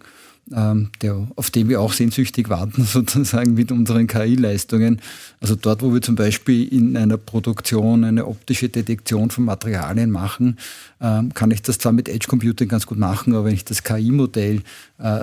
der, 0.50 1.28
auf 1.36 1.52
den 1.52 1.68
wir 1.68 1.82
auch 1.82 1.92
sehnsüchtig 1.94 2.50
warten, 2.50 2.84
sozusagen 2.86 3.54
mit 3.54 3.72
unseren 3.72 4.08
KI-Leistungen. 4.08 5.02
Also 5.42 5.56
dort, 5.56 5.82
wo 5.82 5.94
wir 5.94 6.02
zum 6.02 6.16
Beispiel 6.16 6.68
in 6.68 6.96
einer 6.96 7.18
Produktion 7.18 8.04
eine 8.04 8.26
optische 8.26 8.70
Detektion 8.70 9.30
von 9.30 9.46
Materialien 9.46 10.10
machen, 10.10 10.58
ähm, 11.02 11.34
kann 11.34 11.52
ich 11.52 11.62
das 11.62 11.78
zwar 11.78 11.92
mit 11.92 12.10
Edge 12.10 12.28
Computing 12.28 12.70
ganz 12.70 12.86
gut 12.86 12.98
machen, 12.98 13.34
aber 13.34 13.46
wenn 13.46 13.54
ich 13.54 13.66
das 13.66 13.84
KI-Modell 13.84 14.62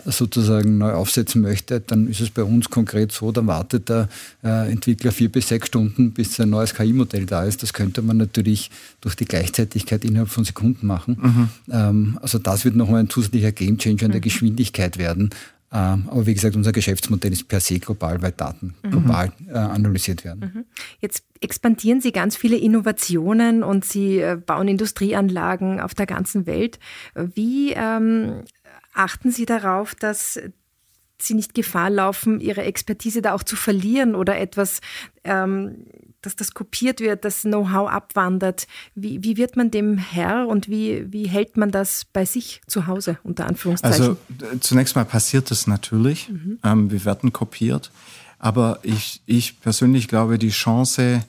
sozusagen 0.07 0.79
neu 0.79 0.93
aufsetzen 0.93 1.43
möchte, 1.43 1.81
dann 1.81 2.07
ist 2.07 2.21
es 2.21 2.31
bei 2.31 2.45
uns 2.45 2.71
konkret 2.71 3.11
so, 3.11 3.33
dann 3.33 3.49
wartet 3.49 3.89
der 3.89 4.09
äh, 4.45 4.71
Entwickler 4.71 5.11
vier 5.11 5.33
bis 5.33 5.49
sechs 5.49 5.67
Stunden, 5.67 6.13
bis 6.13 6.39
ein 6.39 6.51
neues 6.51 6.75
KI-Modell 6.75 7.27
da 7.27 7.45
ist. 7.45 7.63
Das 7.65 7.73
könnte 7.73 8.01
man 8.01 8.17
natürlich 8.17 8.71
durch 9.01 9.17
die 9.17 9.25
Gleichzeitigkeit 9.25 10.05
innerhalb 10.05 10.29
von 10.29 10.45
Sekunden 10.45 10.87
machen. 10.87 11.19
Mhm. 11.21 11.49
Ähm, 11.73 12.19
also 12.23 12.39
das 12.39 12.65
wird 12.65 12.77
nochmal 12.77 13.01
ein 13.01 13.11
zusätzlicher 13.11 13.51
Gamechanger 13.51 14.03
in 14.03 14.13
der 14.13 14.21
mhm. 14.21 14.25
Geschwindigkeit 14.25 14.97
werden. 14.97 15.31
Ähm, 15.75 16.05
aber 16.09 16.25
wie 16.27 16.35
gesagt, 16.35 16.55
unser 16.55 16.71
Geschäftsmodell 16.71 17.33
ist 17.33 17.49
per 17.49 17.59
se 17.59 17.81
global, 17.81 18.23
weil 18.23 18.31
Daten 18.31 18.75
mhm. 18.85 18.91
global 18.91 19.33
äh, 19.49 19.55
analysiert 19.55 20.25
werden. 20.25 20.53
Mhm. 20.55 20.65
Jetzt 21.01 21.25
expandieren 21.41 22.01
Sie 22.01 22.13
ganz 22.13 22.37
viele 22.37 22.57
Innovationen 22.57 23.65
und 23.65 23.85
Sie 23.85 24.21
äh, 24.21 24.37
bauen 24.37 24.69
Industrieanlagen 24.69 25.81
auf 25.81 25.95
der 25.95 26.07
ganzen 26.07 26.47
Welt. 26.47 26.79
Wie 27.17 27.73
ähm, 27.73 28.45
achten 28.95 29.31
Sie 29.31 29.47
darauf, 29.47 29.95
dass 29.95 30.41
Sie 31.21 31.35
nicht 31.35 31.55
Gefahr 31.55 31.91
laufen, 31.91 32.41
Ihre 32.41 32.63
Expertise 32.63 33.23
da 33.23 33.35
auch 33.35 33.43
zu 33.43 33.57
verlieren 33.57 34.15
oder 34.15 34.39
etwas, 34.39 34.81
ähm, 35.23 35.87
dass 36.21 36.37
das 36.37 36.55
kopiert 36.55 37.01
wird, 37.01 37.25
das 37.25 37.43
Know-how 37.43 37.89
abwandert? 37.89 38.67
Wie, 38.95 39.23
wie 39.23 39.37
wird 39.37 39.57
man 39.57 39.71
dem 39.71 39.99
Herr 39.99 40.49
und 40.49 40.69
wie, 40.69 41.13
wie 41.13 41.29
hält 41.29 41.57
man 41.57 41.71
das 41.71 42.05
bei 42.05 42.25
sich 42.25 42.63
zu 42.67 42.87
Hause, 42.87 43.19
unter 43.23 43.47
Anführungszeichen? 43.47 44.17
Also 44.41 44.59
zunächst 44.61 44.97
mal 44.97 45.05
passiert 45.05 45.51
das 45.51 45.67
natürlich. 45.67 46.29
Mhm. 46.31 46.59
Ähm, 46.65 46.91
wir 46.91 47.05
werden 47.05 47.33
kopiert. 47.33 47.91
Aber 48.39 48.81
ich, 48.83 49.23
ich 49.27 49.61
persönlich 49.61 50.09
glaube, 50.09 50.39
die 50.39 50.51
Chance, 50.51 51.25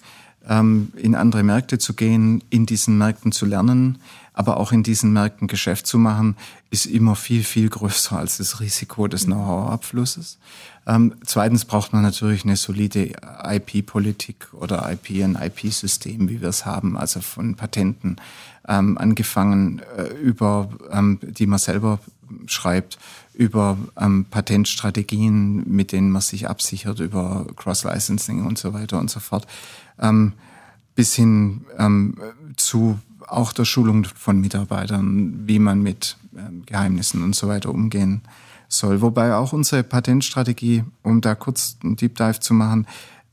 ähm, 0.49 0.91
in 0.95 1.15
andere 1.15 1.43
Märkte 1.43 1.77
zu 1.77 1.93
gehen, 1.93 2.43
in 2.49 2.65
diesen 2.65 2.97
Märkten 2.97 3.31
zu 3.31 3.45
lernen, 3.45 3.99
aber 4.33 4.57
auch 4.57 4.71
in 4.71 4.83
diesen 4.83 5.13
Märkten 5.13 5.47
Geschäft 5.47 5.87
zu 5.87 5.97
machen, 5.97 6.35
ist 6.69 6.85
immer 6.85 7.15
viel, 7.15 7.43
viel 7.43 7.69
größer 7.69 8.17
als 8.17 8.37
das 8.37 8.59
Risiko 8.59 9.07
des 9.07 9.25
Know-how-Abflusses. 9.25 10.37
Ähm, 10.87 11.15
zweitens 11.25 11.65
braucht 11.65 11.93
man 11.93 12.03
natürlich 12.03 12.43
eine 12.43 12.57
solide 12.57 13.13
IP-Politik 13.43 14.53
oder 14.53 14.91
IP- 14.91 15.23
ein 15.23 15.35
IP-System, 15.35 16.29
wie 16.29 16.41
wir 16.41 16.49
es 16.49 16.65
haben, 16.65 16.97
also 16.97 17.21
von 17.21 17.55
Patenten 17.55 18.17
ähm, 18.67 18.97
angefangen 18.97 19.81
äh, 19.97 20.03
über, 20.15 20.69
ähm, 20.91 21.19
die 21.21 21.47
man 21.47 21.59
selber 21.59 21.99
schreibt, 22.47 22.97
über 23.33 23.77
ähm, 23.99 24.25
Patentstrategien, 24.29 25.69
mit 25.69 25.91
denen 25.91 26.09
man 26.11 26.21
sich 26.21 26.47
absichert, 26.47 26.99
über 26.99 27.45
Cross-Licensing 27.55 28.45
und 28.45 28.57
so 28.57 28.73
weiter 28.73 28.99
und 28.99 29.09
so 29.09 29.19
fort, 29.19 29.47
ähm, 29.99 30.33
bis 30.95 31.13
hin 31.13 31.65
ähm, 31.77 32.17
zu 32.55 32.99
auch 33.27 33.53
der 33.53 33.65
Schulung 33.65 34.05
von 34.05 34.39
Mitarbeitern, 34.39 35.47
wie 35.47 35.59
man 35.59 35.81
mit 35.81 36.17
ähm, 36.37 36.63
Geheimnissen 36.65 37.23
und 37.23 37.35
so 37.35 37.47
weiter 37.47 37.69
umgehen 37.69 38.21
soll. 38.67 39.01
Wobei 39.01 39.35
auch 39.35 39.53
unsere 39.53 39.83
Patentstrategie, 39.83 40.83
um 41.03 41.21
da 41.21 41.35
kurz 41.35 41.77
einen 41.83 41.95
Deep 41.95 42.15
Dive 42.15 42.39
zu 42.39 42.53
machen, 42.53 42.87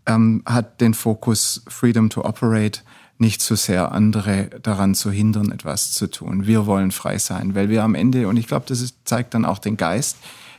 ähm, 0.07 0.43
hat 0.47 0.81
den 0.81 0.95
Fokus 0.95 1.63
Freedom 1.69 2.11
to 2.11 2.25
Operate, 2.25 2.81
nicht 3.19 3.41
so 3.41 3.55
sehr 3.55 3.93
andere 3.93 4.51
daran 4.63 4.95
zu 4.95 5.11
hindern, 5.11 5.53
etwas 5.53 5.93
zu 5.93 6.09
tun. 6.11 6.47
Wir 6.47 6.67
wollen 6.67 6.91
frei 6.91 7.19
sein, 7.19 7.55
weil 7.55 7.69
wir 7.69 7.85
am 7.85 7.95
Ende, 7.95 8.27
und 8.27 8.37
ich 8.37 8.49
glaube, 8.49 8.65
das 8.67 8.81
ist, 8.81 8.97
zeigt 9.05 9.35
dann 9.35 9.45
auch 9.45 9.59
den 9.59 9.77
Geist, 9.77 10.17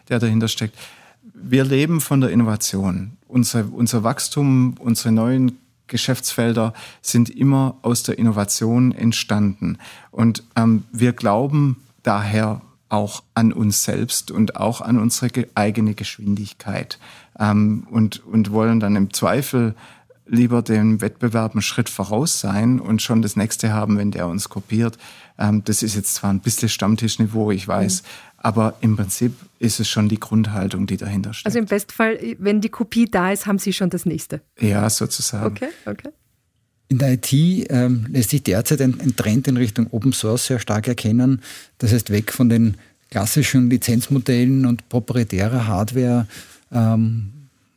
der 0.07 0.19
dahinter 0.19 0.47
steckt, 0.47 0.77
wir 1.33 1.65
leben 1.65 1.99
von 1.99 2.21
der 2.21 2.29
Innovation. 2.29 3.17
Unser, 3.27 3.65
unser 3.73 4.03
Wachstum, 4.03 4.75
unsere 4.79 5.11
neuen 5.11 5.57
Geschäftsfelder 5.87 6.73
sind 7.01 7.29
immer 7.29 7.77
aus 7.81 8.03
der 8.03 8.17
Innovation 8.17 8.91
entstanden. 8.91 9.77
Und 10.11 10.43
ähm, 10.55 10.85
wir 10.91 11.13
glauben 11.13 11.77
daher 12.03 12.61
auch 12.89 13.23
an 13.33 13.51
uns 13.51 13.83
selbst 13.83 14.29
und 14.29 14.55
auch 14.55 14.81
an 14.81 14.99
unsere 14.99 15.47
eigene 15.55 15.95
Geschwindigkeit 15.95 16.99
ähm, 17.39 17.87
und, 17.89 18.25
und 18.25 18.51
wollen 18.51 18.79
dann 18.79 18.95
im 18.95 19.11
Zweifel 19.13 19.75
lieber 20.25 20.61
dem 20.61 21.01
Wettbewerb 21.01 21.53
einen 21.53 21.61
Schritt 21.61 21.89
voraus 21.89 22.39
sein 22.39 22.79
und 22.79 23.01
schon 23.01 23.21
das 23.21 23.35
nächste 23.35 23.73
haben, 23.73 23.97
wenn 23.97 24.11
der 24.11 24.27
uns 24.27 24.49
kopiert. 24.49 24.97
Ähm, 25.37 25.63
das 25.65 25.83
ist 25.83 25.95
jetzt 25.95 26.15
zwar 26.15 26.29
ein 26.29 26.39
bisschen 26.39 26.69
Stammtischniveau, 26.69 27.51
ich 27.51 27.67
weiß, 27.67 28.03
mhm. 28.03 28.07
Aber 28.43 28.75
im 28.82 28.97
Prinzip 28.97 29.34
ist 29.58 29.79
es 29.79 29.88
schon 29.88 30.10
die 30.10 30.19
Grundhaltung, 30.19 30.86
die 30.86 30.97
dahinter 30.97 31.34
steht. 31.34 31.45
Also 31.45 31.60
im 31.60 31.65
Bestfall, 31.65 32.19
wenn 32.39 32.60
die 32.60 32.69
Kopie 32.69 33.06
da 33.10 33.32
ist, 33.32 33.47
haben 33.47 33.58
Sie 33.58 33.71
schon 33.71 33.89
das 33.89 34.06
nächste. 34.06 34.41
Ja, 34.60 34.89
sozusagen. 34.89 35.56
Okay, 35.56 35.69
okay. 35.86 36.10
In 36.89 36.97
der 36.97 37.13
IT 37.13 37.32
ähm, 37.32 38.06
lässt 38.10 38.32
sich 38.32 38.43
derzeit 38.43 38.82
ein, 38.82 38.99
ein, 38.99 39.15
Trend 39.15 39.47
in 39.47 39.56
Richtung 39.56 39.88
Open 39.91 40.12
Source 40.12 40.45
sehr 40.45 40.60
stark 40.60 40.89
erkennen. 40.89 41.41
Das 41.77 41.93
heißt, 41.93 42.10
weg 42.10 42.34
von 42.34 42.49
den 42.49 42.75
klassischen 43.10 43.69
Lizenzmodellen 43.69 44.65
und 44.65 44.89
proprietärer 44.89 45.65
Hardware. 45.65 46.27
Ähm, 46.71 47.32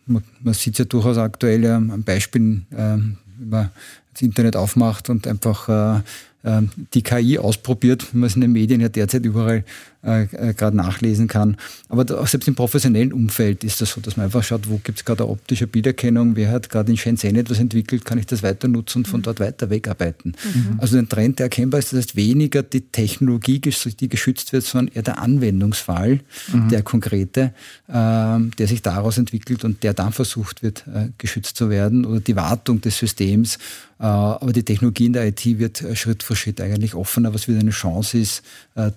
man, 0.07 0.25
man 0.41 0.55
sieht 0.55 0.75
es 0.75 0.79
ja 0.81 0.85
durchaus 0.85 1.17
aktuell 1.17 1.65
ähm, 1.65 1.93
am 1.93 2.03
Beispiel, 2.03 2.63
ähm, 2.77 3.19
wenn 3.39 3.49
man 3.49 3.71
das 4.13 4.23
Internet 4.23 4.57
aufmacht 4.57 5.11
und 5.11 5.29
einfach 5.29 5.69
äh, 5.69 6.01
ähm, 6.47 6.71
die 6.95 7.03
KI 7.03 7.39
ausprobiert, 7.39 8.13
wie 8.13 8.19
man 8.19 8.29
es 8.29 8.37
in 8.37 8.41
den 8.41 8.53
Medien 8.53 8.81
ja 8.81 8.89
derzeit 8.89 9.25
überall 9.25 9.65
äh, 10.07 10.23
äh, 10.23 10.55
gerade 10.55 10.77
nachlesen 10.77 11.27
kann. 11.27 11.57
Aber 11.89 12.05
da, 12.05 12.25
selbst 12.27 12.47
im 12.47 12.55
professionellen 12.55 13.13
Umfeld 13.13 13.65
ist 13.65 13.81
das 13.81 13.91
so, 13.91 14.01
dass 14.01 14.17
man 14.17 14.27
einfach 14.27 14.45
schaut, 14.45 14.69
wo 14.69 14.79
gibt 14.79 14.99
es 14.99 15.05
gerade 15.05 15.29
optische 15.29 15.67
Bilderkennung, 15.67 16.37
wer 16.37 16.51
hat 16.51 16.69
gerade 16.71 16.93
in 16.93 16.97
Shenzhen 16.97 17.35
etwas 17.35 17.59
entwickelt, 17.59 18.05
kann 18.05 18.17
ich 18.19 18.27
das 18.27 18.45
weiter 18.45 18.69
nutzen 18.69 18.99
und 18.99 19.09
von 19.09 19.21
mhm. 19.21 19.25
dort 19.25 19.41
weiter 19.41 19.69
wegarbeiten. 19.69 20.37
Mhm. 20.45 20.79
Also 20.79 20.97
ein 20.97 21.09
Trend, 21.09 21.41
der 21.41 21.47
erkennbar 21.47 21.81
ist, 21.81 21.93
das 21.93 21.99
heißt 21.99 22.17
weniger 22.17 22.63
die 22.63 22.83
Technologie, 22.83 23.59
die 23.59 24.09
geschützt 24.09 24.53
wird, 24.53 24.65
sondern 24.65 24.95
eher 24.95 25.03
der 25.03 25.19
Anwendungsfall, 25.19 26.21
mhm. 26.53 26.69
der 26.69 26.83
konkrete, 26.83 27.53
äh, 27.89 27.93
der 27.93 28.67
sich 28.69 28.83
daraus 28.83 29.19
entwickelt 29.19 29.65
und 29.65 29.83
der 29.83 29.93
dann 29.93 30.13
versucht 30.13 30.63
wird, 30.63 30.85
äh, 30.87 31.09
geschützt 31.19 31.57
zu 31.57 31.69
werden 31.69 32.05
oder 32.05 32.21
die 32.21 32.37
Wartung 32.37 32.81
des 32.81 32.99
Systems. 32.99 33.59
Aber 33.99 34.53
die 34.53 34.63
Technologie 34.63 35.07
in 35.07 35.15
der 35.15 35.27
IT 35.27 35.43
wird 35.59 35.83
Schritt 35.95 36.23
für 36.23 36.37
Schritt 36.37 36.61
eigentlich 36.61 36.95
offener, 36.95 37.33
was 37.33 37.49
wieder 37.49 37.61
eine 37.61 37.71
Chance 37.71 38.19
ist, 38.19 38.43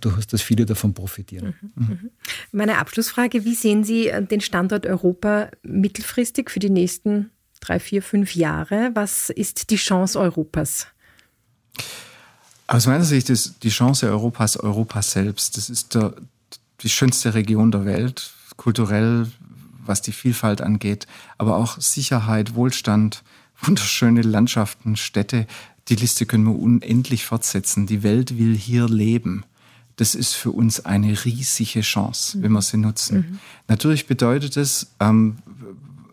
durchaus, 0.01 0.27
dass 0.27 0.41
viele 0.41 0.65
davon 0.65 0.93
profitieren. 0.99 1.55
Mhm, 1.75 1.85
mhm. 1.87 2.09
Meine 2.51 2.77
Abschlussfrage, 2.77 3.45
wie 3.45 3.55
sehen 3.55 3.83
Sie 3.83 4.07
äh, 4.07 4.23
den 4.23 4.41
Standort 4.41 4.85
Europa 4.85 5.49
mittelfristig 5.63 6.51
für 6.51 6.59
die 6.59 6.69
nächsten 6.69 7.31
drei, 7.61 7.79
vier, 7.79 8.01
fünf 8.01 8.35
Jahre? 8.35 8.91
Was 8.93 9.29
ist 9.29 9.69
die 9.69 9.77
Chance 9.77 10.19
Europas? 10.19 10.87
Aus 12.67 12.85
meiner 12.85 13.03
Sicht 13.03 13.29
ist 13.29 13.63
die 13.63 13.69
Chance 13.69 14.07
Europas 14.07 14.57
Europa 14.57 15.01
selbst. 15.01 15.57
Das 15.57 15.69
ist 15.69 15.95
der, 15.95 16.13
die 16.81 16.89
schönste 16.89 17.33
Region 17.33 17.71
der 17.71 17.85
Welt, 17.85 18.31
kulturell, 18.57 19.27
was 19.85 20.01
die 20.01 20.11
Vielfalt 20.11 20.61
angeht, 20.61 21.07
aber 21.37 21.55
auch 21.55 21.79
Sicherheit, 21.79 22.53
Wohlstand, 22.53 23.23
wunderschöne 23.61 24.21
Landschaften, 24.21 24.95
Städte. 24.95 25.47
Die 25.87 25.95
Liste 25.95 26.25
können 26.25 26.43
wir 26.43 26.59
unendlich 26.59 27.25
fortsetzen. 27.25 27.87
Die 27.87 28.03
Welt 28.03 28.37
will 28.37 28.55
hier 28.55 28.87
leben 28.87 29.43
das 29.99 30.15
ist 30.15 30.33
für 30.33 30.51
uns 30.51 30.85
eine 30.85 31.25
riesige 31.25 31.81
Chance, 31.81 32.37
mhm. 32.37 32.43
wenn 32.43 32.51
wir 32.53 32.61
sie 32.61 32.77
nutzen. 32.77 33.17
Mhm. 33.17 33.39
Natürlich 33.67 34.07
bedeutet 34.07 34.55
es 34.55 34.95
ähm, 35.01 35.39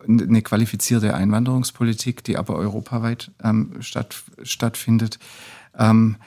eine 0.05 0.41
qualifizierte 0.41 1.13
Einwanderungspolitik, 1.13 2.21
die 2.23 2.37
aber 2.37 2.55
europaweit 2.55 3.31
ähm, 3.41 3.77
statt, 3.79 4.23
stattfindet. 4.43 5.19
Ähm, 5.77 6.17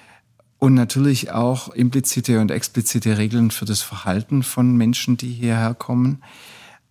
und 0.58 0.72
natürlich 0.72 1.32
auch 1.32 1.68
implizite 1.68 2.40
und 2.40 2.50
explizite 2.50 3.18
Regeln 3.18 3.50
für 3.50 3.66
das 3.66 3.82
Verhalten 3.82 4.42
von 4.42 4.76
Menschen, 4.76 5.18
die 5.18 5.32
hierher 5.32 5.74
kommen. 5.74 6.22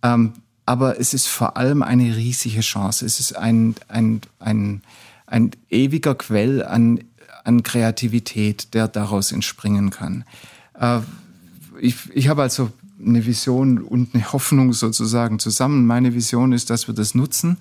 Ähm, 0.02 0.34
aber 0.66 1.00
es 1.00 1.14
ist 1.14 1.26
vor 1.26 1.56
allem 1.56 1.82
eine 1.82 2.16
riesige 2.16 2.60
Chance. 2.60 3.04
Es 3.04 3.18
ist 3.18 3.36
ein, 3.36 3.74
ein, 3.88 4.20
ein, 4.38 4.82
ein 5.26 5.50
ewiger 5.68 6.14
Quell 6.14 6.64
an, 6.64 7.00
an 7.42 7.64
Kreativität, 7.64 8.72
der 8.74 8.86
daraus 8.86 9.32
entspringen 9.32 9.90
kann. 9.90 10.24
Äh, 10.80 11.00
ich, 11.80 11.96
ich 12.12 12.28
habe 12.28 12.42
also 12.42 12.70
eine 13.04 13.24
Vision 13.24 13.78
und 13.78 14.14
eine 14.14 14.32
Hoffnung 14.32 14.72
sozusagen 14.72 15.38
zusammen. 15.38 15.86
Meine 15.86 16.14
Vision 16.14 16.52
ist, 16.52 16.70
dass 16.70 16.88
wir 16.88 16.94
das 16.94 17.14
nutzen, 17.14 17.58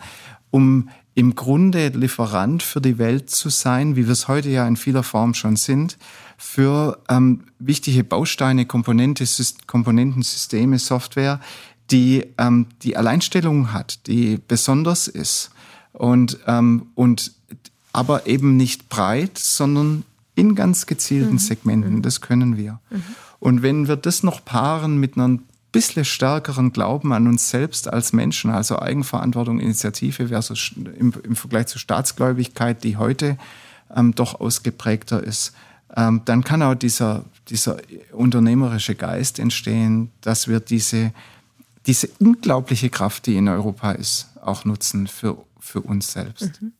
um 0.51 0.89
im 1.15 1.35
Grunde 1.35 1.89
Lieferant 1.89 2.63
für 2.63 2.81
die 2.81 2.97
Welt 2.97 3.29
zu 3.29 3.49
sein, 3.49 3.95
wie 3.95 4.05
wir 4.05 4.13
es 4.13 4.27
heute 4.27 4.49
ja 4.49 4.67
in 4.67 4.77
vieler 4.77 5.03
Form 5.03 5.33
schon 5.33 5.55
sind, 5.55 5.97
für 6.37 6.99
ähm, 7.09 7.43
wichtige 7.59 8.03
Bausteine, 8.03 8.65
Komponente, 8.65 9.25
Komponenten, 9.67 10.21
Systeme, 10.21 10.79
Software, 10.79 11.39
die 11.91 12.25
ähm, 12.37 12.67
die 12.83 12.95
Alleinstellung 12.95 13.73
hat, 13.73 14.07
die 14.07 14.39
besonders 14.47 15.07
ist 15.07 15.51
und, 15.91 16.39
ähm, 16.47 16.87
und 16.95 17.33
aber 17.91 18.27
eben 18.27 18.55
nicht 18.55 18.87
breit, 18.89 19.37
sondern 19.37 20.03
in 20.39 20.55
ganz 20.55 20.85
gezielten 20.85 21.33
mhm. 21.33 21.39
Segmenten. 21.39 21.95
Mhm. 21.95 22.01
Das 22.01 22.21
können 22.21 22.57
wir. 22.57 22.79
Mhm. 22.89 23.03
Und 23.39 23.61
wenn 23.61 23.87
wir 23.87 23.95
das 23.95 24.23
noch 24.23 24.43
paaren 24.43 24.97
mit 24.97 25.17
einem 25.17 25.43
bisschen 25.71 26.05
stärkeren 26.05 26.71
Glauben 26.71 27.13
an 27.13 27.27
uns 27.27 27.49
selbst 27.49 27.87
als 27.87 28.11
Menschen, 28.11 28.49
also 28.49 28.79
Eigenverantwortung, 28.79 29.59
Initiative 29.59 30.29
versus 30.29 30.71
im, 30.75 31.13
im 31.23 31.35
Vergleich 31.35 31.67
zur 31.67 31.79
Staatsgläubigkeit, 31.79 32.83
die 32.83 32.97
heute 32.97 33.37
ähm, 33.95 34.15
doch 34.15 34.39
ausgeprägter 34.39 35.21
ist, 35.23 35.53
ähm, 35.95 36.21
dann 36.25 36.43
kann 36.43 36.63
auch 36.63 36.75
dieser, 36.75 37.25
dieser 37.49 37.77
unternehmerische 38.11 38.95
Geist 38.95 39.39
entstehen, 39.39 40.11
dass 40.21 40.47
wir 40.47 40.59
diese, 40.59 41.13
diese 41.85 42.09
unglaubliche 42.19 42.89
Kraft, 42.89 43.27
die 43.27 43.35
in 43.35 43.47
Europa 43.47 43.91
ist, 43.91 44.27
auch 44.41 44.65
nutzen 44.65 45.07
für, 45.07 45.37
für 45.59 45.81
uns 45.81 46.11
selbst. 46.11 46.61
Mhm. 46.61 46.73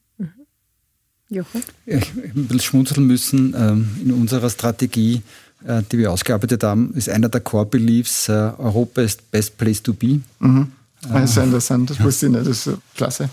Jochen? 1.30 1.64
Ja, 1.86 1.98
ich 1.98 2.12
ein 2.16 2.46
bisschen 2.46 2.60
schmunzeln 2.60 3.06
müssen 3.06 3.54
ähm, 3.58 3.90
in 4.04 4.12
unserer 4.12 4.50
Strategie 4.50 5.22
äh, 5.66 5.84
die 5.92 5.98
wir 5.98 6.12
ausgearbeitet 6.12 6.64
haben, 6.64 6.94
ist 6.94 7.10
einer 7.10 7.28
der 7.28 7.42
Core 7.42 7.66
Beliefs, 7.66 8.30
äh, 8.30 8.32
Europa 8.32 9.02
ist 9.02 9.30
best 9.30 9.58
place 9.58 9.84
to 9.84 9.94
be. 9.94 10.22
Mhm. 10.40 10.72
Das 11.02 11.32
ist 11.32 11.38
äh, 11.38 11.44
interessant, 11.44 11.90
das 11.90 12.02
wusste 12.02 12.28
ich 12.28 12.32
nicht, 12.32 12.48
das 12.48 12.68
ist 12.68 12.78
klasse. 12.96 13.30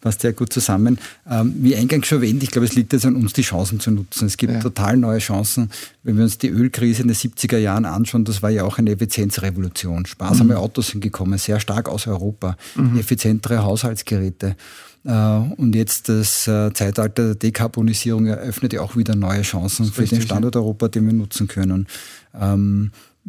Passt 0.00 0.20
sehr 0.20 0.32
gut 0.32 0.52
zusammen. 0.52 0.98
Ähm, 1.28 1.54
wie 1.58 1.74
eingangs 1.74 2.06
schon 2.06 2.18
erwähnt, 2.18 2.42
ich 2.42 2.50
glaube, 2.50 2.66
es 2.66 2.74
liegt 2.74 2.92
jetzt 2.92 3.04
an 3.04 3.16
uns, 3.16 3.32
die 3.32 3.42
Chancen 3.42 3.80
zu 3.80 3.90
nutzen. 3.90 4.26
Es 4.26 4.36
gibt 4.36 4.52
ja. 4.52 4.60
total 4.60 4.96
neue 4.96 5.18
Chancen. 5.18 5.70
Wenn 6.04 6.16
wir 6.16 6.24
uns 6.24 6.38
die 6.38 6.48
Ölkrise 6.48 7.02
in 7.02 7.08
den 7.08 7.16
70er 7.16 7.58
Jahren 7.58 7.84
anschauen, 7.84 8.24
das 8.24 8.42
war 8.42 8.50
ja 8.50 8.64
auch 8.64 8.78
eine 8.78 8.92
Effizienzrevolution. 8.92 10.06
Sparsame 10.06 10.54
mhm. 10.54 10.60
Autos 10.60 10.88
sind 10.88 11.00
gekommen, 11.00 11.36
sehr 11.38 11.58
stark 11.58 11.88
aus 11.88 12.06
Europa, 12.06 12.56
mhm. 12.76 12.98
effizientere 12.98 13.64
Haushaltsgeräte. 13.64 14.56
Äh, 15.04 15.12
und 15.12 15.74
jetzt 15.74 16.08
das 16.08 16.46
äh, 16.46 16.72
Zeitalter 16.72 17.24
der 17.24 17.34
Dekarbonisierung 17.34 18.26
eröffnet 18.26 18.72
ja 18.72 18.82
auch 18.82 18.96
wieder 18.96 19.16
neue 19.16 19.42
Chancen 19.42 19.86
für 19.86 20.04
den 20.04 20.22
Standort 20.22 20.56
Europa, 20.56 20.88
den 20.88 21.06
wir 21.06 21.12
nutzen 21.12 21.48
können. 21.48 21.86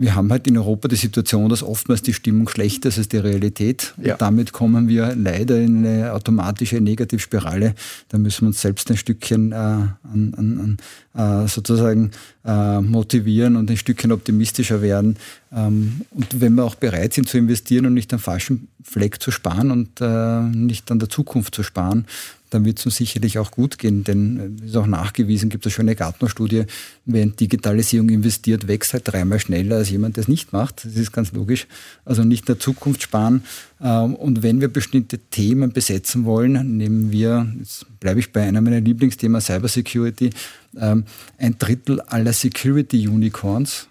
Wir 0.02 0.16
haben 0.16 0.32
halt 0.32 0.48
in 0.48 0.58
Europa 0.58 0.88
die 0.88 0.96
Situation, 0.96 1.50
dass 1.50 1.62
oftmals 1.62 2.02
die 2.02 2.14
Stimmung 2.14 2.48
schlechter 2.48 2.88
ist 2.88 2.98
als 2.98 3.10
die 3.10 3.18
Realität. 3.18 3.94
Ja. 4.02 4.14
Und 4.14 4.22
damit 4.22 4.54
kommen 4.54 4.88
wir 4.88 5.14
leider 5.14 5.60
in 5.60 5.86
eine 5.86 6.14
automatische 6.14 6.80
Negativspirale. 6.80 7.76
Da 8.08 8.18
müssen 8.18 8.44
wir 8.44 8.48
uns 8.48 8.62
selbst 8.62 8.90
ein 8.90 8.96
Stückchen 8.96 9.52
äh, 9.52 9.56
an, 9.56 9.98
an, 10.38 10.78
an, 11.16 11.44
äh, 11.44 11.48
sozusagen 11.50 12.12
äh, 12.46 12.80
motivieren 12.80 13.58
und 13.58 13.70
ein 13.70 13.76
Stückchen 13.76 14.14
optimistischer 14.14 14.82
werden. 14.82 15.18
Ähm, 15.54 16.00
und 16.12 16.40
wenn 16.40 16.56
wir 16.56 16.64
auch 16.64 16.76
bereit 16.76 17.14
sind 17.14 17.28
zu 17.28 17.38
investieren 17.38 17.86
und 17.86 17.94
nicht 17.94 18.14
am 18.14 18.20
falschen 18.20 18.70
Fleck 18.82 19.22
zu 19.22 19.32
sparen 19.32 19.70
und 19.70 20.00
äh, 20.00 20.42
nicht 20.44 20.90
an 20.92 21.00
der 21.00 21.10
Zukunft 21.10 21.54
zu 21.54 21.62
sparen, 21.62 22.06
dann 22.50 22.66
wird 22.66 22.80
es 22.80 22.86
uns 22.86 22.96
sicherlich 22.96 23.38
auch 23.40 23.52
gut 23.52 23.78
gehen, 23.78 24.04
denn 24.04 24.56
es 24.58 24.62
äh, 24.62 24.66
ist 24.68 24.76
auch 24.76 24.88
nachgewiesen, 24.88 25.50
gibt 25.50 25.66
es 25.66 25.80
eine 25.80 25.96
Gartner-Studie, 25.96 26.66
wer 27.06 27.24
in 27.24 27.36
Digitalisierung 27.36 28.10
investiert, 28.10 28.68
wächst 28.68 28.94
halt 28.94 29.08
dreimal 29.08 29.40
schneller 29.40 29.78
als 29.78 29.90
jemand, 29.90 30.18
der 30.18 30.24
es 30.24 30.28
nicht 30.28 30.52
macht. 30.52 30.86
Das 30.86 30.96
ist 30.96 31.12
ganz 31.12 31.32
logisch. 31.32 31.68
Also 32.06 32.24
nicht 32.24 32.42
in 32.42 32.48
der 32.48 32.60
Zukunft 32.60 33.04
sparen. 33.04 33.44
Ähm, 33.82 34.16
und 34.16 34.44
wenn 34.44 34.62
wir 34.62 34.68
bestimmte 34.68 35.20
Themen 35.20 35.72
besetzen 35.72 36.26
wollen, 36.26 36.78
nehmen 36.78 37.12
wir, 37.12 37.52
jetzt 37.60 37.86
bleibe 38.00 38.20
ich 38.20 38.32
bei 38.32 38.44
einem 38.44 38.64
meiner 38.64 38.82
Lieblingsthemen, 38.82 39.42
Cybersecurity, 39.42 40.32
ähm, 40.78 41.06
ein 41.38 41.58
Drittel 41.58 42.02
aller 42.02 42.34
Security-Unicorns 42.34 43.88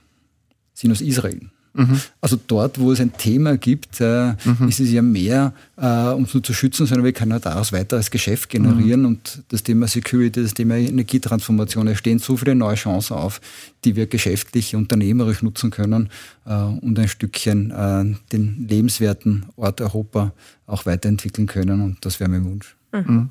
sind 0.75 0.93
aus 0.93 1.01
Israel. 1.01 1.51
Mhm. 1.79 2.01
Also 2.21 2.37
dort, 2.45 2.81
wo 2.81 2.91
es 2.91 3.01
ein 3.01 3.17
Thema 3.17 3.57
gibt, 3.57 4.01
äh, 4.01 4.33
mhm. 4.45 4.69
ist 4.69 4.81
es 4.81 4.91
ja 4.91 5.01
mehr, 5.01 5.53
äh, 5.77 5.87
um 6.09 6.25
es 6.25 6.35
nur 6.35 6.43
zu 6.43 6.53
schützen, 6.53 6.87
sondern 6.87 7.05
wir 7.05 7.13
können 7.13 7.41
daraus 7.41 7.73
weiteres 7.73 8.11
Geschäft 8.11 8.51
generieren. 8.51 9.03
Mhm. 9.03 9.07
Und 9.07 9.43
das 9.49 9.63
Thema 9.63 9.87
Security, 9.87 10.43
das 10.43 10.55
Thema 10.55 10.75
Energietransformation, 10.75 11.87
es 11.87 11.99
stehen 11.99 12.19
so 12.19 12.37
viele 12.37 12.57
neue 12.57 12.75
Chancen 12.75 13.17
auf, 13.17 13.41
die 13.85 13.95
wir 13.95 14.07
geschäftlich, 14.07 14.75
unternehmerisch 14.75 15.43
nutzen 15.43 15.71
können 15.71 16.09
äh, 16.47 16.55
und 16.55 16.99
ein 16.99 17.07
Stückchen 17.09 17.71
äh, 17.71 18.17
den 18.33 18.67
lebenswerten 18.69 19.47
Ort 19.55 19.81
Europa 19.81 20.33
auch 20.67 20.85
weiterentwickeln 20.85 21.47
können. 21.47 21.81
Und 21.81 22.05
das 22.05 22.19
wäre 22.19 22.29
mein 22.29 22.45
Wunsch. 22.45 22.77
Mhm. 22.93 23.31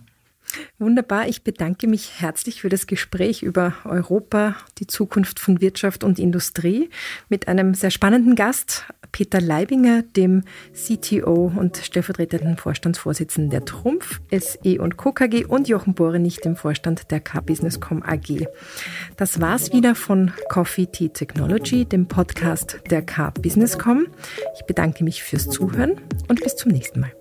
Wunderbar. 0.79 1.27
Ich 1.27 1.43
bedanke 1.43 1.87
mich 1.87 2.21
herzlich 2.21 2.61
für 2.61 2.69
das 2.69 2.87
Gespräch 2.87 3.43
über 3.43 3.73
Europa, 3.83 4.55
die 4.77 4.87
Zukunft 4.87 5.39
von 5.39 5.61
Wirtschaft 5.61 6.03
und 6.03 6.19
Industrie 6.19 6.89
mit 7.29 7.47
einem 7.47 7.73
sehr 7.73 7.91
spannenden 7.91 8.35
Gast, 8.35 8.85
Peter 9.11 9.41
Leibinger, 9.41 10.03
dem 10.03 10.43
CTO 10.73 11.51
und 11.55 11.77
stellvertretenden 11.77 12.57
Vorstandsvorsitzenden 12.57 13.49
der 13.49 13.65
Trumpf, 13.65 14.21
SE 14.31 14.79
und 14.79 14.97
Co. 14.97 15.11
KG 15.11 15.45
und 15.45 15.67
Jochen 15.67 15.93
Borenich, 15.93 16.37
dem 16.37 16.55
Vorstand 16.55 17.09
der 17.11 17.19
K-Businesscom 17.19 18.03
AG. 18.03 18.45
Das 19.15 19.41
war's 19.41 19.73
wieder 19.73 19.95
von 19.95 20.31
Coffee 20.49 20.87
Tea 20.87 21.09
Technology, 21.09 21.85
dem 21.85 22.07
Podcast 22.07 22.79
der 22.89 23.01
K-Businesscom. 23.01 24.07
Ich 24.55 24.65
bedanke 24.65 25.03
mich 25.03 25.23
fürs 25.23 25.49
Zuhören 25.49 25.99
und 26.27 26.41
bis 26.41 26.55
zum 26.55 26.71
nächsten 26.71 26.99
Mal. 26.99 27.11